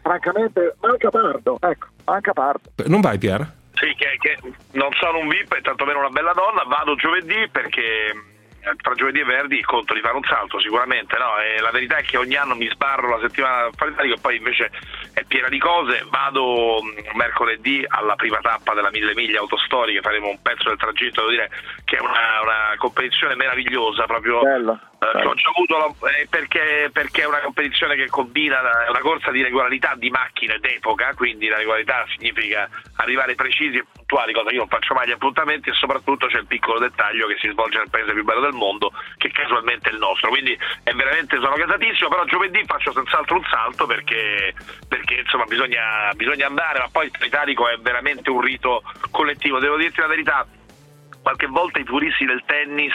francamente, 0.00 0.76
manca 0.80 1.10
Pardo, 1.10 1.58
ecco, 1.60 1.86
manca 2.04 2.32
Pardo. 2.32 2.70
Non 2.86 3.00
vai, 3.00 3.18
Pier? 3.18 3.62
Sì, 3.74 3.92
che, 3.96 4.16
che 4.20 4.38
non 4.72 4.90
sono 4.92 5.18
un 5.18 5.28
VIP 5.28 5.54
e 5.54 5.60
tantomeno 5.60 5.98
una 5.98 6.08
bella 6.08 6.32
donna, 6.32 6.62
vado 6.68 6.94
giovedì 6.94 7.48
perché 7.50 7.82
eh, 7.82 8.33
tra 8.80 8.94
giovedì 8.94 9.20
e 9.20 9.24
venerdì 9.24 9.62
conto 9.62 9.94
di 9.94 10.00
fare 10.00 10.16
un 10.16 10.24
salto 10.24 10.58
sicuramente, 10.60 11.16
no? 11.18 11.34
La 11.60 11.70
verità 11.70 11.96
è 11.96 12.02
che 12.02 12.16
ogni 12.16 12.36
anno 12.36 12.54
mi 12.54 12.68
sbarro 12.68 13.08
la 13.08 13.20
settimana 13.20 13.68
fallidario 13.74 14.14
e 14.14 14.18
poi 14.20 14.36
invece 14.36 14.70
è 15.12 15.22
piena 15.24 15.48
di 15.48 15.58
cose, 15.58 16.04
vado 16.08 16.80
mh, 16.82 17.16
mercoledì 17.16 17.84
alla 17.86 18.14
prima 18.14 18.38
tappa 18.40 18.74
della 18.74 18.90
Mille 18.90 19.14
Miglia 19.14 19.40
Autostoriche, 19.40 20.00
faremo 20.00 20.28
un 20.28 20.40
pezzo 20.40 20.68
del 20.68 20.78
tragitto, 20.78 21.20
devo 21.20 21.30
dire 21.32 21.50
che 21.84 21.96
è 21.96 22.00
una, 22.00 22.40
una 22.42 22.74
competizione 22.78 23.34
meravigliosa, 23.34 24.04
proprio 24.06 24.40
eh, 24.40 24.78
che 25.12 25.26
ho 25.26 25.34
già 25.34 25.48
avuto 25.48 25.76
la- 25.76 26.10
eh, 26.10 26.26
perché, 26.28 26.90
perché 26.92 27.22
è 27.22 27.26
una 27.26 27.40
competizione 27.40 27.96
che 27.96 28.08
combina 28.08 28.60
la- 28.60 28.86
una 28.88 29.00
corsa 29.00 29.30
di 29.30 29.42
regolarità 29.42 29.94
di 29.96 30.10
macchine 30.10 30.58
d'epoca, 30.58 31.14
quindi 31.14 31.48
la 31.48 31.56
regolarità 31.58 32.04
significa 32.16 32.68
arrivare 32.96 33.34
precisi 33.34 33.78
e 33.78 33.84
puntuali, 33.92 34.32
cosa 34.32 34.48
che 34.48 34.54
io 34.54 34.60
non 34.60 34.68
faccio 34.68 34.94
mai 34.94 35.08
gli 35.08 35.12
appuntamenti 35.12 35.70
e 35.70 35.74
soprattutto 35.74 36.26
c'è 36.26 36.38
il 36.38 36.46
piccolo 36.46 36.78
dettaglio 36.78 37.26
che 37.26 37.36
si 37.40 37.48
svolge 37.48 37.78
nel 37.78 37.90
paese 37.90 38.12
più 38.12 38.24
bello 38.24 38.40
del 38.40 38.52
mondo, 38.52 38.92
che 39.16 39.30
casualmente 39.30 39.90
è 39.90 39.92
il 39.92 39.98
nostro. 39.98 40.28
Quindi 40.28 40.56
veramente 40.84 41.36
sono 41.36 41.54
casatissimo, 41.54 42.08
però 42.08 42.24
giovedì 42.24 42.62
faccio 42.66 42.92
senz'altro 42.92 43.36
un 43.36 43.44
salto 43.50 43.86
perché, 43.86 44.54
perché 44.88 45.14
insomma 45.20 45.44
bisogna, 45.44 46.10
bisogna 46.14 46.46
andare, 46.46 46.78
ma 46.78 46.88
poi 46.90 47.06
il 47.06 47.26
Italico 47.26 47.68
è 47.68 47.76
veramente 47.78 48.30
un 48.30 48.40
rito 48.40 48.82
collettivo. 49.10 49.58
Devo 49.58 49.76
dirti 49.76 50.00
la 50.00 50.06
verità, 50.06 50.46
qualche 51.24 51.46
volta 51.46 51.78
i 51.78 51.84
puristi 51.84 52.26
del 52.26 52.42
tennis 52.44 52.92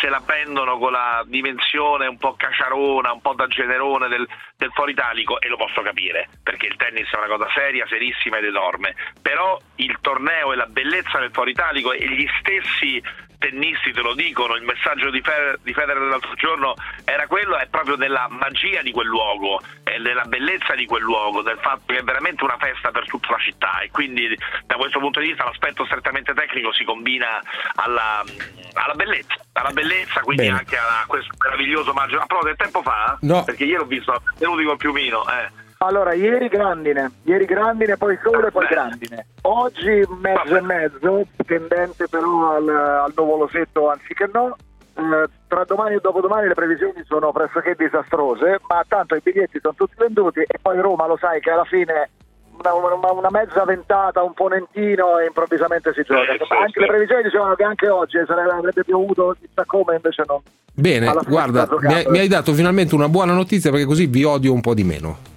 se 0.00 0.08
la 0.08 0.20
prendono 0.20 0.76
con 0.76 0.90
la 0.90 1.22
dimensione 1.24 2.08
un 2.08 2.18
po' 2.18 2.34
caciarona, 2.34 3.12
un 3.12 3.20
po' 3.20 3.34
da 3.34 3.46
generone 3.46 4.08
del, 4.08 4.26
del 4.56 4.72
foro 4.72 4.90
italico 4.90 5.40
e 5.40 5.46
lo 5.46 5.56
posso 5.56 5.80
capire, 5.80 6.28
perché 6.42 6.66
il 6.66 6.74
tennis 6.74 7.08
è 7.12 7.16
una 7.16 7.28
cosa 7.28 7.48
seria, 7.54 7.86
serissima 7.86 8.38
ed 8.38 8.46
enorme, 8.46 8.96
però 9.22 9.56
il 9.76 9.96
torneo 10.00 10.52
e 10.52 10.56
la 10.56 10.66
bellezza 10.66 11.20
del 11.20 11.30
foro 11.32 11.48
italico 11.48 11.92
e 11.92 12.08
gli 12.08 12.26
stessi 12.40 13.00
tennisti 13.44 13.92
te 13.92 14.00
lo 14.00 14.14
dicono, 14.14 14.54
il 14.54 14.62
messaggio 14.62 15.10
di, 15.10 15.20
Federer, 15.20 15.58
di 15.62 15.74
Federer 15.74 16.00
dell'altro 16.00 16.34
giorno 16.34 16.74
era 17.04 17.26
quello, 17.26 17.58
è 17.58 17.66
proprio 17.66 17.96
della 17.96 18.26
magia 18.30 18.80
di 18.80 18.90
quel 18.90 19.06
luogo, 19.06 19.60
e 19.84 20.00
della 20.00 20.24
bellezza 20.24 20.74
di 20.74 20.86
quel 20.86 21.02
luogo, 21.02 21.42
del 21.42 21.58
fatto 21.60 21.92
che 21.92 21.98
è 21.98 22.02
veramente 22.02 22.42
una 22.42 22.56
festa 22.56 22.90
per 22.90 23.06
tutta 23.06 23.32
la 23.32 23.38
città 23.38 23.80
e 23.80 23.90
quindi 23.90 24.34
da 24.64 24.76
questo 24.76 24.98
punto 24.98 25.20
di 25.20 25.26
vista 25.26 25.44
l'aspetto 25.44 25.84
strettamente 25.84 26.32
tecnico 26.32 26.72
si 26.72 26.84
combina 26.84 27.40
alla, 27.74 28.24
alla 28.72 28.94
bellezza, 28.94 29.34
alla 29.52 29.72
bellezza, 29.72 30.20
quindi 30.20 30.46
Bene. 30.46 30.58
anche 30.58 30.76
a 30.78 31.04
questo 31.06 31.34
meraviglioso 31.38 31.92
maggio. 31.92 32.16
A 32.16 32.26
proposito 32.26 32.46
del 32.46 32.56
tempo 32.56 32.82
fa? 32.82 33.18
No. 33.20 33.44
Perché 33.44 33.64
ieri 33.64 33.82
ho 33.82 33.86
visto 33.86 34.22
venuti 34.38 34.64
col 34.64 34.78
piumino, 34.78 35.28
eh. 35.28 35.63
Allora, 35.86 36.14
ieri 36.14 36.48
grandine, 36.48 37.10
ieri 37.24 37.44
grandine, 37.44 37.98
poi 37.98 38.18
sole, 38.22 38.50
poi 38.50 38.66
grandine. 38.66 39.26
Oggi 39.42 40.02
mezzo 40.18 40.56
e 40.56 40.60
mezzo, 40.62 41.26
tendente 41.44 42.08
però 42.08 42.56
al, 42.56 42.68
al 42.68 43.12
nuvolosetto 43.14 43.90
anziché 43.90 44.30
no. 44.32 44.56
Eh, 44.96 45.28
tra 45.46 45.64
domani 45.64 45.96
e 45.96 46.00
dopodomani 46.00 46.48
le 46.48 46.54
previsioni 46.54 47.02
sono 47.04 47.32
pressoché 47.32 47.74
disastrose, 47.76 48.60
ma 48.66 48.82
tanto 48.88 49.14
i 49.14 49.20
biglietti 49.22 49.58
sono 49.60 49.74
tutti 49.76 49.94
venduti 49.98 50.40
e 50.40 50.58
poi 50.62 50.80
Roma 50.80 51.06
lo 51.06 51.18
sai 51.18 51.40
che 51.40 51.50
alla 51.50 51.64
fine 51.64 52.10
una, 52.56 52.72
una, 52.72 53.12
una 53.12 53.30
mezza 53.30 53.64
ventata, 53.64 54.22
un 54.22 54.32
ponentino 54.32 55.18
e 55.18 55.26
improvvisamente 55.26 55.92
si 55.92 56.02
gioca. 56.02 56.32
Eh, 56.32 56.38
sì, 56.38 56.52
anche 56.52 56.72
sì. 56.72 56.80
le 56.80 56.86
previsioni 56.86 57.22
dicevano 57.24 57.54
che 57.56 57.64
anche 57.64 57.88
oggi 57.88 58.22
sarebbe, 58.26 58.52
avrebbe 58.52 58.84
piovuto 58.84 59.36
chissà 59.38 59.64
come, 59.66 59.96
invece 59.96 60.22
no. 60.26 60.42
Bene, 60.72 61.12
guarda, 61.26 61.68
mi 61.80 61.92
hai, 61.92 62.04
mi 62.08 62.18
hai 62.20 62.28
dato 62.28 62.54
finalmente 62.54 62.94
una 62.94 63.08
buona 63.08 63.34
notizia 63.34 63.70
perché 63.70 63.84
così 63.84 64.06
vi 64.06 64.24
odio 64.24 64.52
un 64.52 64.62
po' 64.62 64.72
di 64.72 64.84
meno. 64.84 65.32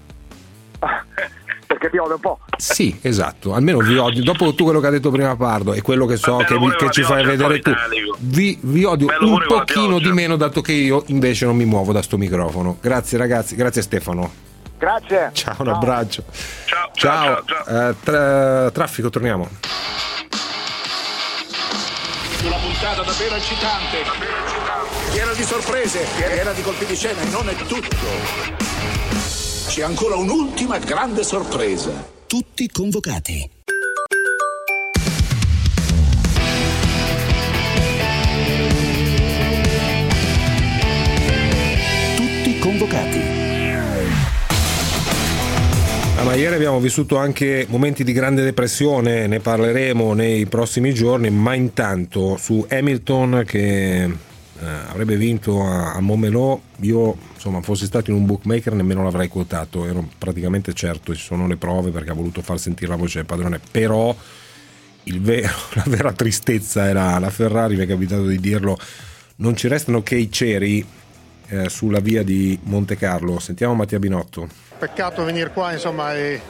perché 1.68 1.90
vi 1.92 1.98
odio 1.98 2.16
un 2.16 2.22
po'. 2.22 2.40
Sì, 2.58 2.98
esatto, 3.02 3.54
almeno 3.54 3.80
vi 3.80 3.98
odio. 3.98 4.24
Dopo 4.24 4.46
tutto 4.46 4.64
quello 4.64 4.80
che 4.80 4.88
ha 4.88 4.90
detto 4.90 5.12
prima 5.12 5.36
Pardo 5.36 5.74
e 5.74 5.82
quello 5.82 6.06
che 6.06 6.18
so 6.18 6.38
che, 6.38 6.58
vi, 6.58 6.74
che 6.76 6.90
ci 6.92 7.04
fai 7.04 7.24
vedere 7.26 7.60
tu, 7.60 7.72
vi, 8.20 8.58
vi 8.62 8.84
odio 8.84 9.08
un 9.20 9.44
pochino 9.48 10.00
di 10.00 10.12
meno 10.12 10.38
dato 10.38 10.62
che 10.62 10.72
io 10.72 11.04
invece 11.08 11.46
non 11.46 11.56
mi 11.56 11.66
muovo 11.66 11.92
da 11.92 12.02
sto 12.02 12.18
microfono. 12.18 12.78
Grazie 12.82 13.18
ragazzi, 13.18 13.56
grazie 13.56 13.82
Stefano. 13.82 14.46
Grazie. 14.78 15.32
Ciao, 15.34 15.56
un 15.60 15.68
abbraccio. 15.70 16.24
Ciao. 16.66 16.92
Ciao. 16.94 17.44
ciao, 17.46 17.64
ciao. 17.66 17.90
Uh, 17.90 17.96
tra, 18.04 18.72
traffico, 18.72 19.10
torniamo. 19.10 19.48
Una 22.44 22.56
puntata 22.58 23.02
davvero 23.02 23.36
eccitante, 23.36 23.98
piena 25.12 25.34
di 25.34 25.44
sorprese, 25.44 26.06
piena 26.16 26.52
di 26.52 26.62
colpi 26.62 26.86
di 26.86 26.96
scena 26.96 27.22
e 27.22 27.30
non 27.30 27.50
è 27.50 27.56
tutto 27.56 28.67
c'è 29.78 29.84
ancora 29.84 30.16
un'ultima 30.16 30.80
grande 30.80 31.22
sorpresa. 31.22 31.92
Tutti 32.26 32.68
convocati. 32.68 33.48
Tutti 42.16 42.58
convocati. 42.58 43.20
Ah, 46.16 46.24
ma 46.24 46.34
ieri 46.34 46.56
abbiamo 46.56 46.80
vissuto 46.80 47.18
anche 47.18 47.68
momenti 47.70 48.04
di 48.04 48.14
grande 48.14 48.44
depressione, 48.44 49.28
ne 49.28 49.40
parleremo 49.40 50.14
nei 50.14 50.48
prossimi 50.48 50.92
giorni, 50.92 51.30
ma 51.30 51.54
intanto 51.54 52.36
su 52.38 52.66
Hamilton 52.68 53.44
che 53.46 54.26
eh, 54.60 54.66
avrebbe 54.66 55.16
vinto 55.16 55.62
a, 55.64 55.94
a 55.94 56.00
Momelò, 56.00 56.60
io 56.82 57.16
insomma 57.34 57.62
fossi 57.62 57.86
stato 57.86 58.10
in 58.10 58.18
un 58.18 58.26
bookmaker 58.26 58.74
nemmeno 58.74 59.04
l'avrei 59.04 59.28
quotato, 59.28 59.86
ero 59.86 60.08
praticamente 60.18 60.74
certo, 60.74 61.14
ci 61.14 61.22
sono 61.22 61.48
le 61.48 61.58
prove 61.58 61.92
perché 61.92 62.10
ha 62.10 62.16
voluto 62.16 62.42
far 62.42 62.60
sentire 62.60 62.90
la 62.90 62.98
voce 62.98 63.18
del 63.18 63.26
padrone, 63.26 63.60
però 63.72 64.16
vero, 65.20 65.54
la 65.74 65.84
vera 65.86 66.12
tristezza 66.12 66.88
era 66.88 67.18
la 67.20 67.30
Ferrari, 67.30 67.76
mi 67.76 67.84
è 67.84 67.88
capitato 67.88 68.26
di 68.26 68.40
dirlo, 68.40 68.78
non 69.38 69.56
ci 69.56 69.68
restano 69.68 70.02
che 70.02 70.16
i 70.16 70.32
ceri 70.32 70.86
eh, 71.50 71.70
sulla 71.70 72.00
via 72.00 72.24
di 72.24 72.60
Monte 72.64 72.98
Carlo. 72.98 73.40
Sentiamo 73.40 73.74
Mattia 73.76 74.00
Binotto. 74.00 74.48
Peccato 74.78 75.24
venire 75.24 75.52
qua 75.52 75.72
insomma 75.72 76.14
e, 76.16 76.42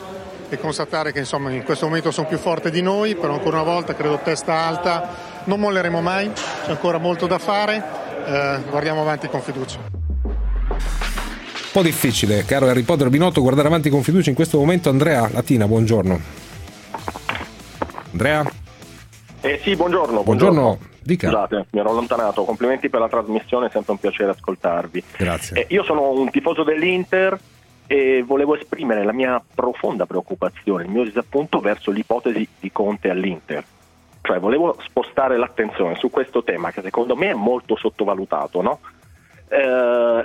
e 0.50 0.58
constatare 0.58 1.12
che 1.12 1.20
insomma 1.20 1.52
in 1.52 1.64
questo 1.64 1.86
momento 1.86 2.12
sono 2.12 2.28
più 2.28 2.38
forti 2.38 2.72
di 2.72 2.82
noi, 2.82 3.16
però 3.16 3.34
ancora 3.34 3.62
una 3.62 3.72
volta 3.72 3.96
credo 3.96 4.20
testa 4.24 4.54
alta 4.54 5.36
non 5.48 5.60
molleremo 5.60 6.02
mai, 6.02 6.30
c'è 6.32 6.72
ancora 6.72 6.98
molto 6.98 7.26
da 7.26 7.38
fare, 7.38 7.84
eh, 8.26 8.60
guardiamo 8.70 9.02
avanti 9.02 9.28
con 9.28 9.42
fiducia. 9.42 9.80
Un 9.90 11.74
po' 11.74 11.82
difficile, 11.82 12.44
caro 12.46 12.68
Harry 12.68 12.84
Potter 12.84 13.10
Binotto, 13.10 13.42
guardare 13.42 13.68
avanti 13.68 13.90
con 13.90 14.02
fiducia 14.02 14.30
in 14.30 14.36
questo 14.36 14.58
momento. 14.58 14.90
Andrea 14.90 15.30
Latina, 15.32 15.68
buongiorno. 15.68 16.20
Andrea? 18.12 18.46
Eh 19.42 19.60
sì, 19.64 19.76
buongiorno. 19.76 20.24
Buongiorno, 20.24 20.62
buongiorno. 20.62 20.96
dica. 21.04 21.28
Scusate, 21.28 21.66
mi 21.70 21.80
ero 21.80 21.92
allontanato. 21.92 22.44
Complimenti 22.44 22.90
per 22.90 23.00
la 23.00 23.08
trasmissione, 23.10 23.68
è 23.68 23.70
sempre 23.70 23.92
un 23.94 24.00
piacere 24.00 24.32
ascoltarvi. 24.32 25.04
Grazie. 25.18 25.62
Eh, 25.62 25.74
io 25.74 25.84
sono 25.84 26.10
un 26.12 26.30
tifoso 26.32 26.64
dell'Inter 26.64 27.38
e 27.86 28.24
volevo 28.26 28.56
esprimere 28.56 29.06
la 29.06 29.14
mia 29.14 29.42
profonda 29.54 30.06
preoccupazione, 30.06 30.84
il 30.84 30.90
mio 30.90 31.04
disappunto 31.04 31.60
verso 31.60 31.92
l'ipotesi 31.92 32.48
di 32.60 32.72
Conte 32.72 33.10
all'Inter. 33.10 33.64
Cioè, 34.28 34.40
volevo 34.40 34.76
spostare 34.82 35.38
l'attenzione 35.38 35.96
su 35.96 36.10
questo 36.10 36.44
tema 36.44 36.72
che 36.72 36.82
secondo 36.82 37.16
me 37.16 37.30
è 37.30 37.34
molto 37.34 37.78
sottovalutato, 37.78 38.62
no? 38.62 38.80
eh, 39.48 39.58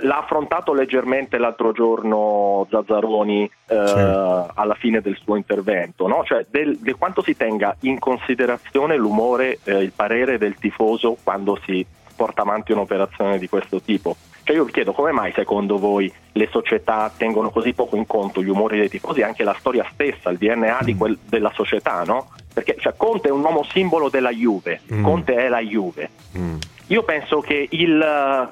l'ha 0.01 0.17
affrontato 0.17 0.73
leggermente 0.73 1.37
l'altro 1.37 1.71
giorno 1.71 2.67
Zazzaroni 2.69 3.43
eh, 3.43 3.87
sì. 3.87 3.93
alla 3.95 4.75
fine 4.77 4.99
del 4.99 5.17
suo 5.23 5.37
intervento, 5.37 6.05
no? 6.05 6.25
cioè 6.25 6.45
del, 6.49 6.77
di 6.79 6.91
quanto 6.91 7.23
si 7.23 7.37
tenga 7.37 7.77
in 7.81 7.97
considerazione 7.97 8.97
l'umore, 8.97 9.59
eh, 9.63 9.77
il 9.77 9.93
parere 9.95 10.37
del 10.37 10.55
tifoso 10.55 11.15
quando 11.23 11.57
si 11.63 11.85
porta 12.13 12.41
avanti 12.41 12.73
un'operazione 12.73 13.37
di 13.37 13.47
questo 13.47 13.81
tipo. 13.81 14.17
Cioè 14.43 14.55
io 14.55 14.65
vi 14.65 14.71
chiedo 14.71 14.91
come 14.91 15.11
mai 15.11 15.31
secondo 15.33 15.77
voi 15.77 16.11
le 16.33 16.47
società 16.51 17.11
tengono 17.15 17.49
così 17.49 17.73
poco 17.73 17.95
in 17.95 18.05
conto 18.05 18.43
gli 18.43 18.49
umori 18.49 18.77
dei 18.77 18.89
tifosi 18.89 19.21
e 19.21 19.23
anche 19.23 19.43
la 19.43 19.55
storia 19.57 19.87
stessa, 19.93 20.29
il 20.29 20.37
DNA 20.37 20.79
mm. 20.83 20.97
quel, 20.97 21.17
della 21.25 21.51
società, 21.53 22.03
no? 22.03 22.29
Perché 22.53 22.75
cioè, 22.79 22.93
Conte 22.97 23.29
è 23.29 23.31
un 23.31 23.41
uomo 23.41 23.63
simbolo 23.63 24.09
della 24.09 24.31
Juve, 24.31 24.81
mm. 24.91 25.03
Conte 25.03 25.35
è 25.35 25.47
la 25.47 25.61
Juve. 25.61 26.09
Mm. 26.37 26.57
Io 26.87 27.03
penso 27.03 27.39
che 27.39 27.67
il, 27.71 28.51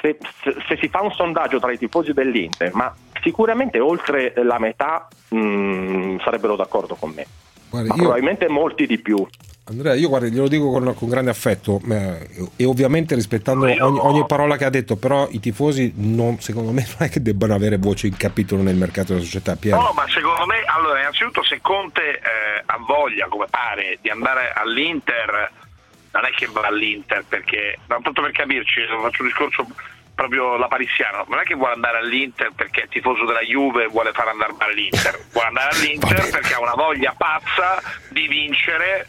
se, 0.00 0.18
se, 0.42 0.76
si 0.78 0.88
fa 0.88 1.00
un 1.00 1.12
sondaggio 1.12 1.58
tra 1.58 1.72
i 1.72 1.78
tifosi 1.78 2.12
dell'Inter, 2.12 2.74
ma 2.74 2.94
sicuramente 3.22 3.80
oltre 3.80 4.32
la 4.36 4.58
metà 4.58 5.08
mh, 5.28 5.38
mm, 5.38 6.18
sarebbero 6.18 6.56
d'accordo 6.56 6.94
con 6.96 7.12
me. 7.14 7.26
Guarda, 7.70 7.94
io... 7.94 8.00
Probabilmente 8.02 8.48
molti 8.48 8.86
di 8.86 8.98
più. 8.98 9.26
Andrea, 9.70 9.94
io 9.94 10.08
guarda, 10.08 10.26
glielo 10.26 10.48
dico 10.48 10.68
con, 10.68 10.92
con 10.96 11.08
grande 11.08 11.30
affetto 11.30 11.80
eh, 11.88 12.28
e 12.56 12.64
ovviamente 12.64 13.14
rispettando 13.14 13.66
ogni, 13.66 13.78
ogni, 13.78 14.26
parola 14.26 14.56
che 14.56 14.64
ha 14.64 14.70
detto, 14.70 14.96
però 14.96 15.28
i 15.30 15.38
tifosi 15.38 15.92
non, 15.94 16.40
secondo 16.40 16.72
me 16.72 16.84
non 16.98 17.06
è 17.06 17.08
che 17.08 17.22
debbano 17.22 17.54
avere 17.54 17.78
voce 17.78 18.08
in 18.08 18.16
capitolo 18.16 18.62
nel 18.62 18.74
mercato 18.74 19.12
della 19.12 19.24
società. 19.24 19.54
Piero. 19.54 19.80
No, 19.80 19.92
ma 19.94 20.08
secondo 20.08 20.44
me, 20.46 20.62
allora, 20.66 20.98
innanzitutto 20.98 21.44
se 21.44 21.60
Conte 21.60 22.18
eh, 22.18 22.62
ha 22.66 22.78
voglia, 22.84 23.28
come 23.28 23.46
pare, 23.48 23.98
di 24.00 24.08
andare 24.08 24.52
all'Inter, 24.52 25.52
non 26.10 26.24
è 26.24 26.30
che 26.30 26.48
va 26.50 26.62
all'Inter 26.66 27.24
perché, 27.28 27.78
tanto 27.86 28.10
per 28.10 28.32
capirci, 28.32 28.80
faccio 29.00 29.22
un 29.22 29.28
discorso 29.28 29.66
proprio 30.16 30.56
la 30.56 30.66
parissiano, 30.66 31.24
non 31.28 31.38
è 31.38 31.42
che 31.44 31.54
vuole 31.54 31.74
andare 31.74 31.98
all'Inter 31.98 32.50
perché 32.56 32.82
è 32.82 32.88
tifoso 32.88 33.24
della 33.24 33.40
Juve 33.40 33.84
e 33.84 33.86
vuole 33.86 34.10
far 34.10 34.26
andare 34.26 34.52
male 34.58 34.74
l'Inter, 34.74 35.16
vuole 35.30 35.46
andare 35.46 35.70
all'Inter 35.76 36.28
perché 36.28 36.54
ha 36.54 36.60
una 36.60 36.74
voglia 36.74 37.14
pazza 37.16 37.80
di 38.10 38.26
vincere 38.26 39.06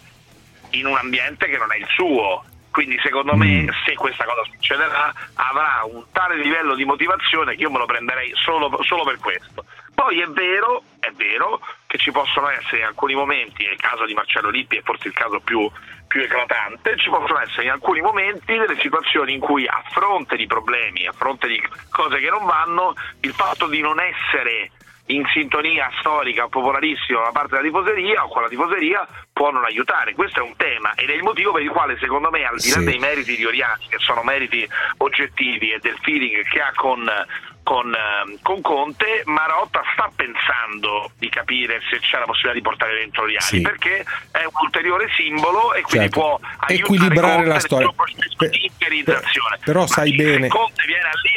in 0.71 0.85
un 0.85 0.97
ambiente 0.97 1.47
che 1.47 1.57
non 1.57 1.71
è 1.71 1.77
il 1.77 1.87
suo. 1.89 2.43
Quindi 2.71 2.97
secondo 3.03 3.35
me 3.35 3.63
mm. 3.63 3.69
se 3.85 3.95
questa 3.95 4.23
cosa 4.23 4.43
succederà 4.45 5.13
avrà 5.35 5.81
un 5.83 6.05
tale 6.13 6.37
livello 6.37 6.73
di 6.73 6.85
motivazione 6.85 7.55
che 7.55 7.63
io 7.63 7.71
me 7.71 7.79
lo 7.79 7.85
prenderei 7.85 8.31
solo, 8.35 8.81
solo 8.83 9.03
per 9.03 9.17
questo. 9.17 9.65
Poi 9.93 10.21
è 10.21 10.27
vero, 10.27 10.83
è 10.99 11.11
vero 11.11 11.59
che 11.85 11.97
ci 11.97 12.11
possono 12.11 12.49
essere 12.49 12.79
in 12.79 12.85
alcuni 12.85 13.13
momenti, 13.13 13.65
nel 13.65 13.75
caso 13.75 14.05
di 14.05 14.13
Marcello 14.13 14.49
Lippi 14.49 14.77
è 14.77 14.81
forse 14.83 15.09
il 15.09 15.13
caso 15.13 15.41
più, 15.41 15.69
più 16.07 16.21
eclatante, 16.21 16.97
ci 16.97 17.09
possono 17.09 17.39
essere 17.39 17.63
in 17.63 17.71
alcuni 17.71 18.01
momenti 18.01 18.57
delle 18.57 18.79
situazioni 18.79 19.33
in 19.33 19.39
cui 19.39 19.67
a 19.67 19.83
fronte 19.91 20.37
di 20.37 20.47
problemi, 20.47 21.05
a 21.05 21.11
fronte 21.11 21.47
di 21.47 21.61
cose 21.89 22.19
che 22.19 22.29
non 22.29 22.45
vanno, 22.45 22.95
il 23.19 23.33
fatto 23.33 23.67
di 23.67 23.81
non 23.81 23.99
essere 23.99 24.71
in 25.11 25.25
sintonia 25.33 25.89
storica 25.99 26.45
o 26.45 26.49
popolarissima 26.49 27.21
da 27.23 27.31
parte 27.31 27.55
della 27.55 27.67
tifoseria 27.67 28.25
o 28.25 28.29
con 28.29 28.41
la 28.41 28.47
tifoseria 28.47 29.07
può 29.31 29.51
non 29.51 29.63
aiutare. 29.65 30.13
Questo 30.13 30.39
è 30.39 30.43
un 30.43 30.55
tema 30.55 30.93
ed 30.95 31.09
è 31.09 31.13
il 31.13 31.23
motivo 31.23 31.51
per 31.51 31.61
il 31.61 31.69
quale 31.69 31.97
secondo 31.99 32.29
me 32.29 32.45
al 32.45 32.57
di 32.57 32.69
là 32.69 32.77
sì. 32.77 32.83
dei 32.85 32.99
meriti 32.99 33.35
di 33.35 33.45
Oriani, 33.45 33.87
che 33.89 33.97
sono 33.99 34.23
meriti 34.23 34.67
oggettivi 34.97 35.71
e 35.71 35.79
del 35.79 35.97
feeling 36.01 36.43
che 36.47 36.61
ha 36.61 36.71
con, 36.75 37.09
con, 37.63 37.93
ehm, 37.93 38.37
con, 38.41 38.61
Conte, 38.61 39.23
Marotta 39.25 39.81
sta 39.93 40.09
pensando 40.15 41.11
di 41.17 41.29
capire 41.29 41.81
se 41.89 41.99
c'è 41.99 42.19
la 42.19 42.25
possibilità 42.25 42.53
di 42.53 42.61
portare 42.61 42.99
dentro 42.99 43.23
Oriani 43.23 43.43
sì. 43.43 43.61
perché 43.61 44.05
è 44.31 44.45
un 44.45 44.53
ulteriore 44.61 45.07
simbolo 45.15 45.73
e 45.73 45.81
quindi 45.81 46.09
certo. 46.09 46.19
può 46.19 46.39
equilibrare 46.67 47.35
Conte 47.35 47.49
la 47.49 47.59
storia. 47.59 47.89
Per, 48.37 48.49
di 48.49 48.65
interizzazione. 48.65 49.59
però 49.63 49.85
sai 49.87 50.13
bene 50.15 50.47
Conte 50.47 50.83
viene 50.85 51.09
all'Inter 51.09 51.30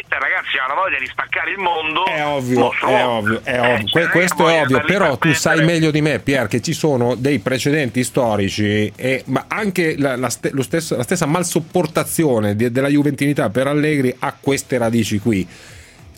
ragazzi 0.44 0.58
hanno 0.58 0.74
voglia 0.74 0.98
di 0.98 1.06
spaccare 1.06 1.50
il 1.50 1.58
mondo. 1.58 2.04
È 2.04 2.24
ovvio, 2.24 2.72
è 2.72 3.04
ovvio, 3.04 3.40
è 3.42 3.60
ovvio. 3.60 3.86
Eh, 3.86 3.90
que- 3.90 4.08
questo 4.08 4.48
è 4.48 4.62
ovvio, 4.62 4.82
però 4.84 5.16
tu 5.16 5.32
sai 5.32 5.64
meglio 5.64 5.90
di 5.90 6.00
me, 6.00 6.18
Pier, 6.18 6.46
che 6.46 6.60
ci 6.60 6.72
sono 6.72 7.14
dei 7.14 7.38
precedenti 7.38 8.04
storici, 8.04 8.92
e, 8.94 9.22
ma 9.26 9.46
anche 9.48 9.96
la, 9.98 10.16
la, 10.16 10.30
st- 10.30 10.56
stesso, 10.60 10.96
la 10.96 11.02
stessa 11.02 11.26
malsopportazione 11.26 12.54
di, 12.54 12.70
della 12.70 12.88
juventinità 12.88 13.50
per 13.50 13.66
Allegri 13.66 14.14
ha 14.18 14.36
queste 14.38 14.78
radici 14.78 15.18
qui. 15.18 15.46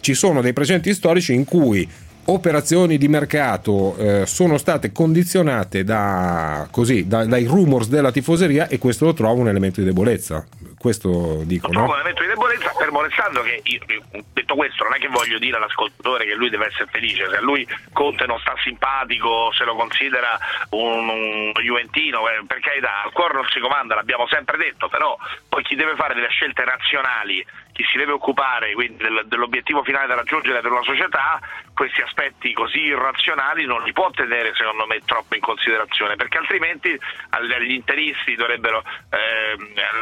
Ci 0.00 0.14
sono 0.14 0.40
dei 0.40 0.52
precedenti 0.52 0.92
storici 0.94 1.32
in 1.32 1.44
cui 1.44 1.88
operazioni 2.26 2.98
di 2.98 3.08
mercato 3.08 3.96
eh, 3.96 4.26
sono 4.26 4.58
state 4.58 4.92
condizionate 4.92 5.84
da, 5.84 6.66
così, 6.70 7.06
da, 7.06 7.24
dai 7.24 7.44
rumors 7.44 7.88
della 7.88 8.10
tifoseria 8.10 8.68
e 8.68 8.78
questo 8.78 9.04
lo 9.04 9.12
trovo 9.12 9.40
un 9.40 9.48
elemento 9.48 9.80
di 9.80 9.86
debolezza. 9.86 10.46
Questo 10.78 11.42
dico, 11.44 11.70
no? 11.72 11.84
un 11.84 11.94
elemento 11.94 12.22
di 12.22 12.28
debolezza, 12.28 12.70
fermo 12.78 13.02
restando 13.02 13.42
che 13.42 13.60
io, 13.64 13.80
detto 14.32 14.54
questo 14.54 14.84
non 14.84 14.94
è 14.94 14.98
che 14.98 15.08
voglio 15.08 15.38
dire 15.38 15.56
all'ascoltatore 15.56 16.26
che 16.26 16.34
lui 16.34 16.50
deve 16.50 16.66
essere 16.66 16.86
felice, 16.90 17.28
se 17.28 17.36
a 17.36 17.40
lui 17.40 17.66
Conte 17.92 18.26
non 18.26 18.38
sta 18.38 18.54
simpatico, 18.62 19.50
se 19.52 19.64
lo 19.64 19.74
considera 19.74 20.38
un, 20.70 21.08
un 21.08 21.52
Juventino, 21.62 22.28
eh, 22.28 22.44
per 22.46 22.60
carità, 22.60 23.02
al 23.04 23.12
cuore 23.12 23.34
non 23.34 23.46
si 23.50 23.58
comanda, 23.58 23.94
l'abbiamo 23.94 24.26
sempre 24.28 24.56
detto, 24.56 24.88
però 24.88 25.16
poi 25.48 25.62
chi 25.64 25.74
deve 25.74 25.96
fare 25.96 26.14
delle 26.14 26.28
scelte 26.28 26.64
razionali 26.64 27.44
chi 27.76 27.84
si 27.84 27.98
deve 27.98 28.12
occupare 28.12 28.72
quindi 28.72 28.96
del, 28.96 29.24
dell'obiettivo 29.26 29.84
finale 29.84 30.06
da 30.06 30.14
raggiungere 30.14 30.62
per 30.62 30.72
una 30.72 30.82
società, 30.82 31.38
questi 31.74 32.00
aspetti 32.00 32.54
così 32.54 32.80
irrazionali 32.84 33.66
non 33.66 33.82
li 33.82 33.92
può 33.92 34.10
tenere 34.10 34.54
secondo 34.54 34.86
me 34.86 35.02
troppo 35.04 35.34
in 35.34 35.42
considerazione, 35.42 36.16
perché 36.16 36.38
altrimenti 36.38 36.88
gli 36.88 37.72
interisti 37.72 38.34
dovrebbero, 38.34 38.82
eh, 39.10 39.56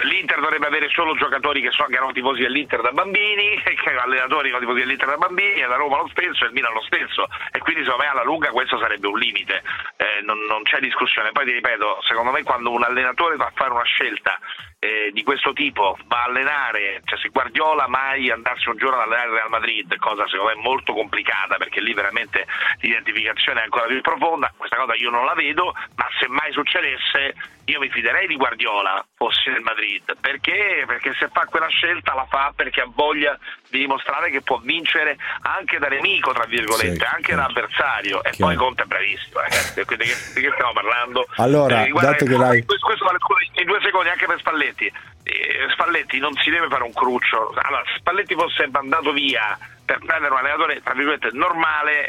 l'Inter 0.05 0.39
dovrebbe 0.39 0.67
avere 0.67 0.89
solo 0.91 1.17
giocatori 1.17 1.61
che, 1.61 1.73
sono, 1.73 1.89
che 1.89 1.97
erano 1.97 2.13
tifosi 2.13 2.43
dell'Inter 2.43 2.81
da 2.81 2.93
bambini, 2.93 3.61
che 3.63 3.91
allenatori 3.91 4.51
che 4.51 4.55
erano 4.55 4.61
tifosi 4.61 4.81
dell'Inter 4.81 5.09
da 5.09 5.17
bambini, 5.17 5.61
e 5.61 5.67
la 5.67 5.77
Roma 5.77 5.97
lo 5.99 6.09
stesso 6.13 6.45
e 6.45 6.47
il 6.47 6.53
Milan 6.53 6.73
lo 6.73 6.83
stesso, 6.83 7.27
e 7.51 7.59
quindi 7.59 7.83
secondo 7.83 8.05
me 8.05 8.11
alla 8.11 8.23
lunga 8.23 8.51
questo 8.51 8.79
sarebbe 8.79 9.09
un 9.09 9.19
limite, 9.19 9.63
eh, 9.97 10.23
non, 10.23 10.39
non 10.47 10.63
c'è 10.63 10.79
discussione. 10.79 11.33
Poi 11.33 11.45
ti 11.45 11.53
ripeto, 11.53 12.03
secondo 12.03 12.31
me 12.31 12.45
quando 12.45 12.71
un 12.71 12.85
allenatore 12.85 13.35
va 13.35 13.47
a 13.47 13.53
fare 13.53 13.73
una 13.73 13.83
scelta 13.83 14.39
eh, 14.85 15.11
di 15.13 15.23
questo 15.23 15.55
tipo 15.55 15.97
va 16.07 16.25
a 16.25 16.25
allenare, 16.25 17.01
cioè 17.05 17.19
se 17.19 17.31
Guardiola 17.31 17.89
mai 17.89 18.31
andasse 18.31 18.69
un 18.69 18.77
giorno 18.77 19.01
ad 19.01 19.07
allenare 19.07 19.29
il 19.29 19.35
Real 19.35 19.49
Madrid, 19.49 19.97
cosa 19.97 20.29
secondo 20.29 20.53
me 20.55 20.61
molto 20.63 20.93
complicata 20.93 21.57
perché 21.57 21.81
lì 21.81 21.95
veramente 21.95 22.47
l'identificazione 22.81 23.61
è 23.61 23.65
ancora 23.65 23.87
più 23.87 24.01
profonda, 24.03 24.53
questa 24.55 24.77
cosa 24.77 24.95
io 24.97 25.09
non 25.09 25.25
la 25.25 25.33
vedo, 25.33 25.73
ma 25.95 26.07
se 26.21 26.29
mai 26.29 26.53
succedesse 26.53 27.35
io 27.67 27.81
mi 27.81 27.89
fiderei 27.89 28.27
di 28.27 28.37
Guardiola 28.37 29.03
fossi 29.17 29.49
nel 29.49 29.63
Madrid, 29.63 30.03
perché? 30.21 30.85
Perché 30.87 31.15
se 31.19 31.31
fa 31.33 31.47
quella 31.47 31.69
scelta 31.69 32.13
la 32.13 32.27
fa 32.29 32.53
perché 32.55 32.83
ha 32.83 32.91
voglia 32.93 33.39
di 33.71 33.79
dimostrare 33.79 34.31
che 34.31 34.43
può 34.43 34.59
vincere 34.59 35.17
anche 35.41 35.79
da 35.79 35.89
nemico, 35.89 36.33
tra 36.33 36.45
virgolette, 36.45 37.07
sì, 37.07 37.15
anche 37.15 37.35
da 37.35 37.45
avversario. 37.45 38.23
E 38.23 38.33
poi 38.37 38.55
Conte 38.57 38.83
è 38.83 38.87
bravissimo, 38.87 39.41
ragazzi, 39.41 39.75
di 39.75 39.85
che, 39.87 39.97
di 39.97 40.41
che 40.43 40.51
stiamo 40.53 40.73
parlando? 40.73 41.27
Allora, 41.37 41.85
eh, 41.85 41.93
dato 41.93 42.25
che 42.27 42.37
l'hai... 42.37 42.65
Questo, 42.65 42.87
questo 42.87 43.05
vale 43.05 43.19
in 43.65 43.67
due 43.67 43.81
secondi 43.81 44.09
anche 44.11 44.27
per 44.27 44.39
Spalletti 44.39 44.74
Spalletti. 44.75 44.93
Eh, 45.23 45.69
Spalletti 45.73 46.19
non 46.19 46.35
si 46.35 46.51
deve 46.51 46.69
fare 46.69 46.83
un 46.83 46.93
cruccio. 46.93 47.55
Allora, 47.55 47.83
Spalletti 47.97 48.35
fosse 48.35 48.69
andato 48.73 49.13
via 49.13 49.57
per 49.85 49.99
prendere 49.99 50.33
un 50.33 50.39
allenatore 50.39 50.81
tra 50.83 50.95
virgolette 50.95 51.31
normale 51.33 52.09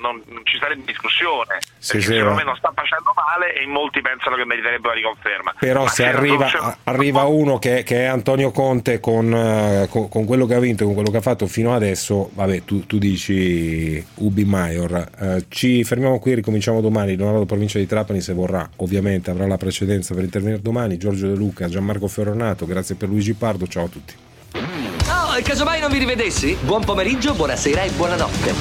non, 0.00 0.22
non, 0.26 0.44
ci 0.44 0.58
sarebbe 0.58 0.82
discussione 0.84 1.58
sì, 1.78 2.00
sì, 2.00 2.14
secondo 2.14 2.34
me 2.34 2.44
non 2.44 2.56
sta 2.56 2.72
facendo 2.74 3.12
male 3.14 3.54
e 3.54 3.62
in 3.62 3.70
molti 3.70 4.00
pensano 4.00 4.36
che 4.36 4.44
meriterebbe 4.44 4.88
la 4.88 4.94
riconferma. 4.94 5.54
Però 5.58 5.84
Ma 5.84 5.88
se 5.88 6.06
arriva, 6.06 6.76
arriva, 6.84 7.24
uno 7.24 7.58
che, 7.58 7.82
che, 7.82 8.02
è 8.02 8.04
Antonio 8.04 8.50
Conte 8.50 9.00
con, 9.00 9.32
uh, 9.32 9.88
con, 9.88 10.08
con, 10.08 10.24
quello 10.24 10.46
che 10.46 10.54
ha 10.54 10.58
vinto 10.58 10.84
con 10.84 10.94
quello 10.94 11.10
che 11.10 11.18
ha 11.18 11.22
fatto 11.22 11.46
fino 11.46 11.74
adesso 11.74 12.30
vabbè 12.32 12.64
tu, 12.64 12.86
tu 12.86 12.98
dici 12.98 14.04
Ubi 14.16 14.44
Maior. 14.44 15.10
Uh, 15.18 15.44
ci 15.48 15.84
fermiamo 15.84 16.18
qui 16.18 16.34
ricominciamo 16.34 16.80
domani. 16.80 17.16
Leonardo 17.16 17.46
provincia 17.46 17.78
di 17.78 17.86
Trapani 17.86 18.20
se 18.20 18.32
vorrà 18.32 18.68
ovviamente 18.76 19.30
avrà 19.30 19.46
la 19.46 19.56
precedenza 19.56 20.14
per 20.14 20.24
intervenire 20.24 20.60
domani. 20.60 20.98
Giorgio 20.98 21.28
De 21.28 21.34
Luca 21.34 21.68
Gianmarco 21.68 22.08
Ferronato 22.08 22.66
grazie 22.66 22.94
per 22.94 23.08
Luigi 23.08 23.34
Pardo. 23.34 23.66
Ciao 23.66 23.84
a 23.84 23.88
tutti 23.88 25.10
e 25.36 25.42
casomai 25.42 25.80
non 25.80 25.90
vi 25.90 25.98
rivedessi? 25.98 26.56
Buon 26.60 26.84
pomeriggio, 26.84 27.34
buonasera 27.34 27.82
e 27.82 27.90
buonanotte. 27.90 28.54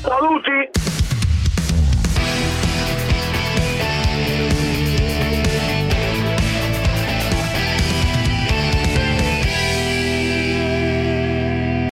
Saluti! 0.00 0.85